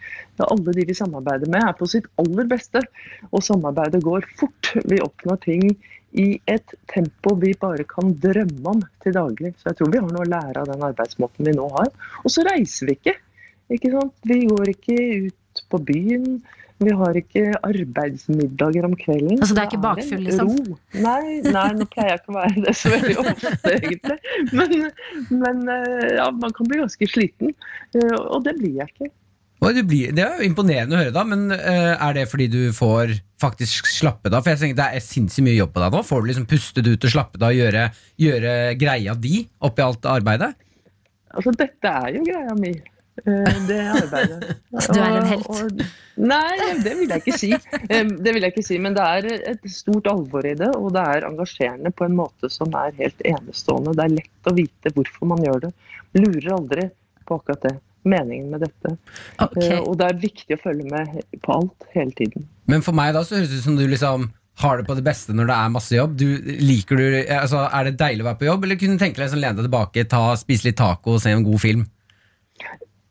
Alle 0.40 0.72
de 0.72 0.86
vi 0.88 0.96
samarbeider 0.96 1.52
med 1.52 1.66
er 1.66 1.76
på 1.76 1.88
sitt 1.92 2.08
aller 2.22 2.48
beste, 2.48 2.80
og 3.28 3.44
samarbeidet 3.44 4.00
går 4.06 4.24
fort. 4.40 4.72
Vi 4.88 5.02
oppnår 5.04 5.42
ting 5.44 5.66
i 6.16 6.40
et 6.50 6.72
tempo 6.90 7.36
vi 7.38 7.52
bare 7.60 7.84
kan 7.90 8.14
drømme 8.24 8.72
om 8.72 8.80
til 9.04 9.14
daglig. 9.14 9.52
Så 9.60 9.68
jeg 9.68 9.78
tror 9.78 9.92
vi 9.92 10.00
har 10.00 10.08
noe 10.08 10.24
å 10.24 10.30
lære 10.32 10.62
av 10.62 10.72
den 10.72 10.86
arbeidsmåten 10.88 11.46
vi 11.46 11.54
nå 11.58 11.68
har. 11.76 11.92
Og 12.24 12.32
så 12.32 12.46
reiser 12.48 12.88
vi 12.88 12.96
ikke. 12.96 13.14
ikke 13.76 13.92
sant? 13.92 14.16
Vi 14.26 14.40
går 14.48 14.72
ikke 14.72 14.98
ut 15.28 15.62
på 15.70 15.84
byen. 15.92 16.40
Vi 16.80 16.92
har 16.96 17.16
ikke 17.20 17.42
arbeidsmiddager 17.66 18.86
om 18.88 18.94
kvelden. 18.96 19.36
Altså, 19.36 19.54
det 19.56 19.62
er 19.62 19.68
ikke 19.68 19.82
bakfull, 19.84 20.22
liksom? 20.24 20.48
Ro. 20.48 20.76
Nei, 21.04 21.40
nei, 21.44 21.64
nå 21.76 21.86
pleier 21.92 22.14
jeg 22.14 22.20
ikke 22.22 22.32
å 22.32 22.36
være 22.38 22.62
det 22.64 22.74
så 22.80 22.92
veldig 22.94 23.16
ofte, 23.20 23.72
egentlig. 23.76 24.16
Men, 24.56 24.76
men 25.42 25.60
eh, 25.74 26.06
ja, 26.16 26.30
man 26.40 26.54
kan 26.56 26.70
bli 26.70 26.80
ganske 26.80 27.08
sliten. 27.12 27.52
eh, 27.98 28.14
Og 28.16 28.46
det 28.46 28.54
blir 28.60 28.78
jeg 28.80 28.94
ikke. 28.94 29.10
Blir, 29.60 30.14
det 30.16 30.22
er 30.24 30.38
jo 30.40 30.46
imponerende 30.48 30.96
å 30.96 31.02
høre, 31.02 31.12
da, 31.12 31.20
men 31.28 31.50
eh, 31.52 31.92
er 31.92 32.14
det 32.16 32.22
fordi 32.30 32.46
du 32.48 32.60
får 32.72 33.12
faktisk 33.42 33.90
slappet 33.92 34.32
av? 34.32 34.40
For 34.40 34.54
jeg 34.54 34.62
tenker 34.62 34.78
Det 34.80 34.86
er 34.96 35.04
sinnssykt 35.04 35.44
mye 35.44 35.58
jobb 35.58 35.74
på 35.74 35.82
deg 35.84 35.92
nå. 35.98 36.00
Får 36.08 36.22
du 36.24 36.30
liksom 36.30 36.46
pustet 36.48 36.88
ut 36.88 37.04
og 37.04 37.12
slappet 37.12 37.44
av 37.44 37.52
og 37.52 37.58
gjøre, 37.60 37.82
gjøre 38.24 38.54
greia 38.80 39.12
di 39.20 39.42
oppi 39.68 39.84
alt 39.84 40.08
arbeidet? 40.08 40.54
Altså, 41.36 41.52
dette 41.60 41.92
er 41.92 42.16
jo 42.16 42.24
greia 42.26 42.56
mi. 42.56 42.72
Eh, 43.26 43.58
Det 43.68 43.78
arbeidet. 44.00 44.54
Så 44.80 44.94
du 44.94 45.00
er 45.00 45.16
en 45.18 45.28
helt? 45.30 45.48
Og, 45.50 45.60
og, 45.66 45.82
nei, 46.30 46.70
det 46.84 46.94
vil 46.98 47.12
jeg 47.14 47.22
ikke 47.24 47.38
si. 47.40 47.50
Eh, 47.52 48.04
Det 48.08 48.34
vil 48.36 48.46
jeg 48.46 48.54
ikke 48.54 48.66
si, 48.66 48.78
Men 48.82 48.96
det 48.96 49.04
er 49.04 49.28
et 49.54 49.68
stort 49.72 50.08
alvor 50.10 50.46
i 50.46 50.54
det, 50.58 50.70
og 50.76 50.92
det 50.96 51.04
er 51.16 51.28
engasjerende 51.28 51.92
på 51.96 52.08
en 52.08 52.16
måte 52.18 52.50
som 52.52 52.72
er 52.80 52.96
helt 53.00 53.22
enestående. 53.26 53.94
Det 53.98 54.06
er 54.08 54.16
lett 54.18 54.50
å 54.50 54.56
vite 54.56 54.94
hvorfor 54.96 55.30
man 55.34 55.44
gjør 55.46 55.66
det. 55.68 55.72
Lurer 56.18 56.50
aldri 56.56 56.88
på 57.28 57.38
akkurat 57.40 57.68
det. 57.68 57.76
Meningen 58.08 58.48
med 58.54 58.62
dette. 58.64 58.94
Ok. 59.44 59.56
Eh, 59.60 59.78
Og 59.84 59.96
det 60.00 60.06
er 60.08 60.20
viktig 60.22 60.56
å 60.56 60.62
følge 60.62 60.88
med 60.88 61.20
på 61.44 61.52
alt 61.58 61.88
hele 61.92 62.14
tiden. 62.16 62.46
Men 62.70 62.80
for 62.86 62.96
meg 62.96 63.12
da 63.14 63.20
så 63.26 63.36
høres 63.36 63.50
det 63.52 63.60
ut 63.60 63.66
som 63.66 63.76
du 63.76 63.84
liksom 63.90 64.30
har 64.60 64.76
det 64.80 64.84
på 64.88 64.94
det 64.96 65.04
beste 65.06 65.32
når 65.36 65.46
det 65.48 65.56
er 65.56 65.70
masse 65.72 65.94
jobb. 65.96 66.16
Du, 66.20 66.26
liker 66.60 66.98
du, 67.00 67.04
altså, 67.32 67.62
er 67.72 67.86
det 67.88 67.94
deilig 68.00 68.24
å 68.24 68.28
være 68.30 68.40
på 68.42 68.48
jobb, 68.48 68.64
eller 68.66 68.76
kunne 68.80 68.96
du 68.98 69.02
tenke 69.04 69.20
deg 69.22 69.32
å 69.32 69.40
lene 69.40 69.56
deg 69.56 69.68
tilbake, 69.68 70.04
ta, 70.10 70.22
spise 70.36 70.66
litt 70.68 70.76
taco 70.80 71.14
og 71.16 71.22
se 71.22 71.32
en 71.32 71.44
god 71.46 71.60
film? 71.62 71.86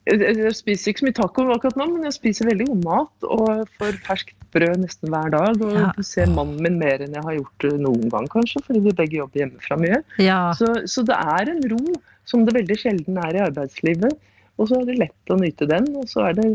Jeg 0.09 0.53
spiser 0.57 0.91
ikke 0.91 1.01
så 1.03 1.07
mye 1.07 1.17
taco 1.19 1.45
akkurat 1.53 1.77
nå, 1.79 1.85
men 1.93 2.07
jeg 2.07 2.15
spiser 2.17 2.49
veldig 2.49 2.65
god 2.71 2.83
mat 2.87 3.27
og 3.29 3.67
får 3.79 3.99
ferskt 4.07 4.33
brød 4.55 4.81
nesten 4.81 5.11
hver 5.13 5.29
dag. 5.35 5.61
Og 5.61 5.73
Ja. 5.77 5.91
ser 6.01 6.31
mannen 6.33 6.61
min 6.65 6.79
mer 6.81 7.03
enn 7.05 7.13
jeg 7.13 7.23
har 7.25 7.35
gjort 7.37 7.67
eh, 7.69 7.77
noen 7.77 8.09
gang, 8.09 8.27
kanskje, 8.31 8.63
fordi 8.65 8.79
vi 8.87 8.95
begge 8.97 9.19
jobber 9.21 9.43
hjemmefra 9.43 9.77
mye. 9.79 10.01
Ja. 10.17 10.39
Så, 10.57 10.71
så 10.89 11.03
det 11.05 11.17
er 11.19 11.53
en 11.53 11.61
ro 11.73 11.83
som 12.25 12.45
det 12.45 12.55
veldig 12.57 12.77
sjelden 12.77 13.17
er 13.21 13.37
i 13.37 13.43
arbeidslivet. 13.45 14.17
Og 14.59 14.67
så 14.67 14.79
er 14.81 14.87
det 14.89 14.99
lett 14.99 15.31
å 15.31 15.39
nyte 15.39 15.67
den, 15.69 15.87
og 15.95 16.07
så, 16.11 16.27
det, 16.35 16.49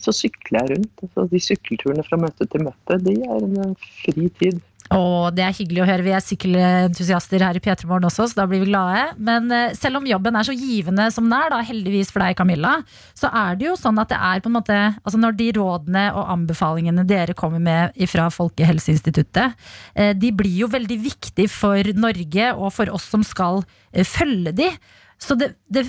så 0.00 0.12
sykler 0.12 0.60
jeg 0.60 0.74
rundt. 0.74 1.04
Altså, 1.06 1.26
de 1.32 1.40
sykkelturene 1.40 2.04
fra 2.04 2.18
møte 2.20 2.48
til 2.52 2.66
møte, 2.66 2.98
de 3.00 3.14
er 3.16 3.46
en 3.46 3.60
eh, 3.64 3.92
fri 4.02 4.28
tid. 4.40 4.60
Å, 4.94 5.32
det 5.34 5.42
er 5.42 5.54
hyggelig 5.56 5.80
å 5.82 5.86
høre. 5.88 6.04
Vi 6.06 6.12
er 6.14 6.22
sykkelentusiaster 6.22 7.42
her 7.42 7.56
i 7.58 7.62
P3 7.62 7.88
Morgen 7.90 8.06
også, 8.06 8.28
så 8.30 8.38
da 8.38 8.44
blir 8.46 8.60
vi 8.62 8.68
glade. 8.68 9.16
Men 9.18 9.48
eh, 9.54 9.72
selv 9.74 9.98
om 9.98 10.06
jobben 10.06 10.36
er 10.38 10.46
så 10.46 10.54
givende 10.54 11.08
som 11.14 11.26
den 11.26 11.34
er, 11.38 11.48
da, 11.50 11.62
heldigvis 11.66 12.12
for 12.14 12.22
deg, 12.22 12.36
Camilla, 12.38 12.76
så 13.18 13.30
er 13.32 13.58
det 13.58 13.66
jo 13.70 13.74
sånn 13.80 13.98
at 14.02 14.12
det 14.12 14.20
er 14.28 14.44
på 14.44 14.52
en 14.52 14.56
måte 14.58 14.76
Altså 14.76 15.18
når 15.18 15.34
de 15.38 15.48
rådene 15.56 16.04
og 16.12 16.30
anbefalingene 16.36 17.06
dere 17.08 17.34
kommer 17.38 17.62
med 17.62 17.96
fra 18.10 18.28
Folkehelseinstituttet, 18.34 19.56
eh, 19.96 20.12
de 20.14 20.30
blir 20.36 20.60
jo 20.62 20.70
veldig 20.70 21.00
viktige 21.02 21.50
for 21.50 21.96
Norge 21.96 22.52
og 22.54 22.70
for 22.76 22.92
oss 22.94 23.08
som 23.10 23.24
skal 23.26 23.64
følge 24.06 24.54
de. 24.54 24.70
Så 25.18 25.34
det, 25.40 25.54
det, 25.72 25.88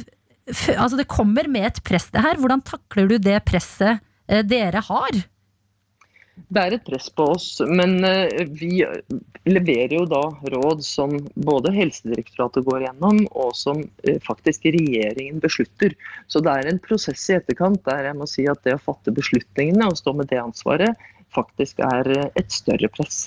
altså 0.82 1.00
det 1.00 1.10
kommer 1.12 1.50
med 1.52 1.72
et 1.72 1.82
press, 1.86 2.10
det 2.14 2.24
her. 2.24 2.40
Hvordan 2.42 2.64
takler 2.66 3.10
du 3.12 3.18
det 3.22 3.42
presset 3.48 4.00
eh, 4.28 4.46
dere 4.48 4.84
har? 4.90 5.26
Det 6.54 6.62
er 6.62 6.76
et 6.76 6.84
press 6.86 7.08
på 7.10 7.26
oss, 7.34 7.48
men 7.66 7.98
eh, 8.06 8.46
vi 8.60 8.84
leverer 9.50 9.96
jo 9.98 10.04
da 10.10 10.22
råd 10.54 10.84
som 10.86 11.16
både 11.48 11.74
Helsedirektoratet 11.74 12.68
går 12.68 12.86
gjennom, 12.86 13.24
og 13.34 13.56
som 13.58 13.82
eh, 14.06 14.20
faktisk 14.24 14.68
regjeringen 14.70 15.42
beslutter. 15.44 15.96
Så 16.30 16.44
det 16.46 16.54
er 16.54 16.70
en 16.70 16.82
prosess 16.84 17.26
i 17.32 17.40
etterkant 17.40 17.82
der 17.90 18.12
jeg 18.12 18.20
må 18.20 18.30
si 18.30 18.46
at 18.52 18.62
det 18.68 18.78
å 18.78 18.84
fatte 18.86 19.16
beslutningene 19.16 19.90
og 19.90 19.98
stå 20.00 20.14
med 20.20 20.30
det 20.32 20.40
ansvaret, 20.44 21.08
faktisk 21.36 21.82
er 21.88 22.14
eh, 22.14 22.30
et 22.40 22.54
større 22.54 22.92
press. 22.94 23.26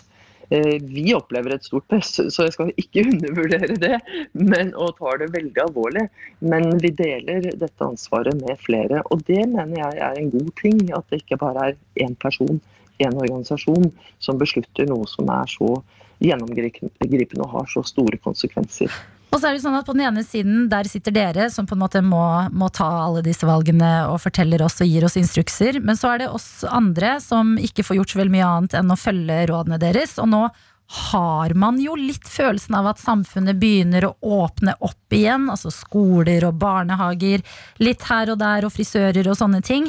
Eh, 0.51 0.83
Vi 0.83 1.15
opplever 1.15 1.55
et 1.55 1.65
stort 1.65 1.87
press, 1.91 2.17
så 2.19 2.47
jeg 2.47 2.55
skal 2.57 2.73
ikke 2.81 3.05
undervurdere 3.13 3.77
det, 3.79 4.01
men, 4.35 4.73
og 4.75 4.97
tar 4.99 5.23
det 5.23 5.31
veldig 5.37 5.63
alvorlig. 5.63 6.09
Men 6.43 6.73
vi 6.83 6.91
deler 6.99 7.47
dette 7.47 7.87
ansvaret 7.87 8.35
med 8.43 8.59
flere, 8.65 9.05
og 9.15 9.23
det 9.31 9.45
mener 9.47 9.79
jeg 9.79 10.03
er 10.09 10.19
en 10.19 10.35
god 10.35 10.51
ting. 10.61 10.83
At 10.97 11.07
det 11.11 11.23
ikke 11.23 11.41
bare 11.45 11.71
er 11.71 11.79
én 12.03 12.19
person, 12.19 12.61
én 13.01 13.17
organisasjon, 13.17 13.89
som 14.19 14.41
beslutter 14.41 14.91
noe 14.91 15.07
som 15.09 15.31
er 15.33 15.49
så 15.49 15.79
gjennomgripende 16.21 17.47
og 17.47 17.55
har 17.55 17.71
så 17.71 17.85
store 17.87 18.19
konsekvenser. 18.21 18.93
Og 19.31 19.39
så 19.39 19.47
er 19.47 19.55
det 19.55 19.63
sånn 19.63 19.77
at 19.79 19.87
på 19.87 19.95
den 19.95 20.09
ene 20.09 20.25
siden 20.27 20.65
der 20.71 20.89
sitter 20.91 21.15
dere 21.15 21.47
som 21.55 21.67
på 21.69 21.77
en 21.77 21.83
måte 21.85 22.03
må, 22.03 22.23
må 22.51 22.67
ta 22.75 22.89
alle 23.05 23.23
disse 23.23 23.47
valgene 23.47 24.09
og 24.11 24.19
forteller 24.25 24.65
oss 24.67 24.81
og 24.83 24.91
gir 24.91 25.07
oss 25.07 25.15
instrukser. 25.21 25.79
Men 25.85 25.99
så 25.99 26.11
er 26.15 26.25
det 26.25 26.33
oss 26.35 26.65
andre 26.67 27.15
som 27.23 27.55
ikke 27.61 27.87
får 27.87 28.01
gjort 28.01 28.15
så 28.15 28.21
veldig 28.21 28.35
mye 28.35 28.49
annet 28.49 28.77
enn 28.81 28.91
å 28.91 28.99
følge 28.99 29.45
rådene 29.53 29.79
deres. 29.83 30.17
Og 30.19 30.33
nå 30.33 30.43
har 30.91 31.55
man 31.55 31.79
jo 31.79 31.95
litt 31.95 32.27
følelsen 32.27 32.75
av 32.81 32.89
at 32.91 33.03
samfunnet 33.03 33.59
begynner 33.61 34.09
å 34.09 34.17
åpne 34.43 34.75
opp 34.83 35.15
igjen. 35.15 35.47
Altså 35.53 35.71
skoler 35.75 36.49
og 36.49 36.59
barnehager. 36.59 37.45
Litt 37.79 38.03
her 38.11 38.33
og 38.35 38.41
der 38.43 38.67
og 38.67 38.75
frisører 38.75 39.31
og 39.31 39.39
sånne 39.39 39.63
ting. 39.63 39.87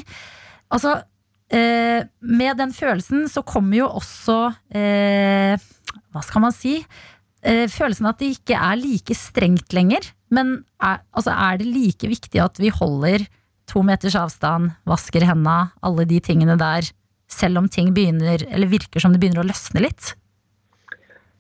Altså, 0.72 1.00
eh, 1.50 2.06
med 2.22 2.62
den 2.62 2.76
følelsen 2.78 3.26
så 3.34 3.42
kommer 3.42 3.82
jo 3.82 3.90
også 3.90 4.38
eh, 4.70 5.58
Hva 6.14 6.22
skal 6.24 6.46
man 6.46 6.54
si? 6.56 6.78
Eh, 7.44 7.68
følelsen 7.72 8.10
at 8.10 8.22
det 8.22 8.34
ikke 8.38 8.58
er 8.58 8.80
like 8.80 9.18
strengt 9.18 9.76
lenger. 9.76 10.08
Men 10.34 10.62
er, 10.82 11.04
altså 11.12 11.36
er 11.36 11.60
det 11.62 11.70
like 11.70 12.10
viktig 12.12 12.42
at 12.42 12.60
vi 12.62 12.72
holder 12.74 13.28
to 13.72 13.84
meters 13.86 14.18
avstand, 14.20 14.72
vasker 14.88 15.26
henda, 15.28 15.72
alle 15.86 16.06
de 16.08 16.20
tingene 16.24 16.58
der, 16.60 16.88
selv 17.32 17.62
om 17.62 17.70
ting 17.72 17.94
begynner, 17.96 18.44
eller 18.52 18.72
virker 18.72 19.04
som 19.04 19.14
det 19.14 19.22
begynner 19.22 19.44
å 19.44 19.48
løsne 19.48 19.84
litt? 19.86 20.14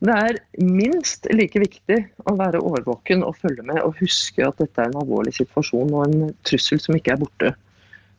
Det 0.01 0.13
er 0.17 0.39
minst 0.57 1.27
like 1.29 1.59
viktig 1.61 1.97
å 2.25 2.33
være 2.39 2.61
årvåken 2.65 3.21
og 3.27 3.35
følge 3.37 3.65
med 3.67 3.83
og 3.83 3.99
huske 3.99 4.47
at 4.47 4.57
dette 4.57 4.81
er 4.81 4.89
en 4.89 5.01
alvorlig 5.03 5.35
situasjon 5.37 5.91
og 5.93 6.07
en 6.07 6.31
trussel 6.47 6.81
som 6.81 6.97
ikke 6.97 7.13
er 7.13 7.21
borte. 7.21 7.51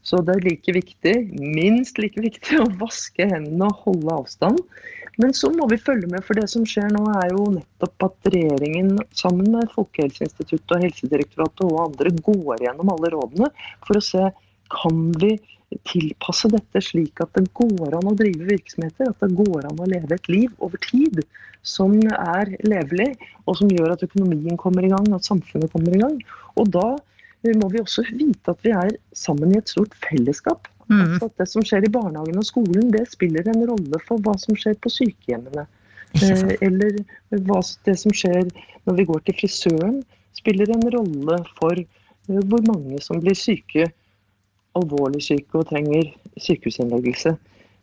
Så 0.02 0.18
det 0.26 0.34
er 0.34 0.48
like 0.48 0.74
viktig, 0.74 1.14
minst 1.38 2.00
like 2.02 2.22
viktig, 2.22 2.58
å 2.64 2.70
vaske 2.80 3.28
hendene 3.30 3.70
og 3.70 3.86
holde 3.86 4.18
avstand. 4.22 4.60
Men 5.20 5.34
så 5.36 5.50
må 5.52 5.66
vi 5.68 5.76
følge 5.80 6.08
med, 6.08 6.24
for 6.24 6.38
det 6.38 6.46
som 6.48 6.64
skjer 6.66 6.88
nå 6.94 7.02
er 7.20 7.34
jo 7.34 7.50
nettopp 7.58 8.06
at 8.08 8.30
regjeringen 8.32 8.94
sammen 9.16 9.50
med 9.52 9.72
Folkehelseinstituttet 9.74 10.72
og 10.72 10.86
Helsedirektoratet 10.86 11.66
og 11.68 11.82
andre 11.84 12.14
går 12.24 12.64
gjennom 12.64 12.94
alle 12.94 13.12
rådene 13.12 13.50
for 13.84 14.00
å 14.00 14.04
se 14.04 14.30
kan 14.72 15.02
vi 15.20 15.34
tilpasse 15.88 16.48
dette 16.52 16.80
slik 16.84 17.20
at 17.24 17.32
det 17.36 17.46
går 17.56 17.96
an 17.96 18.08
å 18.10 18.16
drive 18.16 18.48
virksomheter, 18.48 19.12
at 19.12 19.20
det 19.20 19.36
går 19.36 19.68
an 19.68 19.80
å 19.80 19.88
leve 19.88 20.16
et 20.16 20.28
liv 20.32 20.52
over 20.64 20.80
tid 20.84 21.22
som 21.62 21.94
er 22.10 22.56
levelig, 22.66 23.12
og 23.46 23.56
som 23.60 23.70
gjør 23.70 23.94
at 23.94 24.04
økonomien 24.04 24.58
kommer 24.60 24.84
i 24.84 24.90
gang, 24.92 25.06
at 25.14 25.28
samfunnet 25.28 25.72
kommer 25.72 25.94
i 25.94 26.00
gang. 26.02 26.16
Og 26.58 26.72
da 26.74 26.88
må 27.58 27.68
vi 27.72 27.82
også 27.82 28.04
vite 28.12 28.52
at 28.52 28.60
vi 28.62 28.72
er 28.76 28.92
sammen 29.18 29.54
i 29.54 29.58
et 29.58 29.70
stort 29.70 29.94
fellesskap. 30.04 30.68
Mm. 30.86 31.00
Altså 31.00 31.28
at 31.28 31.40
det 31.40 31.48
som 31.50 31.64
skjer 31.66 31.86
i 31.86 31.92
barnehagen 31.92 32.38
og 32.38 32.46
skolen, 32.46 32.90
det 32.94 33.06
spiller 33.10 33.48
en 33.50 33.64
rolle 33.70 34.00
for 34.06 34.22
hva 34.22 34.34
som 34.40 34.58
skjer 34.58 34.76
på 34.82 34.92
sykehjemmene. 34.92 35.66
Eh, 36.20 36.52
Eller 36.60 37.00
hva 37.48 37.62
det 37.86 37.96
som 38.00 38.14
skjer 38.14 38.44
når 38.86 38.98
vi 38.98 39.08
går 39.08 39.24
til 39.26 39.38
frisøren, 39.40 39.98
spiller 40.36 40.70
en 40.74 40.86
rolle 40.94 41.38
for 41.58 41.78
eh, 41.78 42.42
hvor 42.50 42.62
mange 42.68 43.00
som 43.04 43.22
blir 43.22 43.36
syke, 43.38 43.88
alvorlig 44.78 45.22
syke 45.24 45.60
og 45.60 45.68
trenger 45.72 46.12
sykehusinnleggelse. 46.40 47.34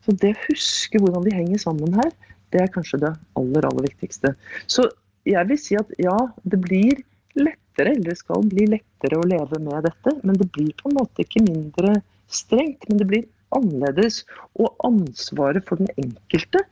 Så 0.05 0.16
det 0.22 0.34
å 0.36 0.41
huske 0.47 1.01
hvordan 1.01 1.26
vi 1.28 1.36
henger 1.36 1.62
sammen 1.62 1.93
her, 1.99 2.12
det 2.53 2.64
er 2.64 2.74
kanskje 2.74 3.01
det 3.03 3.14
aller, 3.38 3.66
aller 3.68 3.86
viktigste. 3.86 4.34
Så 4.72 4.88
jeg 5.28 5.45
vil 5.49 5.60
si 5.62 5.78
at 5.78 5.89
ja, 6.01 6.16
det 6.49 6.62
blir 6.64 7.01
lettere, 7.38 7.94
eller 7.94 8.12
det 8.12 8.20
skal 8.20 8.48
bli 8.50 8.68
lettere 8.76 9.20
å 9.20 9.28
leve 9.28 9.60
med 9.64 9.86
dette, 9.88 10.16
men 10.24 10.40
det 10.40 10.50
blir 10.56 10.72
på 10.80 10.90
en 10.90 10.98
måte 11.00 11.26
ikke 11.26 11.44
mindre 11.46 12.00
strengt, 12.32 12.88
men 12.90 13.02
det 13.02 13.08
blir 13.10 13.28
annerledes. 13.56 14.24
Og 14.60 14.74
ansvaret 14.88 15.66
for 15.68 15.82
den 15.82 15.92
enkelte, 16.02 16.64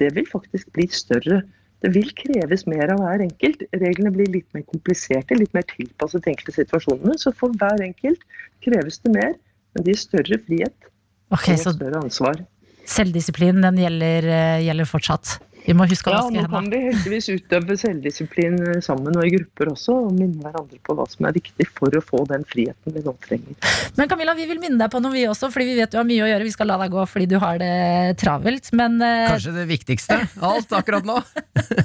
det 0.00 0.12
vil 0.16 0.26
faktisk 0.28 0.72
bli 0.76 0.88
større. 0.92 1.42
Det 1.84 1.92
vil 1.94 2.08
kreves 2.16 2.64
mer 2.68 2.90
av 2.92 3.00
hver 3.02 3.24
enkelt. 3.24 3.62
Reglene 3.76 4.12
blir 4.14 4.28
litt 4.32 4.48
mer 4.56 4.64
kompliserte, 4.68 5.36
litt 5.38 5.52
mer 5.56 5.64
tilpasset 5.70 6.24
de 6.24 6.32
enkelte 6.32 6.56
situasjonene. 6.56 7.16
Så 7.20 7.32
for 7.36 7.54
hver 7.60 7.84
enkelt 7.84 8.24
kreves 8.64 9.00
det 9.04 9.12
mer, 9.14 9.34
men 9.72 9.84
det 9.84 9.94
gir 9.94 10.02
større 10.02 10.40
frihet 10.46 10.92
okay, 11.32 11.56
og 11.56 11.76
større 11.76 12.00
ansvar. 12.00 12.40
selvdisiplin 12.86 13.60
den 13.64 13.80
gjelder, 13.82 14.28
eh, 14.30 14.64
gjelder 14.66 14.88
fortsatt. 14.88 15.36
Vi 15.66 15.74
må 15.74 15.86
huske 15.90 16.10
å 16.10 16.14
Ja, 16.14 16.20
vaske 16.22 16.42
nå 16.44 16.50
kan 16.52 16.68
vi 16.70 16.80
heldigvis 16.84 17.28
utøve 17.32 17.76
selvdisiplin 17.80 18.58
sammen 18.84 19.16
og 19.18 19.26
i 19.26 19.32
grupper 19.34 19.72
også, 19.72 19.96
og 20.06 20.14
minne 20.14 20.38
hverandre 20.44 20.78
på 20.86 20.94
hva 20.94 21.06
som 21.10 21.26
er 21.26 21.34
viktig 21.36 21.66
for 21.74 21.90
å 21.98 22.02
få 22.04 22.22
den 22.30 22.46
friheten 22.46 22.94
vi 22.94 23.02
nå 23.02 23.16
trenger. 23.26 23.56
Men 23.98 24.10
Camilla, 24.10 24.36
vi 24.38 24.46
vil 24.46 24.62
minne 24.62 24.78
deg 24.78 24.92
på 24.92 25.00
noe, 25.02 25.14
vi 25.14 25.26
også, 25.26 25.50
fordi 25.50 25.72
vi 25.72 25.80
vet 25.80 25.90
du 25.90 25.98
har 25.98 26.06
mye 26.06 26.22
å 26.22 26.30
gjøre. 26.30 26.46
Vi 26.46 26.54
skal 26.54 26.70
la 26.70 26.78
deg 26.84 26.94
gå 26.94 27.08
fordi 27.10 27.28
du 27.32 27.36
har 27.42 27.58
det 27.62 27.74
travelt. 28.22 28.70
Men 28.78 29.00
eh, 29.02 29.26
Kanskje 29.32 29.56
det 29.56 29.66
viktigste 29.72 30.20
av 30.38 30.48
alt 30.52 30.78
akkurat 30.78 31.06
nå. 31.08 31.18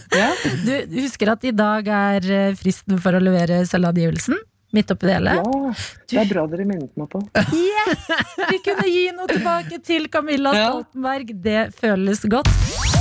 du 0.67 1.01
husker 1.01 1.33
at 1.33 1.49
i 1.49 1.55
dag 1.55 1.89
er 1.89 2.31
eh, 2.31 2.55
fristen 2.59 3.01
for 3.01 3.17
å 3.17 3.23
levere 3.23 3.63
selvangivelsen? 3.69 4.37
Midt 4.71 4.91
oppi 4.93 5.09
det 5.09 5.17
hele. 5.17 5.33
Ja, 5.35 5.73
det 6.07 6.19
er 6.21 6.29
bra 6.29 6.45
dere 6.47 6.63
minnet 6.63 6.95
meg 6.95 7.09
på. 7.11 7.19
Yes! 7.51 8.07
Vi 8.53 8.61
kunne 8.63 8.87
gi 8.87 9.03
noe 9.17 9.27
tilbake 9.27 9.81
til 9.83 10.07
Camilla 10.13 10.55
Stoltenberg. 10.55 11.35
Det 11.43 11.61
føles 11.75 12.23
godt. 12.31 13.00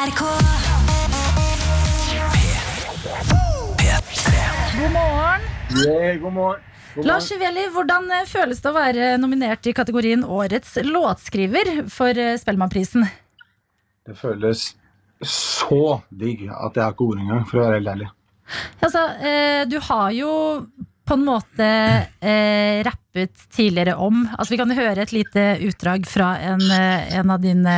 God 0.00 0.08
morgen. 4.92 5.40
god 6.22 6.32
morgen. 6.32 6.60
Lars 7.04 7.32
Iveli, 7.32 7.66
hvordan 7.68 8.08
eh, 8.16 8.24
føles 8.24 8.62
det 8.64 8.70
å 8.70 8.72
være 8.72 9.10
nominert 9.20 9.68
i 9.68 9.74
kategorien 9.76 10.24
Årets 10.24 10.78
låtskriver 10.86 11.82
for 11.92 12.16
eh, 12.16 12.38
Spellemannprisen? 12.40 13.04
Det 14.08 14.16
føles 14.16 14.70
så 15.20 16.00
digg 16.08 16.48
at 16.48 16.80
jeg 16.80 16.86
har 16.86 16.96
ikke 16.96 17.10
ord 17.10 17.20
engang, 17.20 17.44
for 17.50 17.60
å 17.60 17.66
være 17.66 17.82
helt 17.82 17.92
ærlig. 17.92 18.08
Altså, 18.80 19.04
eh, 19.20 19.68
du 19.68 19.76
har 19.84 20.16
jo 20.16 20.32
på 21.10 21.16
en 21.18 21.24
måte 21.26 21.66
eh, 22.22 22.84
rappet 22.86 23.34
tidligere 23.50 23.96
om 23.98 24.20
Altså, 24.38 24.52
Vi 24.54 24.58
kan 24.60 24.70
høre 24.70 25.02
et 25.02 25.12
lite 25.12 25.42
utdrag 25.66 26.06
fra 26.06 26.28
en, 26.52 26.62
eh, 26.70 27.16
en 27.18 27.32
av 27.34 27.42
dine 27.42 27.74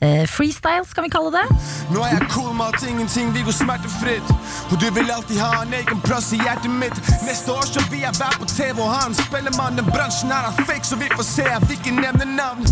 eh, 0.00 0.24
freestyles, 0.32 0.94
kan 0.96 1.04
vi 1.04 1.12
kalle 1.12 1.34
det. 1.34 1.44
Nå 1.92 2.00
er 2.06 2.14
jeg 2.14 2.30
cool 2.32 2.54
med 2.56 2.72
at 2.72 2.86
ingenting 2.88 3.34
vil 3.36 3.44
gå 3.50 3.52
smertefritt. 3.52 4.32
Og 4.72 4.80
du 4.80 4.88
vil 4.96 5.12
alltid 5.12 5.42
ha 5.44 5.62
en 5.66 5.76
egen 5.76 6.00
plass 6.06 6.32
i 6.32 6.40
hjertet 6.40 6.72
mitt. 6.72 6.96
Neste 7.28 7.52
år 7.52 7.68
så 7.68 7.84
vil 7.92 8.06
jeg 8.06 8.16
være 8.16 8.40
på 8.40 8.48
TV 8.54 8.80
og 8.80 8.92
ha 8.94 9.04
en 9.10 9.18
spellemann. 9.20 9.76
Den 9.82 9.92
bransjen 9.92 10.32
her 10.32 10.48
er 10.48 10.64
fake, 10.64 10.86
så 10.88 10.96
vi 10.96 11.12
får 11.12 11.28
se. 11.28 11.48
Jeg 11.52 11.68
vil 11.68 11.76
ikke 11.76 11.96
nevne 12.00 12.30
navn. 12.32 12.64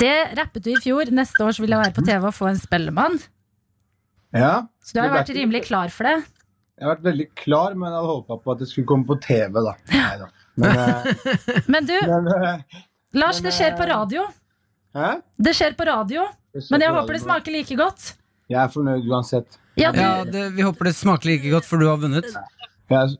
Det 0.00 0.16
rappet 0.38 0.64
du 0.64 0.72
i 0.72 0.80
fjor. 0.82 1.12
Neste 1.14 1.44
år 1.44 1.52
så 1.54 1.62
vil 1.62 1.76
jeg 1.76 1.84
være 1.84 1.94
på 2.00 2.04
TV 2.08 2.24
og 2.26 2.34
få 2.34 2.48
en 2.50 2.58
Spellemann. 2.58 3.20
Ja, 4.32 4.62
Så 4.80 4.96
du 4.96 5.02
har 5.04 5.12
vært 5.12 5.30
rimelig 5.36 5.66
klar 5.68 5.92
for 5.92 6.08
det. 6.08 6.22
Jeg 6.82 6.88
har 6.88 6.96
vært 6.96 7.04
veldig 7.06 7.24
klar, 7.38 7.74
men 7.78 7.92
jeg 7.92 7.94
hadde 7.94 8.08
håpa 8.10 8.36
på 8.42 8.52
at 8.56 8.62
det 8.64 8.66
skulle 8.66 8.88
komme 8.90 9.06
på 9.06 9.14
TV, 9.22 9.58
da. 9.62 9.72
Neida. 9.92 10.24
Men, 10.58 10.80
eh, 10.82 11.60
Men 11.76 11.86
du, 11.86 11.92
men 11.94 12.26
Lars, 12.26 12.80
Lars, 13.14 13.38
det 13.44 13.52
skjer 13.54 13.76
på 13.78 13.86
radio. 13.86 14.24
Hæ? 14.98 15.12
Det 15.46 15.52
skjer 15.54 15.76
på 15.78 15.86
radio. 15.86 16.24
Skjer 16.56 16.74
Men 16.74 16.82
jeg 16.82 16.96
håper 16.96 17.14
det 17.14 17.20
smaker 17.22 17.54
like 17.54 17.76
godt. 17.78 18.08
Jeg 18.50 18.58
er 18.64 18.72
fornøyd 18.74 19.06
uansett. 19.14 19.60
Ja, 19.78 19.92
du, 19.94 20.00
Ja, 20.02 20.10
det, 20.26 20.42
Vi 20.58 20.66
håper 20.66 20.90
det 20.90 20.96
smaker 20.98 21.30
like 21.30 21.54
godt, 21.54 21.70
for 21.70 21.78
du 21.78 21.86
har 21.86 22.02
vunnet. 22.02 22.26
Jeg, 22.90 23.14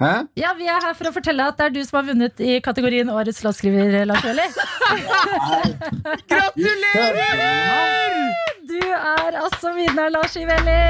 hæ? 0.00 0.26
ja, 0.36 0.50
vi 0.58 0.66
er 0.68 0.80
her 0.84 0.94
for 0.98 1.08
å 1.08 1.12
fortelle 1.14 1.46
at 1.48 1.56
det 1.56 1.64
er 1.66 1.70
du 1.76 1.80
som 1.86 1.96
har 2.00 2.06
vunnet 2.10 2.40
i 2.44 2.58
kategorien 2.64 3.08
Årets 3.12 3.40
låtskriver, 3.46 4.04
Lars 4.10 4.24
Veli. 4.24 4.46
Gratulerer! 6.30 8.16
Du 8.68 8.80
er 8.82 9.38
altså 9.40 9.72
vinner, 9.76 10.10
Lars 10.12 10.36
Iveli. 10.36 10.80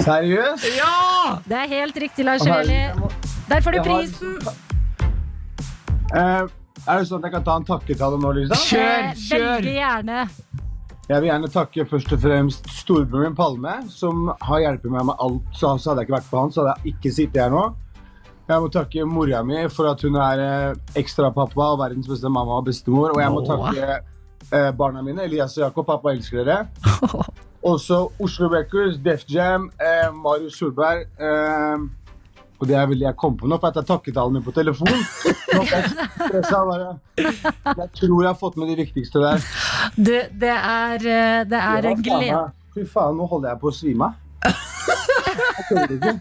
Seriøst? 0.00 0.64
Ja! 0.76 1.36
Det 1.46 1.56
er 1.60 1.68
helt 1.74 1.96
riktig, 2.02 2.24
Lars 2.24 2.44
Iveli. 2.46 2.80
Der 3.50 3.60
får 3.60 3.70
du 3.70 3.78
har- 3.78 3.84
prisen. 3.84 4.38
Eh, 6.14 6.42
er 6.88 6.98
det 6.98 7.06
sånn 7.08 7.18
at 7.20 7.24
jeg 7.28 7.32
kan 7.36 7.44
ta 7.44 7.56
en 7.60 7.64
takketale 7.68 8.18
nå, 8.18 8.32
Lisa? 8.34 8.54
Kjør, 8.54 8.80
Eh, 8.80 9.14
kjør! 9.28 9.60
Veldig 9.60 9.74
gjerne. 9.76 10.28
Jeg 11.10 11.24
vil 11.24 11.26
gjerne 11.26 11.48
takke 11.50 11.84
først 11.90 12.12
og 12.14 12.20
fremst 12.22 12.68
storebroren 12.70 13.32
min 13.32 13.34
Palme, 13.34 13.72
som 13.90 14.28
har 14.46 14.60
hjulpet 14.62 14.92
meg 14.94 15.08
med 15.08 15.18
alt. 15.24 15.48
Så 15.58 15.72
hadde 15.72 16.04
jeg 16.04 16.06
ikke 16.06 16.14
vært 16.14 16.28
på 16.30 16.38
han, 16.38 16.52
så 16.54 16.62
hadde 16.62 16.74
jeg 16.76 16.92
ikke 16.92 17.10
sittet 17.16 17.40
her 17.42 17.50
nå. 17.50 17.62
Jeg 18.46 18.62
må 18.62 18.68
takke 18.70 19.06
mora 19.10 19.40
mi 19.46 19.64
for 19.74 19.90
at 19.90 20.04
hun 20.06 20.20
er 20.22 20.42
eh, 20.44 20.78
ekstrapappa 21.02 21.66
og 21.72 21.80
verdens 21.82 22.06
beste 22.10 22.30
mamma 22.30 22.60
og 22.60 22.68
bestemor. 22.68 23.10
Og 23.16 23.18
jeg 23.24 23.34
må 23.34 23.42
takke 23.48 23.88
eh, 23.98 24.70
barna 24.78 25.02
mine, 25.02 25.26
Elias 25.26 25.58
og 25.58 25.64
Jakob. 25.64 25.88
Pappa 25.90 26.14
elsker 26.14 26.44
dere. 26.46 26.70
Også 27.72 28.04
Oslo 28.22 28.46
Records, 28.54 29.02
Def 29.02 29.26
Jam, 29.26 29.66
eh, 29.82 30.06
Marius 30.14 30.62
Solberg. 30.62 31.08
Eh, 31.18 31.88
og 32.60 32.70
det 32.70 32.78
er 32.78 32.86
veldig 32.86 33.10
jeg 33.10 33.18
kom 33.18 33.34
på 33.40 33.50
nå, 33.50 33.58
for 33.58 33.72
at 33.72 33.82
jeg 33.82 33.90
takket 33.90 34.22
alle 34.22 34.38
mine 34.38 34.46
på 34.46 34.54
telefon. 34.54 34.94
Jeg 35.50 36.44
bare. 36.52 36.88
Jeg 37.18 37.88
tror 37.98 38.22
jeg 38.22 38.28
har 38.28 38.38
fått 38.38 38.56
med 38.60 38.70
de 38.70 38.78
viktigste 38.80 39.22
der. 39.22 39.44
Du, 39.96 40.14
det 40.42 40.56
er, 40.56 40.96
eh, 40.96 41.44
det 41.50 41.60
er 41.60 41.88
Ja, 41.88 41.94
en 41.94 42.02
glede. 42.06 42.42
Fy 42.74 42.84
faen, 42.86 43.16
nå 43.18 43.26
holder 43.30 43.52
jeg 43.54 43.62
på 43.62 43.70
å 43.70 43.74
svime 43.74 44.10
av. 44.10 44.26
Jeg 44.44 45.64
kødder 45.68 45.96
ikke. 45.96 46.12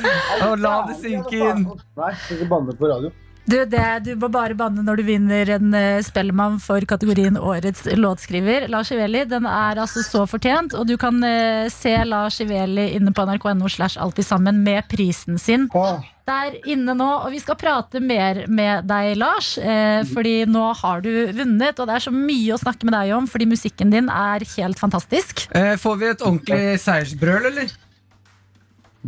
La 0.64 0.74
det 0.88 0.98
synke 1.00 1.38
inn. 1.38 1.64
Nei, 1.96 2.10
jeg 2.12 2.20
skal 2.24 2.36
ikke 2.40 2.50
banne 2.52 2.76
på 2.76 2.90
radio. 2.90 3.12
Du, 3.46 3.60
det, 3.70 3.82
du 4.02 4.08
må 4.18 4.26
bare 4.34 4.56
banne 4.58 4.82
når 4.82 4.98
du 4.98 5.04
vinner 5.06 5.50
en 5.54 5.70
uh, 5.70 6.02
Spellemann 6.02 6.56
for 6.62 6.82
kategorien 6.90 7.38
Årets 7.38 7.84
låtskriver. 7.94 8.66
Lars 8.72 8.90
Iveli, 8.90 9.22
den 9.30 9.46
er 9.46 9.78
altså 9.78 10.02
så 10.02 10.24
fortjent, 10.26 10.74
og 10.74 10.88
du 10.90 10.96
kan 10.98 11.22
uh, 11.22 11.68
se 11.70 11.94
Lars 12.10 12.40
Iveli 12.42 12.88
inne 12.98 13.14
på 13.14 13.22
nrk.no 13.28 13.70
slash 13.70 14.02
alltid 14.02 14.26
sammen 14.26 14.64
med 14.66 14.88
prisen 14.90 15.38
sin 15.38 15.68
Åh, 15.78 16.02
der 16.26 16.58
inne 16.68 16.94
nå. 16.96 17.08
Og 17.24 17.32
vi 17.34 17.40
skal 17.42 17.58
prate 17.60 18.02
mer 18.02 18.44
med 18.48 18.86
deg, 18.90 19.14
Lars, 19.20 19.54
eh, 19.58 20.02
fordi 20.10 20.36
nå 20.50 20.68
har 20.82 21.02
du 21.04 21.10
vunnet, 21.36 21.78
og 21.78 21.88
det 21.88 21.96
er 21.96 22.06
så 22.08 22.14
mye 22.14 22.54
å 22.54 22.60
snakke 22.60 22.88
med 22.88 22.96
deg 22.98 23.14
om, 23.16 23.28
fordi 23.30 23.48
musikken 23.50 23.94
din 23.94 24.10
er 24.12 24.46
helt 24.56 24.80
fantastisk. 24.82 25.46
Eh, 25.56 25.74
får 25.80 25.98
vi 26.02 26.12
et 26.12 26.24
ordentlig 26.26 26.78
seiersbrøl, 26.82 27.50
eller? 27.52 27.74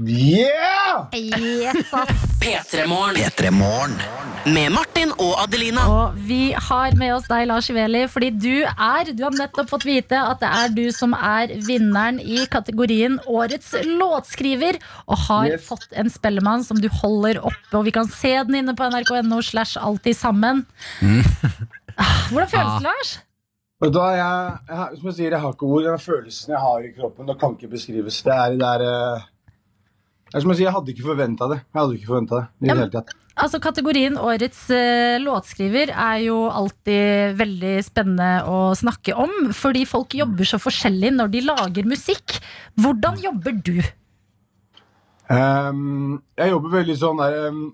Yeah! 0.07 1.09
Yes, 1.13 1.89
ass. 1.93 2.11
P3morgen. 2.39 3.97
Med 4.47 4.71
Martin 4.71 5.11
og 5.19 5.33
Adelina. 5.43 5.83
Og 5.91 6.19
vi 6.29 6.53
har 6.55 6.95
med 7.01 7.17
oss 7.17 7.27
deg, 7.27 7.49
Lars 7.51 7.67
Iveli, 7.73 8.05
fordi 8.11 8.29
du 8.31 8.63
er 8.69 9.11
Du 9.11 9.25
har 9.25 9.35
nettopp 9.35 9.73
fått 9.73 9.87
vite 9.89 10.15
at 10.21 10.39
det 10.43 10.51
er 10.61 10.69
du 10.77 10.85
som 10.95 11.17
er 11.19 11.51
vinneren 11.67 12.21
i 12.23 12.45
kategorien 12.51 13.17
Årets 13.27 13.73
låtskriver, 13.89 14.79
og 15.09 15.19
har 15.27 15.49
Yes. 15.49 15.67
fått 15.67 15.89
en 15.99 16.11
Spellemann 16.13 16.63
som 16.65 16.79
du 16.79 16.87
holder 17.01 17.41
oppe, 17.43 17.73
og 17.75 17.85
vi 17.89 17.91
kan 17.97 18.07
se 18.07 18.37
den 18.45 18.55
inne 18.61 18.75
på 18.79 18.87
nrk.no 18.93 19.41
slash 19.43 19.77
alltid 19.81 20.15
sammen. 20.17 20.63
Mm. 21.03 21.25
Hvordan 22.31 22.49
føles 22.53 22.77
det, 22.79 22.85
Lars? 22.87 23.11
Vet 23.83 23.93
du 23.95 23.99
jeg, 23.99 24.55
jeg, 24.69 24.99
som 25.01 25.11
jeg 25.11 25.17
sier, 25.19 25.31
jeg 25.35 25.41
har 25.43 25.53
ikke 25.55 25.67
ord. 25.67 25.83
Den 25.87 25.99
følelsen 26.03 26.55
jeg 26.55 26.63
har 26.63 26.87
i 26.87 26.93
kroppen, 26.95 27.27
det 27.31 27.37
kan 27.41 27.59
ikke 27.59 27.71
beskrives. 27.75 28.23
Det 28.27 28.35
er 28.35 28.55
det 28.55 28.61
der 28.63 28.87
eh, 28.87 29.27
det 30.29 30.37
er 30.37 30.45
som 30.45 30.53
jeg 30.53 30.73
hadde 30.75 30.93
ikke 30.93 31.07
forventa 31.07 31.49
det. 31.49 31.59
Jeg 31.65 31.81
hadde 31.81 31.97
ikke 31.97 32.21
det 32.29 32.41
i 32.43 32.69
Ja, 32.69 32.75
det 32.75 32.79
hele 32.83 32.93
tatt. 32.93 33.15
Altså 33.39 33.61
Kategorien 33.63 34.19
Årets 34.19 34.65
uh, 34.75 35.17
låtskriver 35.23 35.93
er 35.95 36.19
jo 36.25 36.41
alltid 36.51 37.39
veldig 37.39 37.75
spennende 37.87 38.43
å 38.51 38.59
snakke 38.77 39.15
om, 39.15 39.33
fordi 39.57 39.87
folk 39.89 40.17
jobber 40.19 40.49
så 40.49 40.59
forskjellig 40.61 41.15
når 41.15 41.33
de 41.33 41.45
lager 41.47 41.89
musikk. 41.89 42.37
Hvordan 42.83 43.17
jobber 43.23 43.57
du? 43.65 43.79
Um, 45.29 46.19
jeg 46.37 46.53
jobber 46.53 46.77
veldig 46.81 46.99
sånn 46.99 47.23
der 47.23 47.39
um, 47.49 47.65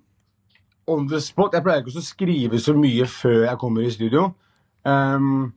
on 0.90 1.10
the 1.10 1.20
spot. 1.22 1.56
Jeg 1.56 1.64
pleier 1.66 1.82
ikke 1.82 1.98
å 1.98 2.06
skrive 2.06 2.62
så 2.62 2.76
mye 2.78 3.08
før 3.10 3.44
jeg 3.48 3.60
kommer 3.62 3.86
i 3.86 3.92
studio. 3.94 4.28
Um, 4.84 5.54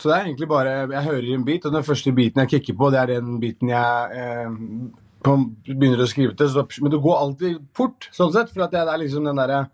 så 0.00 0.08
det 0.10 0.14
er 0.16 0.24
egentlig 0.24 0.48
bare 0.50 0.70
Jeg 0.90 1.04
hører 1.04 1.26
en 1.34 1.44
beat, 1.46 1.66
og 1.68 1.74
den 1.74 1.84
første 1.86 2.12
beaten 2.16 2.40
jeg 2.42 2.56
kicker 2.56 2.78
på, 2.78 2.90
det 2.90 2.98
er 2.98 3.12
den 3.12 3.36
beaten 3.42 3.70
jeg 3.70 4.22
ehm, 4.24 4.88
på, 5.24 5.38
begynner 5.70 6.04
å 6.04 6.10
skrive 6.10 6.36
til. 6.38 6.50
Så, 6.52 6.66
men 6.82 6.92
det 6.92 7.00
går 7.04 7.16
alltid 7.20 7.64
fort, 7.76 8.10
sånn 8.14 8.32
sett. 8.34 8.52
For 8.52 8.66
at 8.66 8.74
det, 8.74 8.84
er 8.84 9.02
liksom 9.02 9.26
den 9.28 9.40
derre 9.40 9.64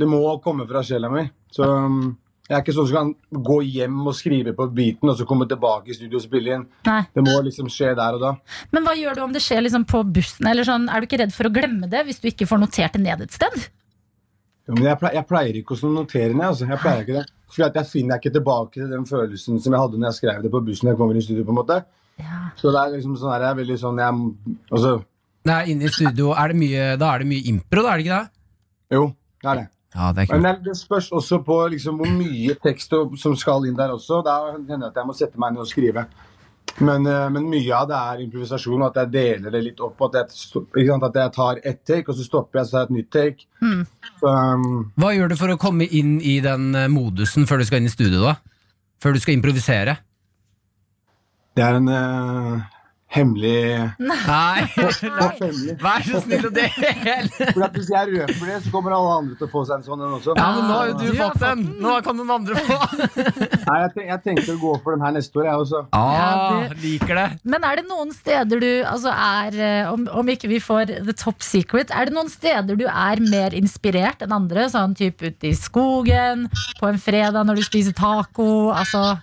Det 0.00 0.08
må 0.08 0.22
komme 0.44 0.64
fra 0.68 0.82
sjela 0.86 1.10
mi. 1.12 1.26
Så 1.52 1.66
ehm, 1.66 2.14
jeg 2.50 2.56
er 2.56 2.62
ikke 2.64 2.74
sånn 2.74 2.86
som 2.90 2.96
kan 2.96 3.42
gå 3.46 3.56
hjem 3.62 3.98
og 4.10 4.14
skrive 4.18 4.54
på 4.58 4.64
beaten 4.74 5.12
og 5.12 5.18
så 5.18 5.26
komme 5.28 5.46
tilbake 5.50 5.92
i 5.92 5.94
studio 5.94 6.18
og 6.18 6.24
spille 6.24 6.56
inn. 6.56 6.64
Nei. 6.88 7.02
Det 7.14 7.22
må 7.22 7.36
liksom 7.46 7.68
skje 7.70 7.92
der 7.98 8.16
og 8.16 8.24
da. 8.24 8.32
Men 8.74 8.86
hva 8.86 8.94
gjør 8.98 9.18
du 9.18 9.22
om 9.26 9.36
det 9.36 9.42
skjer 9.44 9.62
liksom 9.62 9.84
på 9.90 10.00
bussen? 10.16 10.48
Eller 10.50 10.66
sånn, 10.66 10.88
er 10.90 10.98
du 10.98 11.06
ikke 11.06 11.20
redd 11.20 11.36
for 11.36 11.46
å 11.46 11.52
glemme 11.54 11.90
det 11.92 12.02
hvis 12.08 12.18
du 12.18 12.26
ikke 12.32 12.48
får 12.50 12.62
notert 12.64 12.96
det 12.96 13.04
ned 13.04 13.22
et 13.22 13.36
sted? 13.36 13.68
Jo, 14.66 14.74
Men 14.74 14.88
jeg 14.88 14.98
pleier, 14.98 15.18
jeg 15.20 15.28
pleier 15.30 15.60
ikke 15.60 15.76
å 15.78 15.92
notere 15.94 16.32
ned. 16.32 16.48
Altså. 16.48 16.66
Jeg 16.66 16.82
pleier 16.82 17.06
ikke 17.06 17.18
det. 17.20 17.24
For 17.50 17.66
jeg 17.66 17.90
finner 17.90 18.18
ikke 18.18 18.34
tilbake 18.34 18.80
til 18.80 18.90
den 18.96 19.06
følelsen 19.06 19.62
som 19.62 19.74
jeg 19.74 19.84
hadde 19.84 19.98
når 20.00 20.10
jeg 20.10 20.18
skrev 20.18 20.42
det 20.42 20.50
på 20.50 20.64
bussen. 20.66 20.90
jeg 20.90 20.98
kommer 20.98 21.18
i 21.18 21.22
studio 21.24 21.46
på 21.46 21.54
en 21.54 21.60
måte. 21.60 21.78
Så 22.60 22.72
det 22.74 22.80
er 22.80 22.94
liksom 22.96 23.16
sånn 23.18 23.34
her, 23.34 23.46
jeg 23.46 23.54
er 23.54 23.58
veldig 23.60 23.76
sånn 23.80 24.00
jeg, 24.02 24.22
altså, 24.70 24.94
Det 25.46 25.56
er 25.56 25.68
inne 25.72 25.88
i 25.88 25.92
studio, 25.94 26.32
er 26.36 26.52
det 26.52 26.60
mye, 26.60 26.86
Da 27.00 27.12
er 27.14 27.22
det 27.22 27.28
mye 27.30 27.46
impro, 27.52 27.84
da, 27.84 27.92
er 27.92 28.00
det 28.00 28.06
ikke 28.06 28.18
det? 28.18 28.40
Jo, 28.96 29.04
det 29.40 29.52
er 29.52 29.62
det. 29.62 29.68
Ja, 29.94 30.12
det 30.14 30.26
er 30.30 30.40
Men 30.40 30.64
det, 30.64 30.76
spørs 30.78 31.10
også 31.10 31.40
på 31.42 31.56
liksom, 31.72 31.96
hvor 31.98 32.10
mye 32.14 32.54
tekst 32.62 32.92
som 33.18 33.36
skal 33.36 33.66
inn 33.66 33.78
der 33.78 33.90
også. 33.94 34.20
Da 34.26 34.52
hender 34.52 34.76
det 34.76 34.90
at 34.92 35.00
jeg 35.00 35.06
må 35.08 35.16
sette 35.18 35.40
meg 35.40 35.54
ned 35.54 35.64
og 35.64 35.70
skrive. 35.70 36.04
Men, 36.78 37.06
eh, 37.06 37.28
men 37.34 37.48
mye 37.50 37.72
av 37.74 37.88
det 37.90 37.96
er 37.98 38.20
improvisasjon, 38.24 38.82
og 38.82 38.90
at 38.90 39.00
jeg 39.02 39.12
deler 39.16 39.50
det 39.50 39.62
litt 39.64 39.80
opp. 39.82 39.98
At 40.06 40.20
jeg, 40.20 40.60
ikke 40.62 40.86
sant, 40.92 41.08
at 41.08 41.18
jeg 41.18 41.32
tar 41.34 41.62
ett 41.64 41.80
take, 41.84 42.06
og 42.08 42.16
så 42.16 42.26
stopper 42.26 42.60
jeg, 42.60 42.68
så 42.68 42.76
tar 42.76 42.84
jeg 42.84 42.90
et 42.90 42.96
nytt 42.98 43.10
take. 43.16 43.48
Mm. 43.64 43.82
Så, 44.20 44.30
um, 44.30 44.68
Hva 45.00 45.10
gjør 45.16 45.32
du 45.32 45.36
for 45.40 45.54
å 45.54 45.58
komme 45.60 45.88
inn 45.88 46.20
i 46.22 46.38
den 46.44 46.70
eh, 46.78 46.88
modusen 46.92 47.48
før 47.50 47.60
du 47.60 47.66
skal 47.68 47.82
inn 47.82 47.90
i 47.90 47.92
studio, 47.92 48.22
da? 48.28 48.36
Før 49.02 49.16
du 49.16 49.20
skal 49.22 49.34
improvisere? 49.34 49.98
Det 51.60 51.66
er 51.66 51.76
en 51.76 51.88
uh, 51.92 52.60
hemmelig 53.12 53.90
Nei, 54.00 54.62
vær 55.82 56.04
så 56.06 56.20
snill 56.22 56.46
å 56.46 56.52
dele! 56.54 56.92
For 57.50 57.66
Hvis 57.74 57.90
jeg 57.92 58.08
røper 58.14 58.46
det, 58.48 58.56
så 58.64 58.72
kommer 58.72 58.94
alle 58.96 59.16
andre 59.18 59.36
til 59.36 59.48
å 59.48 59.50
få 59.52 59.64
seg 59.68 59.80
en 59.80 59.84
sånn 59.84 60.04
en 60.06 60.14
også. 60.16 60.36
Ja, 60.38 60.46
men 60.56 60.70
nå 60.70 60.78
har 60.78 60.88
jo 60.88 60.94
du 61.00 61.04
ja, 61.08 61.26
fått 61.26 61.42
den! 61.42 61.66
Nå 61.82 61.98
kan 62.06 62.16
noen 62.16 62.32
andre 62.38 62.64
få. 62.64 62.78
Nei, 63.66 63.76
jeg, 63.82 63.92
tenk, 63.96 64.06
jeg 64.06 64.22
tenkte 64.28 64.54
å 64.54 64.62
gå 64.62 64.72
for 64.84 64.96
den 64.96 65.04
her 65.04 65.14
neste 65.18 65.42
år, 65.42 65.50
jeg 65.50 65.66
også. 65.66 65.82
Ah, 65.96 66.72
liker 66.80 67.20
det. 67.20 67.28
Men 67.52 67.68
er 67.68 67.82
det 67.82 67.86
noen 67.90 68.16
steder 68.16 68.64
du 68.64 68.70
altså 68.94 69.12
er 69.12 69.60
eh, 69.68 69.92
om, 69.92 70.08
om 70.22 70.32
ikke 70.32 70.50
vi 70.54 70.62
får 70.62 70.96
the 71.10 71.16
top 71.16 71.44
secret, 71.44 71.92
er 71.92 72.08
det 72.08 72.16
noen 72.16 72.32
steder 72.32 72.78
du 72.78 72.86
er 72.88 73.24
mer 73.28 73.56
inspirert 73.58 74.24
enn 74.24 74.36
andre? 74.38 74.70
Sånn 74.72 74.96
type 74.96 75.34
ute 75.34 75.50
i 75.50 75.56
skogen, 75.58 76.48
på 76.80 76.88
en 76.88 77.00
fredag 77.00 77.44
når 77.44 77.60
du 77.60 77.66
spiser 77.66 77.96
taco? 77.96 78.70
Altså 78.70 79.18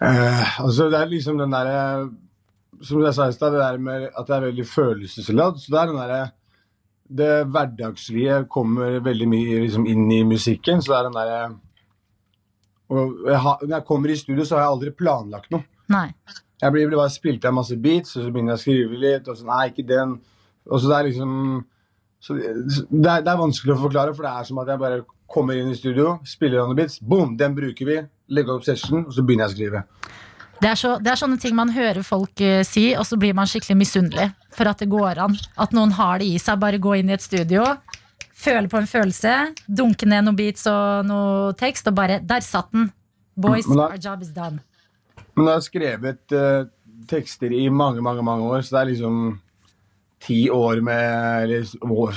Eh, 0.00 0.60
altså 0.64 0.88
det 0.88 0.98
er 0.98 1.10
liksom 1.10 1.36
den 1.36 1.52
derre 1.52 2.08
Som 2.80 3.02
jeg 3.04 3.12
sa 3.12 3.26
i 3.28 3.32
stad, 3.36 3.52
det 3.52 3.60
der 3.60 3.78
med 3.78 4.06
at 4.16 4.26
det 4.26 4.36
er 4.36 4.46
veldig 4.46 4.66
følelsesladd. 4.66 5.58
Så 5.60 5.72
det 5.72 5.80
er 5.80 5.90
den 5.90 5.98
derre 6.00 6.20
Det 7.20 7.32
hverdagslige 7.50 8.44
kommer 8.48 9.00
veldig 9.04 9.28
mye 9.28 9.58
liksom 9.66 9.86
inn 9.86 10.06
i 10.12 10.22
musikken. 10.24 10.80
Så 10.80 10.92
det 10.92 10.98
er 10.98 11.08
den 11.08 11.18
derre 11.18 11.40
Når 12.88 13.74
jeg 13.74 13.84
kommer 13.86 14.08
i 14.08 14.16
studio, 14.16 14.44
så 14.44 14.56
har 14.56 14.64
jeg 14.64 14.76
aldri 14.76 14.94
planlagt 14.96 15.50
noe. 15.50 15.66
Nei. 15.90 16.08
Jeg 16.60 16.72
blir, 16.72 16.90
bare 16.92 17.10
spilt 17.10 17.44
av 17.48 17.54
masse 17.56 17.76
beats, 17.76 18.16
og 18.16 18.24
så 18.24 18.32
begynner 18.32 18.56
jeg 18.56 18.60
å 18.60 18.62
skrive 18.64 18.98
litt. 19.04 19.28
Og 19.28 19.36
så 19.38 19.46
nei, 19.46 19.68
ikke 19.70 19.86
den. 19.86 20.16
Og 20.66 20.80
så 20.80 20.90
det 20.90 20.96
er 20.96 21.06
liksom 21.08 21.30
så 22.20 22.36
det, 22.36 22.50
er, 22.50 23.22
det 23.24 23.32
er 23.32 23.40
vanskelig 23.40 23.74
å 23.74 23.80
forklare, 23.80 24.12
for 24.16 24.26
det 24.26 24.32
er 24.36 24.48
som 24.48 24.58
at 24.60 24.68
jeg 24.68 24.80
bare 24.82 25.04
kommer 25.30 25.56
inn 25.56 25.70
i 25.72 25.78
studio, 25.78 26.18
spiller 26.26 26.60
an 26.60 26.72
the 26.72 26.76
beats, 26.76 26.98
boom, 27.00 27.36
den 27.40 27.54
bruker 27.56 27.88
vi, 27.88 27.96
legger 28.30 28.56
opp 28.56 28.66
session, 28.66 29.04
og 29.06 29.14
så 29.14 29.24
begynner 29.26 29.48
jeg 29.48 29.52
å 29.52 29.56
skrive. 29.58 29.82
Det 30.60 30.68
er, 30.68 30.76
så, 30.76 30.90
det 31.00 31.08
er 31.08 31.16
sånne 31.16 31.38
ting 31.40 31.54
man 31.56 31.70
hører 31.72 32.02
folk 32.04 32.42
uh, 32.44 32.60
si, 32.68 32.90
og 32.92 33.06
så 33.08 33.16
blir 33.20 33.32
man 33.36 33.48
skikkelig 33.48 33.78
misunnelig 33.80 34.26
for 34.52 34.68
at 34.68 34.82
det 34.82 34.90
går 34.92 35.20
an. 35.24 35.36
At 35.56 35.72
noen 35.76 35.94
har 35.96 36.20
det 36.20 36.28
i 36.28 36.36
seg. 36.42 36.58
Bare 36.60 36.80
gå 36.82 36.98
inn 37.00 37.08
i 37.08 37.14
et 37.16 37.24
studio, 37.24 37.64
føle 38.36 38.68
på 38.68 38.80
en 38.80 38.88
følelse, 38.90 39.36
dunke 39.66 40.08
ned 40.08 40.26
noen 40.26 40.36
beats 40.36 40.66
og 40.68 41.08
noe 41.08 41.54
tekst, 41.60 41.88
og 41.88 41.96
bare 41.96 42.20
Der 42.20 42.44
satt 42.44 42.68
den! 42.76 42.90
Boys, 43.40 43.64
da- 43.64 43.86
our 43.88 43.96
job 43.96 44.20
is 44.20 44.34
done. 44.36 44.60
Men 45.32 45.46
jeg 45.48 45.54
har 45.54 45.64
skrevet 45.64 46.34
uh, 46.36 46.68
tekster 47.08 47.52
i 47.56 47.68
mange, 47.72 48.02
mange 48.04 48.22
mange 48.26 48.44
år, 48.52 48.60
så 48.66 48.76
det 48.76 48.80
er 48.82 48.90
liksom 48.92 49.22
ti 50.20 50.50
år 50.52 50.82
med 50.84 51.44
Eller 51.44 51.62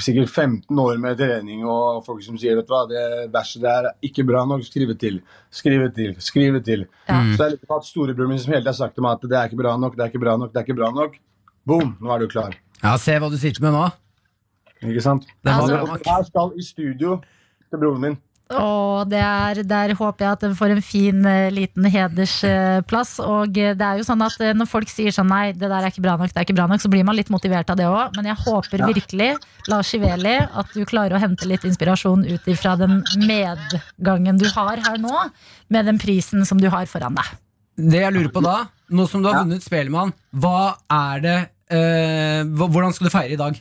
sikkert 0.03 0.29
15 0.29 0.79
år 0.79 0.97
med 0.99 1.17
trening 1.17 1.63
og 1.65 2.01
folk 2.05 2.23
som 2.25 2.35
sier 2.37 2.59
hva, 2.59 2.81
det 2.89 3.31
verset 3.31 3.61
der 3.63 3.87
er 3.89 3.95
ikke 4.03 4.25
bra 4.27 4.43
nok, 4.49 4.63
skrive 4.67 4.95
til. 4.99 5.21
Skrive 5.51 5.87
til, 5.95 6.15
skrive 6.19 6.59
til. 6.65 6.85
Ja. 7.07 7.21
Så 7.31 7.37
det 7.37 7.45
er 7.45 7.53
liksom 7.55 7.77
at 7.77 7.87
storebroren 7.87 8.29
min 8.33 8.39
som 8.43 8.51
hele 8.51 8.61
tiden 8.61 8.73
har 8.73 8.79
sagt 8.81 8.95
til 8.97 9.05
meg 9.05 9.15
at 9.17 9.29
det 9.29 9.37
er 9.39 9.47
ikke 9.51 9.61
bra 9.63 9.77
nok, 9.79 9.95
det 9.95 10.03
er 10.03 10.11
ikke 10.11 10.23
bra 10.25 10.35
nok, 10.37 10.51
det 10.53 10.59
er 10.61 10.67
ikke 10.67 10.79
bra 10.81 10.91
nok. 10.91 11.15
Boom, 11.65 11.95
nå 12.03 12.11
er 12.11 12.19
du 12.19 12.27
klar. 12.27 12.57
Ja, 12.83 12.97
se 12.99 13.15
hva 13.15 13.29
du 13.31 13.37
sitter 13.39 13.63
med 13.63 13.71
nå. 13.77 13.85
Ikke 14.83 15.01
sant? 15.01 15.23
Det 15.39 15.51
Altså- 15.53 15.77
holder 15.77 15.93
nok. 15.93 16.05
Jeg 16.05 16.25
skal 16.27 16.51
i 16.59 16.61
studio 16.67 17.21
til 17.69 17.79
broren 17.79 18.01
min. 18.01 18.17
Og 18.51 19.07
det 19.09 19.21
er, 19.23 19.61
der 19.65 19.93
håper 19.97 20.25
jeg 20.25 20.35
at 20.35 20.41
den 20.43 20.55
får 20.57 20.73
en 20.75 20.81
fin 20.83 21.23
eh, 21.25 21.47
liten 21.53 21.87
hedersplass. 21.89 23.15
Og 23.23 23.55
eh, 23.57 23.71
det 23.77 23.85
er 23.87 23.97
jo 24.01 24.05
sånn 24.05 24.21
at 24.25 24.35
eh, 24.43 24.51
når 24.57 24.69
folk 24.69 24.91
sier 24.91 25.15
sånn 25.15 25.31
nei, 25.31 25.53
det 25.55 25.69
der 25.71 25.79
er 25.79 25.89
ikke 25.89 26.03
bra 26.03 26.17
nok, 26.19 26.33
det 26.33 26.41
er 26.41 26.45
ikke 26.45 26.57
bra 26.59 26.67
nok, 26.69 26.83
så 26.83 26.91
blir 26.91 27.05
man 27.07 27.17
litt 27.17 27.31
motivert 27.33 27.71
av 27.73 27.79
det 27.79 27.87
òg. 27.89 28.13
Men 28.17 28.29
jeg 28.29 28.37
håper 28.43 28.83
Ja. 28.83 28.91
virkelig, 28.91 29.29
Lars 29.71 29.93
Iveli, 29.95 30.35
at 30.43 30.75
du 30.75 30.83
klarer 30.85 31.15
å 31.17 31.23
hente 31.23 31.47
litt 31.49 31.63
inspirasjon 31.65 32.27
ut 32.27 32.51
ifra 32.51 32.75
den 32.77 33.01
medgangen 33.23 34.37
du 34.37 34.45
har 34.51 34.77
her 34.85 34.99
nå, 35.01 35.25
med 35.73 35.89
den 35.89 35.97
prisen 36.03 36.45
som 36.45 36.59
du 36.61 36.69
har 36.69 36.85
foran 36.91 37.15
deg. 37.15 37.33
Det 37.79 38.03
jeg 38.03 38.13
lurer 38.13 38.29
på 38.29 38.43
da, 38.43 38.67
nå 38.93 39.07
som 39.09 39.23
du 39.23 39.31
har 39.31 39.41
vunnet 39.41 39.63
Spellemann, 39.65 40.13
hva 40.35 40.75
er 40.93 41.23
det 41.23 41.37
eh, 41.73 42.43
Hvordan 42.45 42.93
skal 42.93 43.07
du 43.07 43.13
feire 43.15 43.33
i 43.33 43.39
dag? 43.39 43.57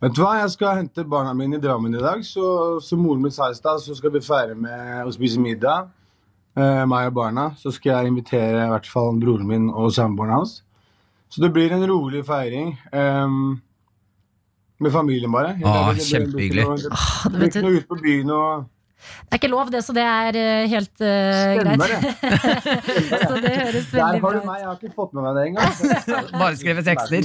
Vet 0.00 0.14
du 0.16 0.22
hva, 0.22 0.38
Jeg 0.40 0.50
skal 0.54 0.76
hente 0.80 1.04
barna 1.04 1.34
mine 1.36 1.58
i 1.58 1.60
Drammen 1.60 1.94
i 1.94 2.00
dag. 2.00 2.22
Så 2.24 2.80
som 2.84 3.02
moren 3.04 3.20
min 3.22 3.30
sa 3.34 3.50
i 3.50 3.54
stad, 3.58 3.82
så 3.84 3.94
skal 3.98 4.10
vi 4.14 4.22
feire 4.24 4.54
med 4.56 5.04
å 5.06 5.12
spise 5.12 5.40
middag. 5.42 5.90
Eh, 6.56 6.84
meg 6.88 7.10
og 7.10 7.14
barna. 7.18 7.50
Så 7.60 7.72
skal 7.76 7.98
jeg 8.04 8.12
invitere 8.14 8.64
i 8.64 8.70
hvert 8.72 8.88
fall 8.88 9.18
broren 9.20 9.46
min 9.46 9.68
og 9.70 9.92
samboeren 9.92 10.38
hans. 10.38 10.62
Så 11.30 11.42
det 11.44 11.52
blir 11.54 11.70
en 11.76 11.84
rolig 11.86 12.24
feiring. 12.26 12.72
ehm, 12.92 13.60
med 14.80 14.92
familien, 14.92 15.30
bare. 15.30 15.58
Åh, 15.62 15.92
blir- 15.92 16.00
kjempehyggelig. 16.08 16.64
Det 17.30 17.32
blir 17.36 17.48
ikke 17.50 17.62
noe 17.62 17.76
ut 17.76 17.88
på 17.88 18.00
byen 18.02 18.30
og 18.30 18.64
Det 19.00 19.36
er 19.36 19.40
ikke 19.40 19.50
lov, 19.52 19.70
det, 19.72 19.80
så 19.86 19.94
det 19.96 20.04
er 20.04 20.36
eh, 20.40 20.68
helt 20.70 20.94
greit 21.00 21.60
Stemmer 21.60 21.88
greit. 21.88 22.02
det. 22.20 23.20
så 23.28 23.34
det 23.40 23.52
høres 23.56 23.86
Der 23.90 24.00
veldig 24.00 24.20
har 24.24 24.36
du 24.36 24.46
meg, 24.46 24.58
jeg 24.60 24.68
har 24.68 24.76
ikke 24.80 24.94
fått 24.96 25.14
med 25.16 25.22
meg 25.26 25.32
det 25.38 25.44
engang. 25.50 25.70
Bare 26.42 26.56
skrevet 26.60 26.84
tekster. 26.90 27.20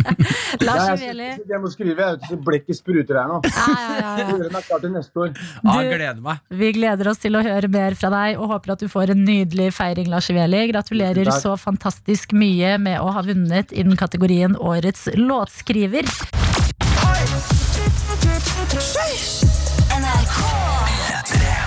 Lars 0.66 0.82
Ja, 0.86 0.94
Iveli. 0.96 1.28
jeg, 1.30 1.44
jeg 1.50 1.60
må 1.62 1.70
skrive, 1.72 2.08
jeg 2.10 2.30
så 2.30 2.38
blekket 2.44 2.78
spruter 2.80 3.20
her 3.20 3.30
nå. 3.30 3.38
Ja, 3.46 3.66
ja, 3.70 4.00
ja, 4.00 4.38
ja. 4.50 4.62
Klar 4.66 4.82
til 4.82 4.92
neste 4.94 5.24
år. 5.24 5.30
Ja, 5.36 5.76
Du- 5.76 5.90
gleder 5.94 6.20
meg. 6.24 6.42
Vi 6.60 6.72
gleder 6.76 7.10
oss 7.12 7.20
til 7.22 7.38
å 7.38 7.42
høre 7.44 7.68
mer 7.72 7.94
fra 7.98 8.10
deg 8.12 8.40
og 8.40 8.50
håper 8.54 8.74
at 8.74 8.82
du 8.84 8.88
får 8.92 9.14
en 9.14 9.24
nydelig 9.26 9.70
feiring, 9.76 10.10
Lars 10.12 10.28
Iveli. 10.32 10.66
Gratulerer 10.72 11.30
så 11.40 11.54
fantastisk 11.60 12.34
mye 12.36 12.76
med 12.82 13.00
å 13.00 13.12
ha 13.14 13.22
vunnet 13.26 13.72
innen 13.72 13.96
kategorien 14.00 14.56
Årets 14.60 15.08
låtskriver. 15.16 16.06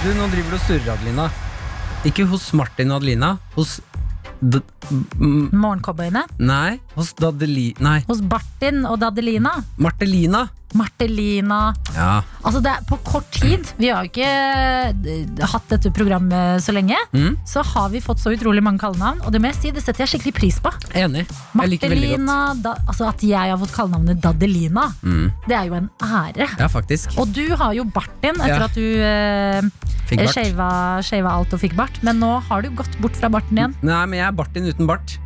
Du, 0.04 0.10
Nå 0.12 0.26
driver 0.28 0.52
du 0.52 0.56
og 0.58 0.64
surrer, 0.66 0.88
Adelina. 0.92 1.30
Ikke 2.04 2.26
hos 2.28 2.50
Martin 2.60 2.90
og 2.92 2.98
Adelina. 3.00 3.38
Hos 3.56 3.78
D 4.44 4.60
Morgencowboyene. 5.24 6.26
Nei, 6.44 6.74
hos 6.98 7.14
Dadeli... 7.16 7.70
Nei, 7.80 8.02
Hos 8.10 8.20
Bartin 8.20 8.82
og 8.90 8.98
Dadelina. 9.00 9.54
Martelina. 9.80 10.42
Martelina. 10.74 11.74
Ja. 11.96 12.22
Altså 12.44 12.60
det 12.64 12.72
er 12.74 12.84
På 12.90 12.98
kort 13.04 13.30
tid, 13.32 13.66
vi 13.80 13.88
har 13.90 14.04
jo 14.04 14.10
ikke 14.12 14.28
eh, 14.28 15.46
hatt 15.54 15.70
dette 15.72 15.92
programmet 15.96 16.62
så 16.64 16.74
lenge, 16.76 16.98
Mm. 17.14 17.38
så 17.48 17.64
har 17.64 17.90
vi 17.90 18.00
fått 18.02 18.20
så 18.20 18.34
utrolig 18.34 18.62
mange 18.64 18.80
kallenavn. 18.80 19.22
Og 19.26 19.32
det 19.32 19.42
må 19.42 19.50
jeg 19.52 19.56
si, 19.62 19.72
det 19.72 19.84
setter 19.84 20.04
jeg 20.06 20.14
skikkelig 20.14 20.34
pris 20.40 20.60
på. 20.64 20.72
Enig. 20.96 21.26
Jeg 21.30 21.70
liker 21.70 21.90
veldig. 21.94 22.18
Martelina, 22.20 22.38
da, 22.62 22.76
altså 22.88 23.08
At 23.10 23.22
jeg 23.24 23.50
har 23.54 23.58
fått 23.58 23.74
kallenavnet 23.76 24.22
Dadelina, 24.22 24.90
Mm. 25.04 25.32
det 25.48 25.56
er 25.58 25.66
jo 25.68 25.74
en 25.76 25.90
ære. 26.02 26.50
Ja, 26.60 26.68
faktisk. 26.68 27.18
Og 27.20 27.32
du 27.34 27.56
har 27.56 27.74
jo 27.74 27.84
barten 27.86 28.36
etter 28.42 28.60
Ja. 28.60 28.66
at 28.66 28.74
du 28.76 28.88
eh, 29.02 29.62
shava 30.34 31.34
alt 31.38 31.54
og 31.54 31.60
fikk 31.62 31.76
bart. 31.76 32.02
Men 32.04 32.20
nå 32.20 32.40
har 32.48 32.62
du 32.62 32.70
gått 32.72 33.00
bort 33.02 33.16
fra 33.20 33.30
barten 33.30 33.58
igjen. 33.58 33.76
Nei, 33.82 34.06
men 34.06 34.20
jeg 34.20 34.28
er 34.28 34.32
Bartin 34.32 34.66
uten 34.70 34.88
bart. 34.88 35.18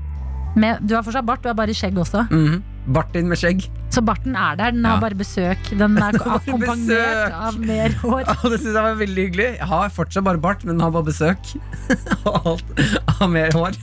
Med, 0.57 0.81
du 0.89 0.95
har 0.97 1.03
fortsatt 1.05 1.25
bart, 1.27 1.43
du 1.43 1.49
har 1.51 1.55
bare 1.57 1.73
skjegg 1.77 1.97
også. 2.01 2.25
Mhm. 2.33 2.63
Barten 2.95 3.27
med 3.27 3.35
skjegg. 3.37 3.65
Så 3.91 3.99
barten 4.01 4.35
er 4.39 4.55
der, 4.55 4.71
den 4.71 4.85
har 4.87 4.95
Ja. 4.95 5.01
bare 5.03 5.15
besøk. 5.19 5.59
Den 5.77 5.97
er 5.99 6.15
akkompagnert 6.37 7.33
av 7.35 7.57
mer 7.59 7.89
hår. 8.01 8.21
Ja, 8.23 8.35
det 8.49 8.59
synes 8.61 8.73
jeg 8.73 8.83
var 8.85 8.95
veldig 9.01 9.25
hyggelig. 9.27 9.47
Jeg 9.59 9.67
har 9.67 9.89
fortsatt 9.89 10.23
bare 10.23 10.37
bart, 10.39 10.63
men 10.65 10.79
har 10.79 10.91
bare 10.95 11.03
besøk. 11.09 11.51
Og 12.25 12.47
alt 12.53 12.85
av 13.21 13.29
mer 13.29 13.51
hår. 13.51 13.75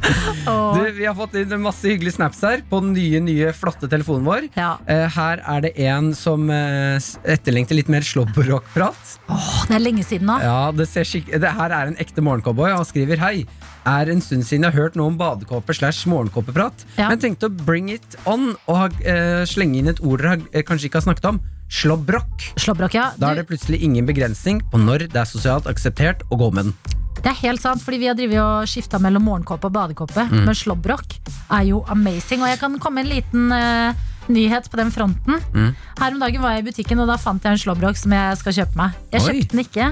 Du, 0.00 0.80
vi 0.96 1.04
har 1.04 1.14
fått 1.16 1.34
inn 1.38 1.52
masse 1.62 1.88
hyggelige 1.88 2.16
snaps 2.16 2.40
her 2.46 2.62
på 2.68 2.80
den 2.82 2.94
nye, 2.96 3.20
nye, 3.24 3.50
flotte 3.56 3.88
telefonen 3.90 4.26
vår. 4.26 4.48
ja. 4.56 4.72
Uh, 4.88 5.06
her 5.10 5.42
er 5.54 5.64
det 5.66 5.72
en 5.86 6.12
som 6.16 6.46
uh, 6.50 6.96
etterlengter 7.28 7.76
litt 7.76 7.90
mer 7.92 8.04
slåbrockprat. 8.06 9.14
Åh, 9.30 9.50
det 9.68 9.76
er 9.76 9.84
lenge 9.84 10.04
siden 10.06 10.30
nå. 10.30 10.38
Ja, 10.42 10.70
det 10.74 10.88
ser 10.90 11.08
det 11.10 11.54
her 11.56 11.74
er 11.74 11.90
en 11.90 11.98
ekte 12.00 12.24
morgencowboy. 12.24 12.70
Han 12.72 12.86
skriver 12.88 13.20
Hei, 13.20 13.44
er 13.88 14.12
en 14.12 14.22
stund 14.24 14.46
siden 14.48 14.66
jeg 14.66 14.74
har 14.74 14.86
hørt 14.86 14.98
noe 14.98 15.12
om 15.12 15.18
badekåpe 15.20 15.76
slash 15.76 16.08
morgenkåpeprat. 16.10 16.86
Ja. 16.96 17.10
Men 17.12 17.22
tenkte 17.22 17.50
å 17.50 17.54
bring 17.66 17.90
it 17.92 18.18
on 18.30 18.54
og 18.66 18.76
ha, 18.76 18.90
uh, 18.90 19.42
slenge 19.48 19.80
inn 19.82 19.92
et 19.92 20.02
ord 20.04 20.24
dere 20.24 20.64
kanskje 20.66 20.90
ikke 20.90 21.02
har 21.02 21.10
snakket 21.10 21.32
om. 21.34 21.42
Slåbrok, 21.70 22.96
ja. 22.96 23.10
Da 23.20 23.30
er 23.30 23.42
det 23.42 23.50
plutselig 23.50 23.78
ingen 23.86 24.08
begrensning 24.08 24.58
på 24.72 24.80
når 24.80 25.06
det 25.12 25.22
er 25.22 25.28
sosialt 25.28 25.70
akseptert 25.70 26.24
å 26.30 26.40
gå 26.40 26.50
med 26.56 26.70
den. 26.72 26.98
Det 27.20 27.30
er 27.30 27.40
helt 27.42 27.62
sant, 27.62 27.82
fordi 27.84 27.98
vi 28.00 28.08
har 28.08 28.16
drivet 28.16 28.40
og 28.40 28.68
skifta 28.70 29.00
mellom 29.02 29.26
morgenkåpe 29.28 29.68
og 29.68 29.74
badekåpe. 29.74 30.24
Mm. 30.30 30.44
Men 30.48 30.56
slåbrok 30.56 31.16
er 31.52 31.66
jo 31.68 31.82
amazing. 31.92 32.40
Og 32.40 32.48
jeg 32.48 32.60
kan 32.62 32.78
komme 32.80 33.04
en 33.04 33.10
liten 33.10 33.52
uh, 33.52 33.92
nyhet 34.32 34.70
på 34.72 34.80
den 34.80 34.92
fronten. 34.94 35.40
Mm. 35.52 35.70
Her 36.00 36.16
om 36.16 36.22
dagen 36.22 36.44
var 36.44 36.56
jeg 36.56 36.64
i 36.64 36.68
butikken, 36.70 37.02
og 37.02 37.10
da 37.10 37.18
fant 37.20 37.44
jeg 37.44 37.56
en 37.56 37.60
slåbrok 37.60 38.00
som 38.00 38.16
jeg 38.16 38.40
skal 38.40 38.56
kjøpe 38.60 38.80
meg. 38.80 38.96
Jeg 39.12 39.20
Oi. 39.20 39.26
kjøpte 39.26 39.56
den 39.56 39.64
ikke, 39.66 39.90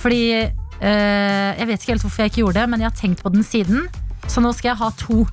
fordi 0.00 0.22
uh, 0.44 1.50
Jeg 1.54 1.68
vet 1.68 1.80
ikke 1.80 1.92
helt 1.92 2.06
hvorfor 2.06 2.24
jeg 2.24 2.32
ikke 2.32 2.42
gjorde 2.42 2.60
det, 2.62 2.68
men 2.72 2.84
jeg 2.84 2.90
har 2.90 2.98
tenkt 2.98 3.24
på 3.24 3.34
den 3.34 3.44
siden. 3.46 3.88
Så 4.26 4.40
nå 4.40 4.54
skal 4.56 4.72
jeg 4.72 4.80
ha 4.80 4.92
to. 4.98 5.24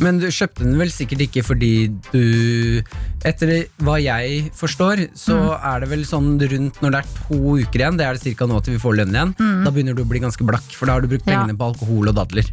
Men 0.00 0.18
du 0.18 0.26
kjøpte 0.32 0.64
den 0.64 0.78
vel 0.80 0.90
sikkert 0.90 1.20
ikke 1.26 1.42
fordi 1.44 1.72
du 2.12 2.82
Etter 3.28 3.52
hva 3.84 3.98
jeg 4.02 4.48
forstår, 4.58 5.04
så 5.14 5.36
er 5.58 5.84
det 5.84 5.90
vel 5.92 6.02
sånn 6.08 6.32
rundt 6.40 6.80
når 6.82 6.94
det 6.96 7.02
er 7.02 7.10
to 7.20 7.38
uker 7.60 7.84
igjen, 7.84 7.98
det 8.00 8.06
er 8.08 8.18
det 8.18 8.32
ca. 8.38 8.48
nå 8.50 8.58
til 8.64 8.74
vi 8.74 8.80
får 8.82 8.96
lønn 8.98 9.14
igjen, 9.14 9.34
da 9.62 9.70
begynner 9.70 9.94
du 9.94 10.02
å 10.02 10.08
bli 10.10 10.18
ganske 10.24 10.42
blakk, 10.48 10.66
for 10.74 10.86
da 10.90 10.96
har 10.96 11.04
du 11.04 11.08
brukt 11.12 11.26
Ja. 11.28 11.36
pengene 11.38 11.54
på 11.58 11.68
alkohol 11.70 12.08
og 12.10 12.16
dadler. 12.18 12.50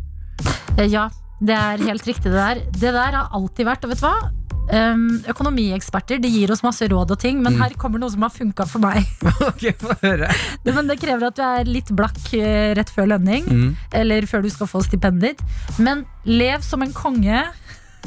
Eh, 0.78 0.86
Ja, 0.86 1.10
det 1.42 1.56
er 1.58 1.78
helt 1.90 2.06
riktig 2.06 2.30
det 2.30 2.38
der. 2.38 2.62
Det 2.72 2.94
der 2.94 3.12
har 3.18 3.30
alltid 3.34 3.66
vært, 3.66 3.84
og 3.84 3.90
vet 3.90 4.00
du 4.02 4.06
hva? 4.06 4.32
Um, 4.70 5.24
økonomieksperter 5.32 6.20
de 6.22 6.30
gir 6.30 6.52
oss 6.54 6.62
masse 6.62 6.86
råd 6.92 7.10
og 7.16 7.18
ting, 7.20 7.40
men 7.42 7.56
Mm. 7.56 7.62
her 7.64 7.74
kommer 7.82 7.98
noe 8.00 8.12
som 8.14 8.22
har 8.22 8.30
funka 8.30 8.68
for 8.70 8.80
meg. 8.84 9.02
ok, 9.50 9.64
høre. 10.04 10.30
Det, 10.64 10.76
men 10.76 10.86
det 10.92 11.00
krever 11.02 11.26
at 11.32 11.36
du 11.40 11.42
er 11.42 11.66
litt 11.66 11.90
blakk 11.90 12.20
eh, 12.38 12.76
rett 12.78 12.92
før 12.94 13.08
lønning, 13.16 13.48
Mm. 13.50 13.72
eller 13.98 14.28
før 14.30 14.44
du 14.46 14.50
skal 14.54 14.68
få 14.70 14.84
stipendet 14.86 15.40
ditt. 15.40 15.42
Men 15.80 16.06
lev 16.26 16.62
som 16.62 16.84
en 16.86 16.94
konge. 16.94 17.42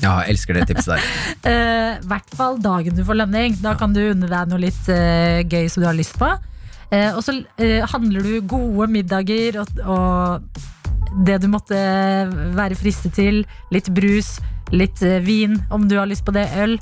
Ja, 0.01 0.13
jeg 0.23 0.37
elsker 0.37 0.55
det 0.55 0.69
tipset 0.71 0.95
der. 0.95 1.03
I 2.03 2.07
hvert 2.09 2.31
fall 2.39 2.57
dagen 2.63 2.95
du 2.97 3.03
får 3.05 3.19
lønning. 3.25 3.59
Da 3.61 3.75
kan 3.75 3.93
du 3.93 4.01
unne 4.13 4.31
deg 4.31 4.49
noe 4.49 4.63
litt 4.63 4.87
uh, 4.89 5.43
gøy 5.43 5.67
som 5.69 5.83
du 5.83 5.89
har 5.91 5.99
lyst 5.99 6.15
på. 6.21 6.31
Eh, 6.93 7.11
og 7.17 7.23
så 7.25 7.39
eh, 7.57 7.81
handler 7.89 8.25
du 8.27 8.35
gode 8.45 8.89
middager 8.93 9.63
og, 9.63 9.83
og 9.89 11.23
det 11.27 11.39
du 11.43 11.49
måtte 11.53 11.79
være 12.57 12.77
fristet 12.79 13.17
til. 13.17 13.43
Litt 13.73 13.91
brus, 13.95 14.37
litt 14.73 15.03
eh, 15.05 15.21
vin 15.25 15.59
om 15.73 15.89
du 15.89 15.97
har 15.99 16.09
lyst 16.11 16.27
på 16.27 16.35
det, 16.37 16.47
øl. 16.61 16.77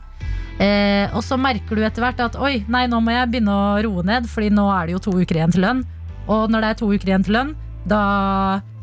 Eh, 0.61 1.07
og 1.17 1.23
så 1.25 1.39
merker 1.41 1.79
du 1.79 1.85
etter 1.87 2.05
hvert 2.05 2.21
at 2.21 2.37
oi, 2.37 2.59
nei, 2.69 2.85
nå 2.91 3.01
må 3.01 3.15
jeg 3.15 3.31
begynne 3.33 3.55
å 3.55 3.79
roe 3.87 4.05
ned, 4.05 4.29
Fordi 4.29 4.51
nå 4.53 4.67
er 4.75 4.89
det 4.89 4.99
jo 4.99 5.05
to 5.09 5.17
uker 5.17 5.41
igjen 5.41 5.55
til 5.55 5.65
lønn. 5.65 5.85
Og 6.31 6.51
når 6.53 6.63
det 6.63 6.73
er 6.73 6.81
to 6.83 6.91
uker 6.91 7.13
igjen 7.13 7.25
til 7.27 7.39
lønn, 7.39 7.55
da 7.89 8.03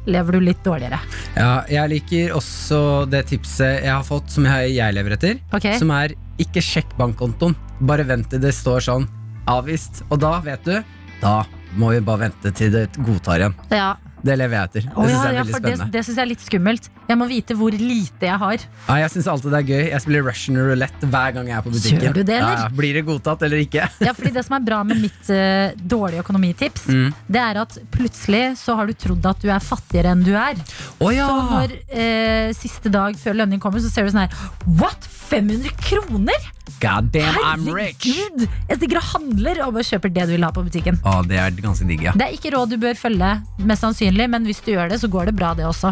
lever 0.08 0.38
du 0.38 0.46
litt 0.48 0.64
dårligere. 0.64 0.98
Ja, 1.36 1.52
jeg 1.70 1.92
liker 1.92 2.34
også 2.38 2.80
det 3.12 3.26
tipset 3.30 3.84
jeg 3.84 3.92
har 3.92 4.06
fått, 4.08 4.32
som 4.32 4.48
jeg, 4.48 4.74
jeg 4.80 4.96
lever 4.96 5.18
etter. 5.18 5.42
Okay. 5.52 5.76
Som 5.80 5.92
er 5.96 6.16
ikke 6.42 6.64
sjekk 6.64 6.96
bankkontoen. 6.98 7.56
Bare 7.88 8.08
vent 8.08 8.32
til 8.32 8.42
det 8.42 8.56
står 8.56 8.88
sånn 8.88 9.08
avvist. 9.52 10.02
Og 10.10 10.22
da, 10.24 10.38
vet 10.44 10.64
du, 10.66 10.80
da 11.22 11.44
må 11.78 11.92
vi 11.94 12.02
bare 12.02 12.28
vente 12.28 12.52
til 12.58 12.72
det 12.74 12.88
godtar 12.98 13.42
igjen. 13.42 13.58
Ja. 13.74 13.96
Det 14.24 14.34
lever 14.40 14.56
jeg 14.58 14.68
etter. 14.70 14.86
Det 14.88 14.94
oh, 14.98 15.06
ja, 15.06 15.10
jeg 15.12 15.18
er 15.18 15.36
ja, 15.38 15.42
veldig 15.44 15.54
for 15.54 15.62
det, 15.62 15.72
spennende. 15.78 15.94
det 15.94 16.02
synes 16.08 16.18
jeg 16.18 16.24
er 16.26 16.30
litt 16.32 16.44
skummelt. 16.44 16.88
Jeg 17.08 17.18
må 17.22 17.28
vite 17.30 17.56
hvor 17.60 17.76
lite 17.78 18.26
jeg 18.28 18.40
har. 18.42 18.64
Ja, 18.88 18.96
jeg 19.04 19.12
syns 19.14 19.28
alltid 19.32 19.54
det 19.54 19.60
er 19.60 19.68
gøy. 19.70 19.84
Jeg 19.92 20.04
spiller 20.04 20.26
Russian 20.28 20.58
roulette 20.58 21.10
hver 21.14 21.36
gang 21.38 21.52
jeg 21.52 21.58
er 21.60 21.66
på 21.68 21.74
butikken. 21.76 22.02
Gjør 22.08 22.16
du 22.18 22.22
det, 22.24 22.38
eller? 22.40 22.64
Ja. 22.64 22.72
Blir 22.82 22.98
det 22.98 23.04
godtatt 23.08 23.46
eller 23.48 23.64
ikke? 23.64 23.86
Ja, 24.08 24.14
fordi 24.18 24.32
Det 24.36 24.44
som 24.48 24.58
er 24.58 24.66
bra 24.68 24.82
med 24.88 25.02
mitt 25.06 25.30
uh, 25.32 25.78
dårlige 25.96 26.24
økonomitips, 26.26 26.88
Mm. 26.88 27.12
det 27.28 27.42
er 27.42 27.58
at 27.62 27.78
plutselig 27.92 28.44
så 28.62 28.76
har 28.80 28.88
du 28.88 28.94
trodd 28.98 29.26
at 29.28 29.42
du 29.44 29.50
er 29.52 29.60
fattigere 29.64 30.14
enn 30.16 30.24
du 30.26 30.34
er. 30.40 30.56
Oh, 31.04 31.12
ja. 31.14 31.28
Så 31.28 31.48
når 31.52 31.74
uh, 31.92 32.54
siste 32.58 32.90
dag 32.94 33.16
før 33.20 33.38
lønning 33.44 33.60
kommer, 33.64 33.84
så 33.84 33.92
ser 33.92 34.08
du 34.08 34.14
sånn 34.16 34.26
her 34.26 34.78
What? 34.80 35.08
500 35.28 35.74
kroner?! 35.84 36.54
God 36.80 37.08
damn, 37.12 37.36
I'm 37.44 37.66
rich! 37.74 38.06
Jeg 38.08 38.78
stikker 38.78 39.00
og 39.00 39.06
handler 39.16 39.60
og 39.66 39.74
bare 39.76 39.84
kjøper 39.88 40.12
det 40.14 40.26
du 40.30 40.34
vil 40.36 40.46
ha 40.46 40.52
på 40.56 40.62
butikken. 40.64 41.00
Oh, 41.08 41.20
det 41.26 41.40
er 41.42 41.52
ganske 41.64 41.88
digg, 41.90 42.04
ja. 42.06 42.14
Det 42.16 42.28
er 42.28 42.36
ikke 42.38 42.52
råd 42.54 42.72
du 42.76 42.78
bør 42.80 42.96
følge, 43.00 43.30
mest 43.68 43.84
sannsynlig, 43.84 44.17
men 44.26 44.48
hvis 44.48 44.64
du 44.66 44.72
gjør 44.74 44.90
det, 44.90 44.98
så 45.04 45.10
går 45.12 45.30
det 45.30 45.36
bra, 45.38 45.52
det 45.54 45.68
også. 45.68 45.92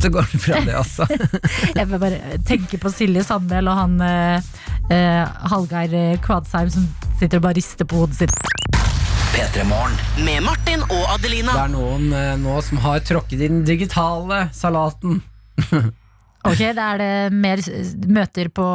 Så 0.00 0.08
går 0.12 0.24
det 0.32 0.40
bra, 0.46 0.60
det 0.64 0.76
også. 0.80 1.06
Jeg 1.78 1.88
vil 1.90 2.00
bare 2.00 2.38
tenke 2.48 2.80
på 2.80 2.92
Silje 2.94 3.24
Sandmæl 3.26 3.68
og 3.68 3.76
han 3.82 4.00
eh, 4.06 4.48
eh, 4.94 5.36
Hallgeir 5.52 6.16
Kvadsheim 6.24 6.72
som 6.72 6.88
sitter 7.20 7.40
og 7.40 7.48
bare 7.48 7.58
rister 7.60 7.88
på 7.88 8.04
hodet 8.04 8.22
sitt. 8.22 8.32
Med 9.36 10.40
Martin 10.40 10.80
og 10.88 11.20
Det 11.20 11.42
er 11.44 11.68
noen 11.68 12.08
eh, 12.16 12.32
nå 12.40 12.56
som 12.64 12.80
har 12.86 13.04
tråkket 13.04 13.36
i 13.36 13.48
den 13.50 13.62
digitale 13.68 14.46
salaten. 14.56 15.20
Ok, 16.50 16.62
da 16.76 16.88
er 16.94 17.02
det 17.02 17.36
mer 17.36 17.62
møter 18.16 18.50
på 18.54 18.66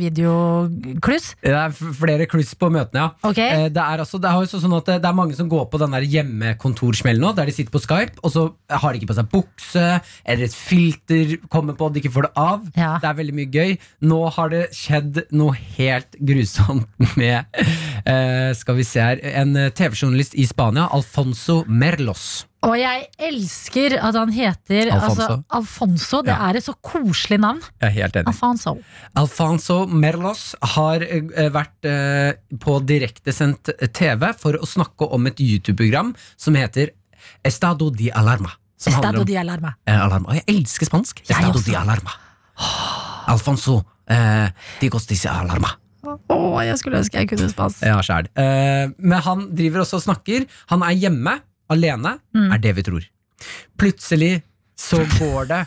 videokluss. 0.00 1.32
Det 1.42 1.54
er 1.54 1.74
flere 1.74 2.26
kluss 2.30 2.52
på 2.58 2.70
møtene, 2.72 3.06
ja. 3.06 3.08
Ok. 3.26 3.40
Eh, 3.42 3.66
Det 3.76 3.82
er, 3.82 4.02
altså, 4.04 4.20
det 4.22 4.30
er, 4.30 4.48
sånn 4.50 4.76
at 4.76 4.90
det, 4.94 5.04
er 5.04 5.16
mange 5.16 5.36
som 5.38 5.48
går 5.50 5.66
på 5.72 5.80
den 5.82 5.96
hjemmekontorsmellen 5.96 7.22
nå, 7.22 7.32
der 7.36 7.48
de 7.48 7.54
sitter 7.56 7.74
på 7.74 7.82
Skype, 7.82 8.20
og 8.22 8.32
så 8.32 8.46
har 8.70 8.92
de 8.92 9.00
ikke 9.00 9.10
på 9.12 9.18
seg 9.18 9.30
bukse, 9.32 9.86
eller 10.24 10.46
et 10.46 10.56
filter 10.56 11.36
kommer 11.52 11.76
på, 11.78 11.90
de 11.92 12.02
ikke 12.02 12.14
får 12.14 12.28
det 12.28 12.32
av. 12.40 12.66
Ja. 12.76 12.96
Det 13.02 13.10
er 13.10 13.20
veldig 13.20 13.36
mye 13.36 13.52
gøy. 13.52 13.76
Nå 14.06 14.20
har 14.36 14.52
det 14.52 14.64
skjedd 14.76 15.22
noe 15.36 15.56
helt 15.76 16.18
grusomt 16.20 16.88
med 17.20 17.44
eh, 18.06 18.50
Skal 18.56 18.78
vi 18.78 18.84
se 18.86 19.02
her 19.02 19.20
En 19.42 19.56
eh, 19.58 19.70
TV-journalist 19.74 20.36
i 20.38 20.46
Spania, 20.48 20.88
Alfonso 20.92 21.62
Merlos. 21.68 22.44
Og 22.66 22.74
jeg 22.80 23.06
elsker 23.28 23.94
at 24.00 24.16
han 24.18 24.32
heter 24.34 24.88
Alfonso. 24.90 25.22
Altså, 25.22 25.44
Alfonso. 25.60 26.20
Det 26.26 26.32
Ja. 26.34 26.48
er 26.50 26.56
et 26.58 26.64
så 26.66 26.74
koselig 26.82 27.38
navn. 27.40 27.60
Jeg 27.80 27.88
er 27.88 27.94
helt 28.02 28.16
enig. 28.16 28.26
Alfonso. 28.32 28.72
Alfonso 29.14 29.76
Merlos 29.86 30.54
har 30.74 31.00
eh, 31.06 31.48
vært 31.54 31.84
eh, 31.86 32.32
på 32.58 32.80
direktesendt 32.84 33.70
TV 33.94 34.32
for 34.38 34.58
å 34.58 34.66
snakke 34.66 35.08
om 35.14 35.26
et 35.30 35.38
YouTube-program 35.38 36.14
som 36.36 36.54
heter 36.58 36.90
Estado 37.44 37.90
di 37.90 38.10
Alarma. 38.10 38.50
Estado 38.76 39.20
om- 39.20 39.24
di 39.26 39.36
alarma. 39.40 39.74
Eh, 39.86 39.94
alarma. 39.96 40.28
Og 40.28 40.34
jeg 40.34 40.44
elsker 40.48 40.86
spansk. 40.90 41.22
Jeg 41.24 41.36
Estado 41.36 41.58
også. 41.58 41.64
di 41.70 41.74
Alarma. 41.74 42.12
Alfonso 43.26 43.80
eh, 44.08 44.48
di 44.80 44.88
Costis 44.92 45.24
Alarma. 45.26 45.70
Å, 46.06 46.36
jeg 46.62 46.76
skulle 46.78 47.00
ønske 47.02 47.18
jeg 47.18 47.28
kunne 47.32 47.48
spansk. 47.50 47.82
Ja, 47.82 47.96
sjæl. 48.04 48.28
Eh, 48.38 48.92
men 48.98 49.22
han 49.26 49.46
driver 49.58 49.82
også 49.82 49.98
og 49.98 50.04
snakker. 50.04 50.44
Han 50.70 50.84
er 50.86 50.94
hjemme, 50.94 51.38
alene, 51.72 52.18
Mm. 52.34 52.52
er 52.52 52.58
det 52.58 52.74
vi 52.76 52.82
tror. 52.86 53.06
Plutselig 53.78 54.42
så 54.76 54.98
går 55.18 55.46
det 55.48 55.60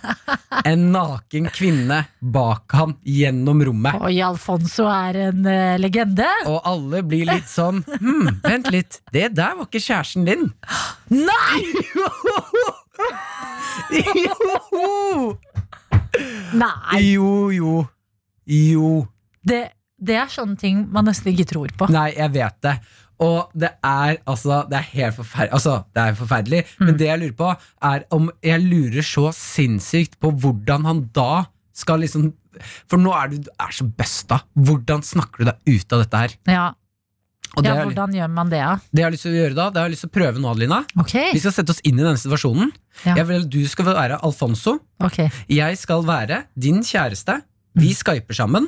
en 0.70 0.92
naken 0.94 1.48
kvinne 1.50 2.04
bak 2.22 2.72
han 2.78 2.92
gjennom 3.04 3.64
rommet. 3.66 3.98
Oi, 4.06 4.20
Alfonso 4.22 4.86
er 4.86 5.18
en 5.30 5.46
uh, 5.50 5.78
legende. 5.82 6.28
Og 6.46 6.60
alle 6.70 7.02
blir 7.04 7.26
litt 7.26 7.50
sånn 7.50 7.82
Hm, 7.88 8.40
vent 8.46 8.70
litt, 8.72 9.00
det 9.12 9.32
der 9.36 9.56
var 9.58 9.66
ikke 9.66 9.82
kjæresten 9.82 10.26
din. 10.30 10.52
Nei! 11.10 11.64
Jo! 14.70 15.38
Nei! 16.54 17.02
Jo, 17.14 17.34
jo. 17.54 17.74
Jo. 18.50 18.94
Det, 19.46 19.62
det 19.98 20.16
er 20.22 20.32
sånne 20.32 20.58
ting 20.60 20.86
man 20.94 21.06
nesten 21.10 21.32
ikke 21.34 21.48
tror 21.50 21.74
på. 21.78 21.90
Nei, 21.94 22.12
jeg 22.18 22.34
vet 22.36 22.58
det. 22.66 22.76
Og 23.20 23.52
det 23.52 23.72
er 23.84 24.18
altså 24.30 24.64
Det 24.70 24.78
er 24.80 24.90
helt 24.94 25.16
forferdelig. 25.18 25.54
Altså, 25.58 25.76
det 25.96 26.04
er 26.04 26.18
forferdelig 26.18 26.66
Men 26.80 26.98
det 27.00 27.08
jeg 27.10 27.22
lurer 27.24 27.38
på, 27.40 27.54
er 27.92 28.06
om 28.16 28.30
jeg 28.46 28.64
lurer 28.64 29.06
så 29.06 29.30
sinnssykt 29.36 30.20
på 30.22 30.32
hvordan 30.32 30.88
han 30.88 31.06
da 31.16 31.46
skal 31.76 32.04
liksom 32.04 32.32
For 32.90 33.00
nå 33.00 33.14
er 33.16 33.32
du, 33.32 33.40
du 33.46 33.52
er 33.56 33.74
så 33.76 33.88
busta. 33.88 34.42
Hvordan 34.56 35.04
snakker 35.06 35.44
du 35.44 35.52
deg 35.52 35.80
ut 35.80 35.96
av 35.96 36.04
dette 36.04 36.24
her? 36.24 36.38
Ja, 36.50 36.66
ja 37.66 37.76
Hvordan 37.82 38.16
gjør 38.16 38.32
man 38.32 38.52
det, 38.52 38.62
da? 38.62 38.74
det 38.92 39.02
jeg 39.02 39.08
har 39.08 39.16
lyst 39.16 39.26
til 39.26 39.36
å 39.36 39.40
gjøre 39.40 39.58
da, 39.58 39.68
det 39.74 39.82
jeg 39.82 39.88
har 39.88 39.94
lyst 39.94 40.06
til 40.06 40.12
å 40.12 40.16
prøve 40.18 40.42
nå, 40.42 40.50
Adelina. 40.54 40.80
Okay. 41.04 41.32
Vi 41.36 41.44
skal 41.44 41.56
sette 41.56 41.76
oss 41.76 41.84
inn 41.84 42.00
i 42.00 42.04
denne 42.06 42.20
situasjonen. 42.22 42.74
Ja. 43.06 43.16
Jeg 43.22 43.28
vil 43.30 43.48
Du 43.52 43.62
skal 43.72 43.90
være 43.92 44.20
Alfonso. 44.26 44.80
Okay. 45.04 45.32
Jeg 45.52 45.80
skal 45.82 46.04
være 46.08 46.44
din 46.60 46.84
kjæreste. 46.86 47.40
Vi 47.80 47.94
skyper 47.96 48.38
sammen. 48.38 48.68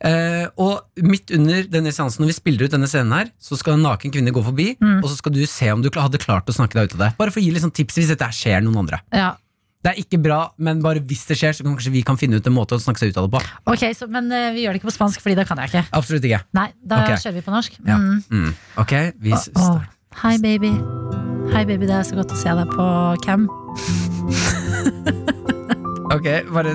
Eh, 0.00 0.46
og 0.56 1.04
midt 1.04 1.28
under 1.36 1.66
denne 1.68 1.90
seansen 1.92 2.22
Når 2.24 2.30
vi 2.30 2.36
spiller 2.38 2.64
ut 2.64 2.72
denne 2.72 2.88
scenen 2.88 3.12
her 3.12 3.26
Så 3.36 3.58
skal 3.60 3.74
en 3.76 3.82
naken 3.84 4.08
kvinne 4.14 4.32
gå 4.32 4.40
forbi 4.46 4.70
Mm. 4.80 5.02
Og 5.02 5.10
så 5.10 5.18
skal 5.18 5.34
du 5.34 5.42
se 5.44 5.66
om 5.74 5.82
du 5.84 5.90
hadde 5.92 6.16
klart 6.22 6.48
å 6.48 6.54
snakke 6.56 6.78
deg 6.78 6.88
ut 6.88 6.94
av 6.96 7.02
det 7.02 7.10
Bare 7.18 7.34
for 7.34 7.42
å 7.42 7.44
gi 7.44 7.50
litt 7.52 7.60
sånn 7.66 7.74
tips 7.76 7.98
hvis 7.98 8.08
dette 8.08 8.24
skjer 8.32 8.64
noen 8.64 8.78
andre 8.80 9.02
Ja. 9.12 9.34
Det 9.84 9.92
er 9.92 10.00
ikke 10.00 10.20
bra, 10.20 10.40
men 10.56 10.80
bare 10.84 11.00
hvis 11.04 11.26
det 11.28 11.36
skjer 11.40 11.52
Så 11.56 11.64
kan 11.66 11.74
kanskje 11.76 11.92
vi 11.92 12.02
kan 12.06 12.16
finne 12.20 12.40
ut 12.40 12.48
en 12.48 12.56
måte 12.56 12.76
å 12.76 12.80
snakke 12.80 13.02
seg 13.02 13.12
ut 13.12 13.20
av 13.20 13.28
det 13.28 13.32
på 13.36 13.40
Ok, 13.74 13.84
så, 13.96 14.08
Men 14.08 14.32
uh, 14.32 14.48
vi 14.56 14.64
gjør 14.64 14.72
det 14.72 14.80
ikke 14.80 14.88
på 14.88 14.96
spansk, 14.96 15.20
Fordi 15.20 15.36
det 15.36 15.44
kan 15.48 15.60
jeg 15.60 15.72
ikke. 15.74 15.84
Absolutt 16.00 16.24
ikke 16.30 16.40
Nei, 16.56 16.68
da 16.80 17.02
okay. 17.04 17.20
kjører 17.20 17.36
vi 17.36 17.44
på 17.44 17.56
norsk. 17.58 17.80
ja. 17.84 17.96
Mm. 18.00 18.24
mm. 18.30 18.52
Ok, 18.80 18.96
vi 19.20 19.36
oh, 19.36 19.44
oh. 19.60 19.80
Hei, 20.24 20.38
baby. 20.42 20.72
Hei, 21.52 21.62
baby. 21.68 21.86
Det 21.86 21.94
er 22.00 22.08
så 22.08 22.16
godt 22.18 22.32
å 22.34 22.40
se 22.40 22.50
deg 22.50 22.72
på 22.72 22.86
cam. 23.24 23.46
Ok, 26.10 26.26
bare 26.50 26.74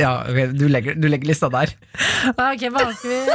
Ja, 0.00 0.10
ok, 0.28 0.52
du 0.58 0.66
legger, 0.68 0.94
du 1.00 1.08
legger 1.08 1.30
lista 1.32 1.48
der. 1.52 1.72
Ok, 2.32 2.66
hva 2.74 2.86
skal 2.92 3.10
vi 3.10 3.18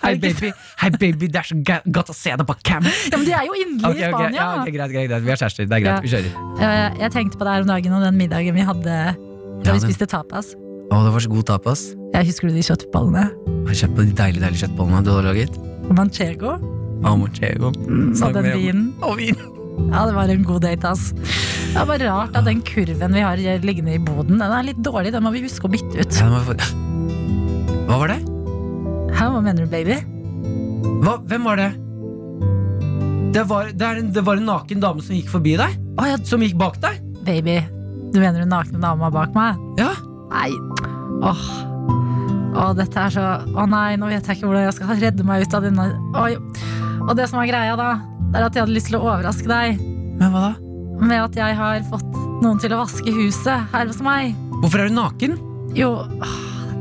Hei 0.00 0.14
baby, 0.16 0.48
hei 0.80 0.88
baby, 0.94 1.26
det 1.28 1.36
er 1.42 1.46
så 1.50 1.56
godt 1.92 2.08
å 2.08 2.14
se 2.16 2.32
deg 2.40 2.46
på 2.48 2.54
cam. 2.64 2.86
Ja, 2.88 3.18
men 3.18 3.26
de 3.28 3.34
er 3.36 3.44
jo 3.44 3.56
inderlige 3.60 3.90
Ok, 3.90 3.98
i 4.00 4.14
Spania. 4.14 4.38
ja, 4.40 4.46
ok, 4.62 4.70
greit, 4.72 4.92
greit, 4.94 5.10
greit, 5.10 5.24
vi 5.26 5.32
er 5.34 5.40
kjærester, 5.42 5.68
det 5.68 5.76
er 5.76 5.82
greit, 5.84 5.92
Ja. 5.92 6.00
vi 6.00 6.12
kjører. 6.14 6.30
Ja, 6.62 6.70
Jeg 7.02 7.12
tenkte 7.12 7.36
på 7.40 7.44
det 7.44 7.52
her 7.52 7.66
om 7.66 7.68
dagen 7.68 7.92
og 7.98 8.02
den 8.06 8.16
middagen 8.16 8.56
vi 8.56 8.64
hadde 8.64 8.86
da 8.88 9.68
Ja, 9.68 9.74
vi 9.76 9.82
spiste 9.84 10.08
tapas. 10.08 10.54
Å, 10.88 11.02
det 11.04 11.12
var 11.12 11.20
så 11.20 11.28
god 11.34 11.44
tapas. 11.52 11.82
Jeg 12.16 12.30
husker 12.30 12.48
du 12.48 12.56
de 12.56 12.64
kjøttbollene? 12.64 13.26
Har 13.68 13.76
kjøpt 13.82 13.94
på 13.98 14.06
de 14.08 14.16
deilige, 14.16 14.40
deilige 14.46 14.62
kjøttbollene 14.64 15.04
du 15.04 15.12
hadde 15.12 15.26
laget? 15.28 15.60
Og 15.84 15.92
Manchego. 16.00 16.56
Amochego 17.04 17.68
og 17.68 18.32
den 18.34 18.48
vinen. 18.56 18.86
Og 19.04 19.18
vin 19.20 19.36
Ja, 19.88 20.04
det 20.08 20.14
var 20.16 20.32
en 20.32 20.46
god 20.46 20.64
date, 20.66 20.92
ass. 20.92 21.10
Det 21.12 21.76
er 21.78 21.88
bare 21.88 22.10
rart 22.10 22.36
at 22.38 22.46
den 22.48 22.62
kurven 22.66 23.14
vi 23.14 23.24
har 23.24 23.40
liggende 23.64 23.96
i 23.96 24.02
boden, 24.02 24.40
den 24.40 24.54
er 24.54 24.66
litt 24.66 24.80
dårlig. 24.84 25.12
Den 25.14 25.24
må 25.26 25.32
vi 25.34 25.44
huske 25.46 25.68
å 25.68 25.72
bytte 25.72 26.00
ut. 26.00 26.20
Ja, 26.20 26.28
vi 26.48 26.56
Hva 27.88 28.00
var 28.02 28.12
det? 28.12 28.20
Hæ, 29.18 29.28
hva 29.32 29.42
mener 29.42 29.64
du, 29.64 29.70
baby? 29.72 29.98
Hva, 31.02 31.18
hvem 31.28 31.46
var 31.48 31.60
det? 31.60 31.70
Det 33.32 33.44
var, 33.48 33.72
det, 33.76 33.88
en, 34.00 34.12
det 34.12 34.24
var 34.24 34.40
en 34.40 34.48
naken 34.48 34.80
dame 34.82 35.04
som 35.04 35.14
gikk 35.16 35.28
forbi 35.28 35.52
deg 35.60 35.74
Å 36.00 36.06
ja, 36.08 36.16
Som 36.24 36.40
gikk 36.40 36.54
bak 36.56 36.78
deg 36.80 36.96
baby. 37.28 37.58
Du 38.14 38.20
mener 38.22 38.40
hun 38.40 38.48
nakne 38.48 38.80
dama 38.80 39.10
bak 39.12 39.34
meg? 39.36 39.58
Ja 39.76 39.92
Nei. 40.32 40.48
Åh. 41.24 41.44
Åh, 42.56 42.72
dette 42.76 43.00
er 43.04 43.12
så 43.12 43.26
Å 43.52 43.66
nei, 43.68 43.96
nå 44.00 44.08
vet 44.10 44.24
jeg 44.24 44.38
ikke 44.38 44.48
hvordan 44.48 44.66
jeg 44.66 44.76
skal 44.78 45.00
redde 45.02 45.26
meg 45.28 45.44
ut 45.44 45.56
av 45.56 45.66
denne 45.66 45.88
Oi. 46.22 46.32
Og 47.04 47.14
det 47.18 47.28
som 47.30 47.40
er 47.42 47.50
greia, 47.50 47.76
da, 47.78 47.90
det 48.28 48.36
er 48.40 48.46
at 48.46 48.54
jeg 48.56 48.62
hadde 48.64 48.74
lyst 48.76 48.90
til 48.90 48.98
å 48.98 49.04
overraske 49.06 49.48
deg 49.48 49.78
Med 50.18 50.32
hva 50.34 50.40
da? 50.48 50.54
med 50.98 51.20
at 51.22 51.36
jeg 51.38 51.54
har 51.54 51.82
fått 51.92 52.16
noen 52.42 52.58
til 52.58 52.72
å 52.74 52.80
vaske 52.82 53.12
huset 53.14 53.68
her 53.72 53.86
hos 53.86 54.00
meg. 54.02 54.32
Hvorfor 54.62 54.80
er 54.82 54.88
du 54.90 54.94
naken? 54.96 55.36
Jo, 55.78 55.92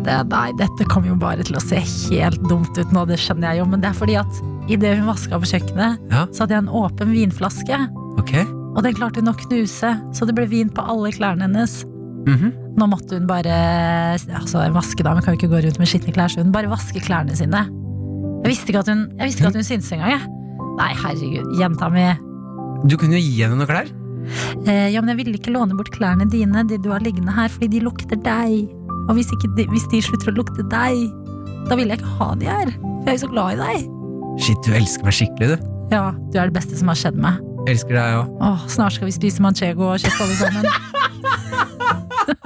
det, 0.06 0.16
nei, 0.32 0.48
dette 0.58 0.88
kommer 0.90 1.12
jo 1.12 1.18
bare 1.22 1.44
til 1.46 1.58
å 1.60 1.62
se 1.62 1.78
helt 1.84 2.42
dumt 2.50 2.78
ut 2.82 2.94
nå, 2.96 3.04
det 3.10 3.20
skjønner 3.22 3.52
jeg 3.54 3.62
jo, 3.62 3.68
men 3.70 3.84
det 3.84 3.92
er 3.92 3.98
fordi 4.00 4.16
at 4.18 4.40
idet 4.74 4.96
hun 4.98 5.06
vaska 5.12 5.38
på 5.38 5.50
kjøkkenet, 5.52 6.00
Ja. 6.10 6.24
så 6.34 6.44
hadde 6.46 6.56
jeg 6.58 6.64
en 6.66 6.74
åpen 6.82 7.12
vinflaske, 7.14 7.78
Okay. 8.24 8.44
og 8.74 8.82
den 8.88 8.96
klarte 8.98 9.22
hun 9.22 9.30
å 9.30 9.38
knuse, 9.38 9.92
så 10.18 10.26
det 10.26 10.34
ble 10.36 10.48
vin 10.50 10.70
på 10.74 10.82
alle 10.82 11.12
klærne 11.14 11.46
hennes. 11.46 11.84
Mhm. 12.26 12.54
Nå 12.78 12.88
måtte 12.90 13.18
hun 13.20 13.28
bare 13.30 14.18
Altså, 14.18 14.60
en 14.66 14.74
vaskedame 14.74 15.22
kan 15.24 15.34
jo 15.36 15.38
ikke 15.40 15.52
gå 15.54 15.62
rundt 15.64 15.78
med 15.80 15.88
skitne 15.88 16.14
klær, 16.14 16.30
så 16.34 16.42
hun 16.42 16.52
bare 16.52 16.68
vaske 16.74 17.00
klærne 17.06 17.38
sine. 17.38 17.62
Jeg 18.44 18.50
visste 18.50 18.74
ikke 18.74 18.80
at 18.82 18.88
hun, 18.92 19.06
jeg 19.18 19.30
visste 19.30 19.42
ikke 19.46 19.54
at 19.54 19.62
hun 19.62 19.64
syntes 19.70 19.92
engang, 19.94 20.10
jeg. 20.18 20.34
Nei, 20.78 20.92
herregud, 20.98 21.54
jenta 21.58 21.90
mi. 21.94 22.06
Du 22.88 22.98
kunne 23.00 23.18
jo 23.18 23.24
gi 23.24 23.42
henne 23.42 23.58
noen 23.58 23.70
klær 23.70 23.90
Eh, 24.68 24.90
ja, 24.92 25.00
men 25.00 25.14
jeg 25.14 25.20
ville 25.22 25.38
ikke 25.40 25.54
låne 25.56 25.76
bort 25.78 25.92
klærne 25.96 26.26
dine, 26.28 26.64
de 26.68 26.76
du 26.84 26.90
har 26.92 27.04
liggende 27.04 27.32
her, 27.32 27.48
fordi 27.54 27.70
de 27.78 27.84
lukter 27.86 28.20
deg. 28.20 28.68
Og 29.08 29.16
hvis, 29.16 29.30
ikke 29.32 29.54
de, 29.56 29.64
hvis 29.72 29.88
de 29.94 30.02
slutter 30.04 30.34
å 30.34 30.38
lukte 30.42 30.66
deg, 30.68 31.06
da 31.70 31.78
vil 31.80 31.88
jeg 31.92 32.02
ikke 32.02 32.16
ha 32.20 32.30
de 32.40 32.50
her. 32.50 32.74
For 32.76 33.08
jeg 33.08 33.14
er 33.14 33.18
jo 33.18 33.24
så 33.24 33.32
glad 33.32 33.56
i 33.56 33.62
deg. 33.62 33.88
Shit, 34.44 34.60
du 34.68 34.76
elsker 34.78 35.08
meg 35.08 35.16
skikkelig 35.18 35.48
du 35.54 35.56
Ja, 35.96 36.04
du 36.12 36.36
er 36.38 36.52
det 36.52 36.58
beste 36.60 36.76
som 36.78 36.92
har 36.92 37.00
skjedd 37.00 37.18
meg. 37.24 37.40
Elsker 37.72 37.96
deg 37.96 38.20
òg. 38.20 38.28
Snart 38.72 38.98
skal 38.98 39.08
vi 39.10 39.16
spise 39.16 39.44
manchego 39.44 39.94
og 39.94 40.04
kjøtt 40.04 40.22
alle 40.24 40.38
sammen. 40.44 40.64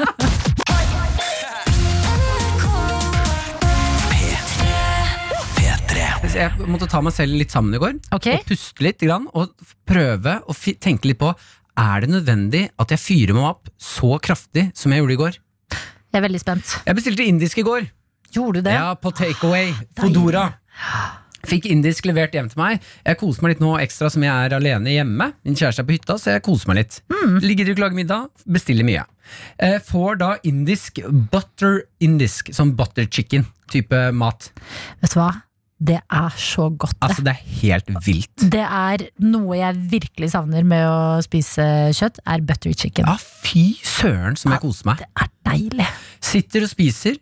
Jeg 6.32 6.64
måtte 6.64 6.88
ta 6.88 7.02
meg 7.04 7.12
selv 7.12 7.36
litt 7.36 7.52
sammen 7.52 7.76
i 7.76 7.80
går. 7.82 7.98
Okay. 8.16 8.40
Og 8.40 8.48
puste 8.48 8.86
litt 8.86 9.02
grann, 9.04 9.26
og 9.36 9.52
prøve 9.88 10.38
å 10.48 10.56
tenke 10.56 11.10
litt 11.10 11.20
på 11.20 11.34
Er 11.80 12.04
det 12.04 12.12
nødvendig 12.12 12.62
at 12.80 12.94
jeg 12.94 13.02
fyrer 13.04 13.36
meg 13.36 13.50
opp 13.50 13.72
så 13.80 14.16
kraftig 14.24 14.70
som 14.78 14.94
jeg 14.94 15.02
gjorde 15.02 15.16
i 15.16 15.20
går. 15.22 15.40
Jeg 16.12 16.20
er 16.20 16.24
veldig 16.26 16.42
spent. 16.44 16.78
Jeg 16.88 16.98
bestilte 16.98 17.28
indisk 17.28 17.60
i 17.60 17.66
går. 17.68 17.90
Gjorde 18.32 18.62
du 18.62 18.70
det? 18.70 18.78
Ja, 18.78 18.94
på 18.96 19.12
takeaway. 19.16 19.74
Fodora. 20.00 20.46
Fikk 21.48 21.68
indisk 21.72 22.08
levert 22.08 22.36
hjem 22.38 22.48
til 22.52 22.60
meg. 22.62 22.88
Jeg 23.04 23.20
koser 23.20 23.44
meg 23.44 23.56
litt 23.56 23.64
nå 23.64 23.76
ekstra 23.82 24.12
som 24.14 24.24
jeg 24.24 24.32
er 24.32 24.56
alene 24.56 24.96
hjemme. 24.96 25.32
Min 25.44 25.58
kjæreste 25.58 25.84
er 25.84 25.88
på 25.90 25.98
hytta, 25.98 26.20
så 26.22 26.36
jeg 26.38 26.46
koser 26.48 26.72
meg 26.72 26.84
litt. 26.84 27.00
Ligger 27.44 27.68
ikke 27.72 27.80
og 27.80 27.86
lager 27.88 28.02
middag, 28.04 28.44
bestiller 28.46 28.88
mye. 28.88 29.04
Eh, 29.60 29.80
får 29.84 30.20
da 30.22 30.34
indisk 30.48 31.04
butter 31.32 31.82
indisk, 32.04 32.54
som 32.56 32.76
butter 32.78 33.08
chicken 33.10 33.48
type 33.74 34.04
mat. 34.16 34.52
Vet 35.02 35.16
du 35.16 35.20
hva? 35.20 35.32
Det 35.82 35.98
er 35.98 36.36
så 36.38 36.68
godt. 36.70 36.94
det. 36.94 37.08
Altså, 37.08 37.24
det 37.26 37.32
er 37.34 37.42
helt 37.64 37.88
vilt. 38.06 38.44
Det 38.54 38.62
er 38.62 39.04
noe 39.26 39.58
jeg 39.58 39.80
virkelig 39.96 40.30
savner 40.36 40.66
med 40.68 40.86
å 40.86 41.18
spise 41.26 41.66
kjøtt, 41.98 42.20
er 42.30 42.44
buttery 42.46 42.76
chicken. 42.78 43.10
Ja, 43.10 43.18
fy 43.18 43.64
søren 43.82 44.38
som 44.38 44.54
jeg 44.54 44.62
koser 44.62 44.92
meg. 44.92 45.02
Det 45.02 45.10
er 45.26 45.32
deilig. 45.50 45.88
Sitter 46.22 46.68
og 46.68 46.70
spiser, 46.70 47.18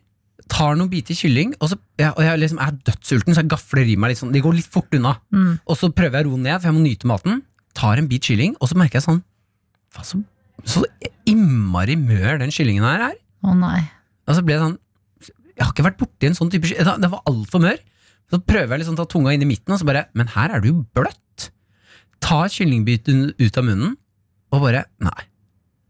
tar 0.50 0.76
noen 0.76 0.90
biter 0.92 1.16
kylling, 1.16 1.54
og, 1.56 1.70
så, 1.72 1.78
ja, 2.00 2.10
og 2.12 2.20
jeg 2.26 2.42
liksom 2.42 2.60
er 2.60 2.76
dødssulten, 2.90 3.32
så 3.36 3.44
jeg 3.44 3.52
gafler 3.54 3.88
i 3.88 3.96
meg 3.96 4.12
litt 4.12 4.20
sånn. 4.20 4.34
Det 4.34 4.42
går 4.44 4.58
litt 4.58 4.68
fort 4.68 4.92
unna. 4.98 5.14
Mm. 5.32 5.54
Og 5.64 5.80
så 5.80 5.88
prøver 5.94 6.20
jeg 6.20 6.28
å 6.28 6.34
roe 6.34 6.42
ned, 6.44 6.58
for 6.58 6.68
jeg 6.68 6.76
må 6.76 6.84
nyte 6.84 7.08
maten. 7.08 7.40
Tar 7.78 8.02
en 8.02 8.10
bit 8.10 8.28
kylling, 8.28 8.58
og 8.60 8.68
så 8.68 8.76
merker 8.76 8.98
jeg 8.98 9.06
sånn 9.06 9.22
Hva 9.94 10.04
så, 10.04 10.18
så 10.68 10.82
innmari 11.30 11.94
mør 11.96 12.42
den 12.42 12.52
kyllingen 12.52 12.84
her 12.84 13.08
er. 13.12 13.16
Å 13.46 13.54
nei. 13.56 13.86
Og 14.28 14.36
så 14.36 14.42
ble 14.44 14.56
jeg 14.56 14.64
sånn 14.66 14.76
Jeg 15.54 15.62
har 15.62 15.70
ikke 15.72 15.86
vært 15.86 16.00
borti 16.02 16.28
en 16.28 16.36
sånn 16.36 16.50
type 16.52 16.68
kylling. 16.68 17.00
Det 17.00 17.10
var 17.14 17.22
altfor 17.30 17.62
mør. 17.64 17.78
Så 18.30 18.38
prøver 18.46 18.74
jeg 18.76 18.82
liksom 18.84 18.94
å 18.96 19.00
ta 19.02 19.08
tunga 19.10 19.32
inn 19.34 19.42
i 19.42 19.48
midten, 19.50 19.74
og 19.74 19.80
så 19.80 19.86
bare 19.88 20.04
Men 20.14 20.28
her 20.36 20.52
er 20.54 20.62
det 20.62 20.70
jo 20.70 20.84
bløtt. 20.94 21.48
Ta 22.22 22.44
kyllingbiten 22.52 23.30
ut 23.40 23.58
av 23.58 23.64
munnen, 23.66 23.96
og 24.52 24.62
bare 24.64 24.84
Nei. 25.02 25.26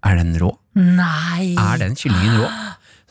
Er 0.08 0.16
den 0.16 0.32
rå? 0.40 0.54
Nei. 0.78 1.52
Er 1.60 1.80
den 1.82 1.96
kyllingen 1.98 2.38
rå? 2.40 2.48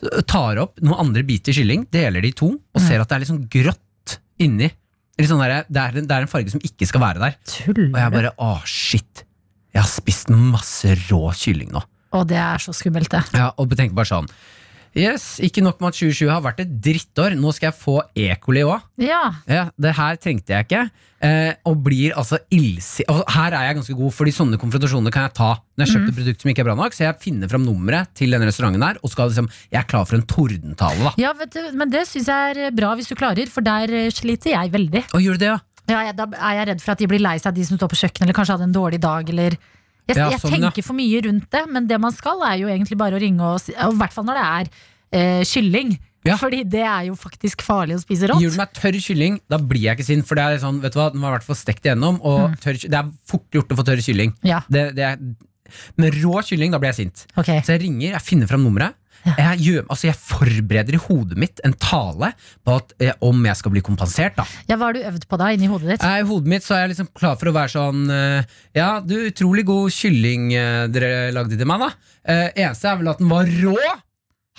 Så 0.00 0.22
Tar 0.26 0.58
opp 0.62 0.80
noen 0.82 0.98
andre 1.04 1.22
biter 1.28 1.54
kylling, 1.54 1.84
deler 1.92 2.24
de 2.24 2.32
i 2.32 2.36
to, 2.36 2.48
og 2.56 2.80
ser 2.82 3.02
at 3.04 3.10
det 3.12 3.20
er 3.20 3.28
sånn 3.28 3.44
grått 3.52 4.16
inni. 4.42 4.70
Sånn 5.20 5.42
der, 5.44 5.66
det, 5.68 5.76
er, 5.82 5.98
en- 6.00 6.06
det 6.08 6.16
er 6.16 6.24
en 6.24 6.30
farge 6.32 6.48
som 6.54 6.62
ikke 6.64 6.86
skal 6.88 7.02
være 7.04 7.20
der. 7.20 7.34
Tuller 7.44 7.90
Og 7.92 7.98
jeg 8.00 8.12
bare 8.14 8.30
Å, 8.40 8.52
shit. 8.64 9.26
Jeg 9.74 9.82
har 9.84 9.90
spist 9.92 10.30
masse 10.32 10.94
rå 11.10 11.20
kylling 11.36 11.68
nå. 11.76 11.82
Og 12.16 12.24
det 12.26 12.38
er 12.40 12.58
så 12.64 12.72
skummelt, 12.74 13.12
det. 13.12 13.20
Ja, 13.36 13.50
og 13.60 13.70
tenk 13.78 13.92
bare 13.94 14.08
sånn 14.08 14.26
Yes, 14.96 15.36
ikke 15.38 15.62
nok 15.62 15.78
med 15.78 15.92
at 15.92 16.00
2020 16.00 16.32
har 16.32 16.42
vært 16.42 16.64
et 16.64 16.72
drittår, 16.82 17.36
nå 17.38 17.52
skal 17.54 17.70
jeg 17.70 17.78
få 17.78 18.00
E. 18.18 18.26
coli 18.42 18.64
òg. 18.66 18.82
Ja. 18.98 19.22
Ja, 19.46 19.68
det 19.78 19.94
her 19.94 20.18
trengte 20.18 20.56
jeg 20.56 20.66
ikke. 20.66 20.82
Eh, 21.20 21.52
og 21.68 21.82
blir 21.84 22.16
altså 22.18 22.40
illsi... 22.50 23.04
Og 23.12 23.20
her 23.36 23.54
er 23.54 23.68
jeg 23.68 23.78
ganske 23.78 23.96
god, 23.98 24.14
fordi 24.16 24.34
sånne 24.34 24.58
konfrontasjoner 24.60 25.14
kan 25.14 25.28
jeg 25.28 25.36
ta 25.36 25.50
når 25.60 25.84
jeg 25.84 25.92
kjøpte 25.92 26.10
mm. 26.10 26.18
produkt 26.18 26.42
som 26.42 26.52
ikke 26.52 26.64
er 26.64 26.68
bra 26.70 26.76
nok. 26.80 26.96
Så 26.96 27.04
jeg 27.04 27.20
finner 27.22 27.52
fram 27.52 27.64
nummeret 27.66 28.10
til 28.18 28.34
denne 28.34 28.48
restauranten 28.48 28.86
her, 28.86 28.98
og 29.04 29.12
skal 29.12 29.30
liksom 29.30 29.50
Jeg 29.70 29.82
er 29.82 29.88
klar 29.90 30.06
for 30.08 30.18
en 30.18 30.26
tordentale, 30.26 31.06
da. 31.06 31.14
Ja, 31.20 31.34
vet 31.38 31.54
du, 31.54 31.62
men 31.76 31.92
det 31.92 32.06
syns 32.10 32.30
jeg 32.32 32.56
er 32.56 32.74
bra 32.74 32.94
hvis 32.98 33.10
du 33.12 33.18
klarer, 33.20 33.52
for 33.52 33.66
der 33.66 33.94
eh, 33.94 34.12
sliter 34.14 34.56
jeg 34.56 34.72
veldig. 34.74 35.06
Og 35.14 35.22
gjør 35.22 35.38
du 35.38 35.44
det, 35.44 35.52
ja? 35.52 35.60
Ja, 35.90 36.00
jeg, 36.06 36.16
da 36.18 36.26
er 36.34 36.56
jeg 36.58 36.70
redd 36.70 36.82
for 36.82 36.94
at 36.94 37.02
de 37.02 37.08
blir 37.10 37.22
lei 37.22 37.36
seg, 37.42 37.54
de 37.56 37.66
som 37.66 37.78
står 37.78 37.90
på 37.90 37.98
kjøkkenet, 37.98 38.26
eller 38.26 38.36
kanskje 38.36 38.56
hadde 38.56 38.68
en 38.68 38.74
dårlig 38.74 39.00
dag, 39.02 39.30
eller 39.32 39.56
Jeg, 40.10 40.34
Ja, 40.34 40.38
sånn, 40.42 40.56
tenker 40.58 40.86
for 40.86 40.98
mye 40.98 41.24
rundt 41.26 41.48
det, 41.54 41.64
men 41.70 41.88
det 41.90 41.98
man 42.02 42.14
skal, 42.14 42.42
er 42.48 42.60
jo 42.62 42.70
egentlig 42.70 42.98
bare 43.00 43.18
å 43.18 43.22
ringe 43.22 43.50
og 43.54 43.60
si 43.62 43.74
i 43.74 43.90
hvert 44.00 44.14
fall 44.14 44.26
når 44.28 44.40
det 44.40 44.46
er 44.46 44.70
eh, 45.12 45.42
kylling. 45.48 45.96
Ja. 46.26 46.36
Fordi 46.36 46.64
det 46.68 46.82
er 46.84 47.06
jo 47.08 47.14
faktisk 47.16 47.62
farlig 47.64 47.96
å 47.96 48.02
spise 48.02 48.28
rått. 48.28 48.42
Gir 48.44 48.52
du 48.52 48.58
meg 48.60 48.74
tørr 48.76 48.98
kylling, 49.00 49.38
da 49.48 49.56
blir 49.56 49.86
jeg 49.86 49.96
ikke 49.96 50.08
sint. 50.10 50.26
For 50.28 50.36
det 50.36 50.44
er 50.44 50.60
sånn, 50.60 50.80
vet 50.82 50.92
du 50.92 51.00
hva, 51.00 51.08
den 51.14 51.22
var 51.24 51.32
i 51.32 51.38
hvert 51.38 51.46
fall 51.48 51.56
stekt 51.56 51.88
igjennom, 51.88 52.20
og 52.20 52.58
tørr, 52.60 52.76
det 52.84 52.98
er 52.98 53.08
fort 53.30 53.56
gjort 53.56 53.72
å 53.72 53.78
få 53.78 53.86
tørr 53.88 54.02
kylling. 54.04 54.34
Ja. 54.44 54.60
Det, 54.68 54.90
det 54.98 55.06
er, 55.14 55.22
men 55.96 56.12
rå 56.20 56.42
kylling, 56.44 56.74
da 56.74 56.82
blir 56.82 56.92
jeg 56.92 57.06
sint. 57.06 57.24
Okay. 57.40 57.62
Så 57.64 57.76
jeg 57.76 57.86
ringer, 57.86 58.10
jeg 58.12 58.26
finner 58.26 58.50
fram 58.50 58.66
nummeret. 58.66 58.99
Jeg, 59.26 59.58
gjør, 59.60 59.82
altså 59.92 60.08
jeg 60.08 60.16
forbereder 60.16 60.96
i 60.96 61.00
hodet 61.02 61.36
mitt 61.40 61.60
en 61.66 61.74
tale 61.76 62.32
på 62.64 62.76
at, 62.80 62.94
eh, 63.04 63.12
om 63.26 63.44
jeg 63.44 63.58
skal 63.58 63.74
bli 63.74 63.82
kompensert. 63.84 64.36
da 64.38 64.46
Ja, 64.68 64.76
Hva 64.80 64.88
har 64.88 64.96
du 64.96 65.02
øvd 65.04 65.26
på 65.28 65.38
da, 65.40 65.50
inni 65.52 65.68
hodet 65.70 65.94
ditt? 65.94 66.04
I 66.06 66.24
hodet 66.24 66.52
mitt 66.54 66.64
så 66.64 66.76
er 66.78 66.86
jeg 66.86 66.94
liksom 66.94 67.10
klar 67.12 67.36
for 67.40 67.50
å 67.50 67.56
være 67.56 67.74
sånn 67.74 68.06
eh, 68.14 68.54
Ja, 68.78 68.90
du, 69.04 69.16
utrolig 69.28 69.66
god 69.68 69.92
kylling 69.92 70.52
eh, 70.56 70.86
dere 70.92 71.30
lagde 71.36 71.58
til 71.60 71.68
meg, 71.68 71.84
da. 71.84 71.90
Eh, 72.24 72.46
eneste 72.64 72.88
er 72.88 73.02
vel 73.02 73.12
at 73.12 73.20
den 73.20 73.28
var 73.32 73.50
rå. 73.60 73.76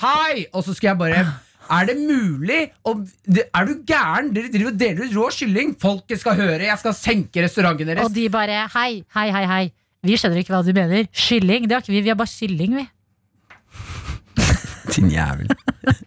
Hei! 0.01 0.45
Og 0.53 0.64
så 0.66 0.74
skulle 0.76 0.93
jeg 0.93 1.01
bare 1.01 1.26
Er 1.72 1.89
det 1.89 1.97
mulig? 1.99 2.62
Og, 2.89 3.03
er 3.41 3.68
du 3.68 3.76
gæren? 3.88 4.32
Dere 4.36 4.53
driver 4.53 4.74
og 4.74 4.80
deler 4.80 5.05
ut 5.05 5.18
rå 5.18 5.28
kylling. 5.41 5.76
Folket 5.82 6.22
skal 6.22 6.38
høre. 6.39 6.66
Jeg 6.70 6.80
skal 6.82 6.97
senke 6.97 7.45
restauranten 7.45 7.89
deres. 7.93 8.05
Og 8.05 8.14
de 8.16 8.30
bare 8.34 8.66
hei, 8.78 9.03
hei, 9.16 9.28
hei, 9.34 9.45
hei. 9.49 9.64
Vi 10.05 10.18
skjønner 10.18 10.41
ikke 10.41 10.55
hva 10.55 10.64
du 10.66 10.74
mener. 10.74 11.05
Kylling, 11.14 11.68
det 11.70 11.78
har 11.78 11.84
ikke 11.86 11.93
vi. 11.93 12.01
Vi 12.01 12.12
har 12.12 12.18
bare 12.20 12.34
kylling, 12.34 12.74
vi. 12.82 12.88
Din 14.96 15.12
jævel. 15.12 15.52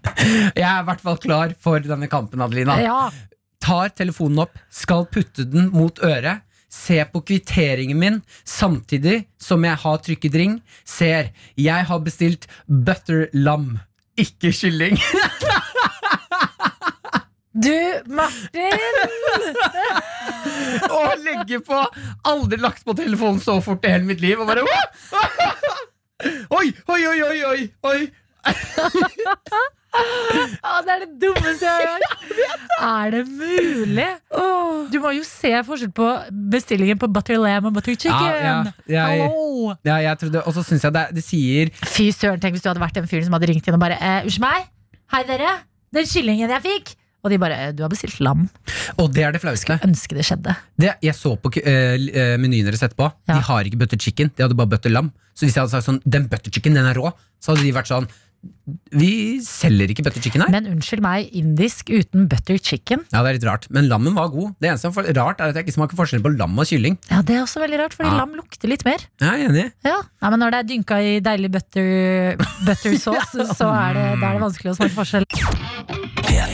jeg 0.61 0.67
er 0.69 0.81
i 0.83 0.89
hvert 0.89 1.05
fall 1.05 1.21
klar 1.23 1.55
for 1.61 1.85
denne 1.85 2.09
kampen, 2.13 2.43
Adelina. 2.45 2.79
Ja. 2.83 2.99
Tar 3.65 3.95
telefonen 3.97 4.45
opp, 4.45 4.59
skal 4.73 5.07
putte 5.13 5.47
den 5.49 5.71
mot 5.75 6.03
øret. 6.05 6.45
Se 6.75 6.99
på 7.07 7.23
kvitteringen 7.23 8.01
min 8.01 8.17
samtidig 8.45 9.29
som 9.39 9.63
jeg 9.65 9.79
har 9.85 10.01
trykket 10.03 10.39
ring. 10.41 10.57
Ser, 10.85 11.31
jeg 11.57 11.87
har 11.89 12.03
bestilt 12.03 12.49
butter 12.67 13.29
lam, 13.33 13.79
ikke 14.19 14.53
kylling. 14.53 14.99
Du, 17.55 18.01
Martin! 18.11 18.97
Og 20.99 21.13
legge 21.23 21.61
på! 21.63 21.85
Aldri 22.27 22.59
lagt 22.59 22.83
på 22.83 22.97
telefonen 22.99 23.39
så 23.39 23.61
fort 23.63 23.87
i 23.87 23.93
hele 23.93 24.09
mitt 24.09 24.25
liv. 24.25 24.41
Og 24.43 24.49
bare 24.49 24.65
Oi, 26.51 26.67
oi, 26.91 26.99
oi, 27.07 27.21
oi, 27.23 27.39
oi, 27.47 27.61
oi. 27.93 28.01
Å, 29.95 30.81
det 30.83 30.91
er 30.91 31.03
det 31.05 31.11
dummeste 31.23 31.69
jeg 31.69 31.71
har 31.71 32.03
hørt! 32.03 32.25
Er 32.83 33.13
det 33.15 33.21
mulig? 33.29 34.09
Du 34.91 34.99
må 35.03 35.13
jo 35.15 35.23
se 35.27 35.53
forskjell 35.69 35.93
på 35.95 36.09
bestillingen 36.51 36.99
på 37.01 37.09
butter 37.15 37.39
lamb 37.41 37.71
og 37.71 37.77
butter 37.77 37.95
chicken. 37.95 38.27
Ja, 38.43 38.57
ja, 38.91 39.05
Ja, 39.87 40.01
jeg 40.09 40.19
trodde, 40.25 40.43
og 40.43 40.57
så 40.57 40.65
syns 40.67 40.85
jeg 40.87 40.97
det, 40.97 41.05
det 41.15 41.25
sier 41.27 41.71
Fy 41.87 42.11
søren, 42.15 42.43
tenk 42.43 42.59
hvis 42.59 42.67
du 42.67 42.73
hadde 42.73 42.83
vært 42.83 42.99
den 42.99 43.09
fyren 43.11 43.29
som 43.29 43.39
hadde 43.39 43.53
ringt 43.53 43.71
inn 43.71 43.79
og 43.79 43.83
bare 43.83 44.01
eh, 44.01 44.27
Unnskyld 44.27 44.45
meg? 44.45 44.69
Hei, 45.15 45.23
dere. 45.29 45.57
Den 45.95 46.11
kyllingen 46.11 46.53
jeg 46.57 46.65
fikk. 46.65 46.95
Og 47.25 47.33
de 47.33 47.39
bare 47.41 47.57
eh, 47.69 47.73
Du 47.77 47.85
har 47.85 47.93
bestilt 47.93 48.19
lam. 48.25 48.49
Og 49.01 49.13
det 49.15 49.25
er 49.25 49.37
det 49.37 49.41
flaueste. 49.45 49.79
Ønske 49.87 50.17
det 50.17 50.27
skjedde. 50.29 50.57
Det, 50.81 50.97
jeg 51.07 51.17
så 51.17 51.35
på 51.41 51.53
uh, 51.55 51.95
menyen 52.41 52.67
deres 52.69 52.83
etterpå. 52.85 53.09
Ja. 53.29 53.39
De 53.39 53.47
har 53.49 53.69
ikke 53.69 53.81
butter 53.81 54.01
chicken, 54.01 54.33
de 54.35 54.45
hadde 54.45 54.59
bare 54.59 54.75
butter 54.75 54.93
lam. 54.93 55.13
Så 55.35 55.47
hvis 55.47 55.57
jeg 55.57 55.65
hadde 55.65 55.73
sagt 55.73 55.89
sånn, 55.89 56.03
den 56.05 56.29
butter 56.31 56.53
chicken, 56.53 56.77
den 56.77 56.87
er 56.87 56.99
rå, 56.99 57.15
så 57.43 57.53
hadde 57.53 57.65
de 57.65 57.73
vært 57.75 57.91
sånn 57.91 58.07
Vi 58.95 59.41
selger 59.45 59.91
ikke 59.93 60.05
butter 60.07 60.23
chicken 60.25 60.41
her. 60.45 60.51
Men 60.55 60.67
unnskyld 60.71 61.03
meg, 61.05 61.29
indisk 61.37 61.91
uten 61.93 62.29
butter 62.31 62.57
chicken? 62.59 63.03
Ja, 63.13 63.21
det 63.25 63.29
er 63.35 63.39
litt 63.39 63.47
rart, 63.49 63.67
men 63.75 63.89
lammen 63.91 64.15
var 64.17 64.31
god. 64.33 64.55
Det 64.63 64.71
eneste 64.71 64.89
som 64.93 65.05
er 65.05 65.13
rart, 65.19 65.41
er 65.45 65.53
at 65.53 65.59
jeg 65.59 65.67
ikke 65.67 65.77
smaker 65.77 65.99
forskjell 66.01 66.23
på 66.25 66.33
lam 66.39 66.57
og 66.59 66.67
kylling. 66.71 66.97
Ja, 67.11 67.21
Det 67.23 67.37
er 67.37 67.43
også 67.45 67.61
veldig 67.65 67.81
rart, 67.83 67.95
fordi 67.99 68.11
Ja. 68.11 68.17
lam 68.23 68.35
lukter 68.39 68.69
litt 68.69 68.85
mer. 68.85 68.99
Jeg 69.21 69.29
er 69.29 69.49
enig. 69.51 69.67
Ja, 69.85 70.01
Nei, 70.23 70.31
men 70.31 70.41
Når 70.41 70.51
det 70.51 70.59
er 70.61 70.69
dynka 70.73 70.97
i 71.03 71.21
deilig 71.21 71.51
butter, 71.53 72.37
butter 72.65 72.97
sauce, 72.99 73.49
så 73.61 73.69
er 73.75 73.95
det, 73.95 74.07
er 74.23 74.33
det 74.39 74.41
vanskelig 74.47 74.73
å 74.73 74.77
smake 74.81 74.97
forskjell. 74.97 76.54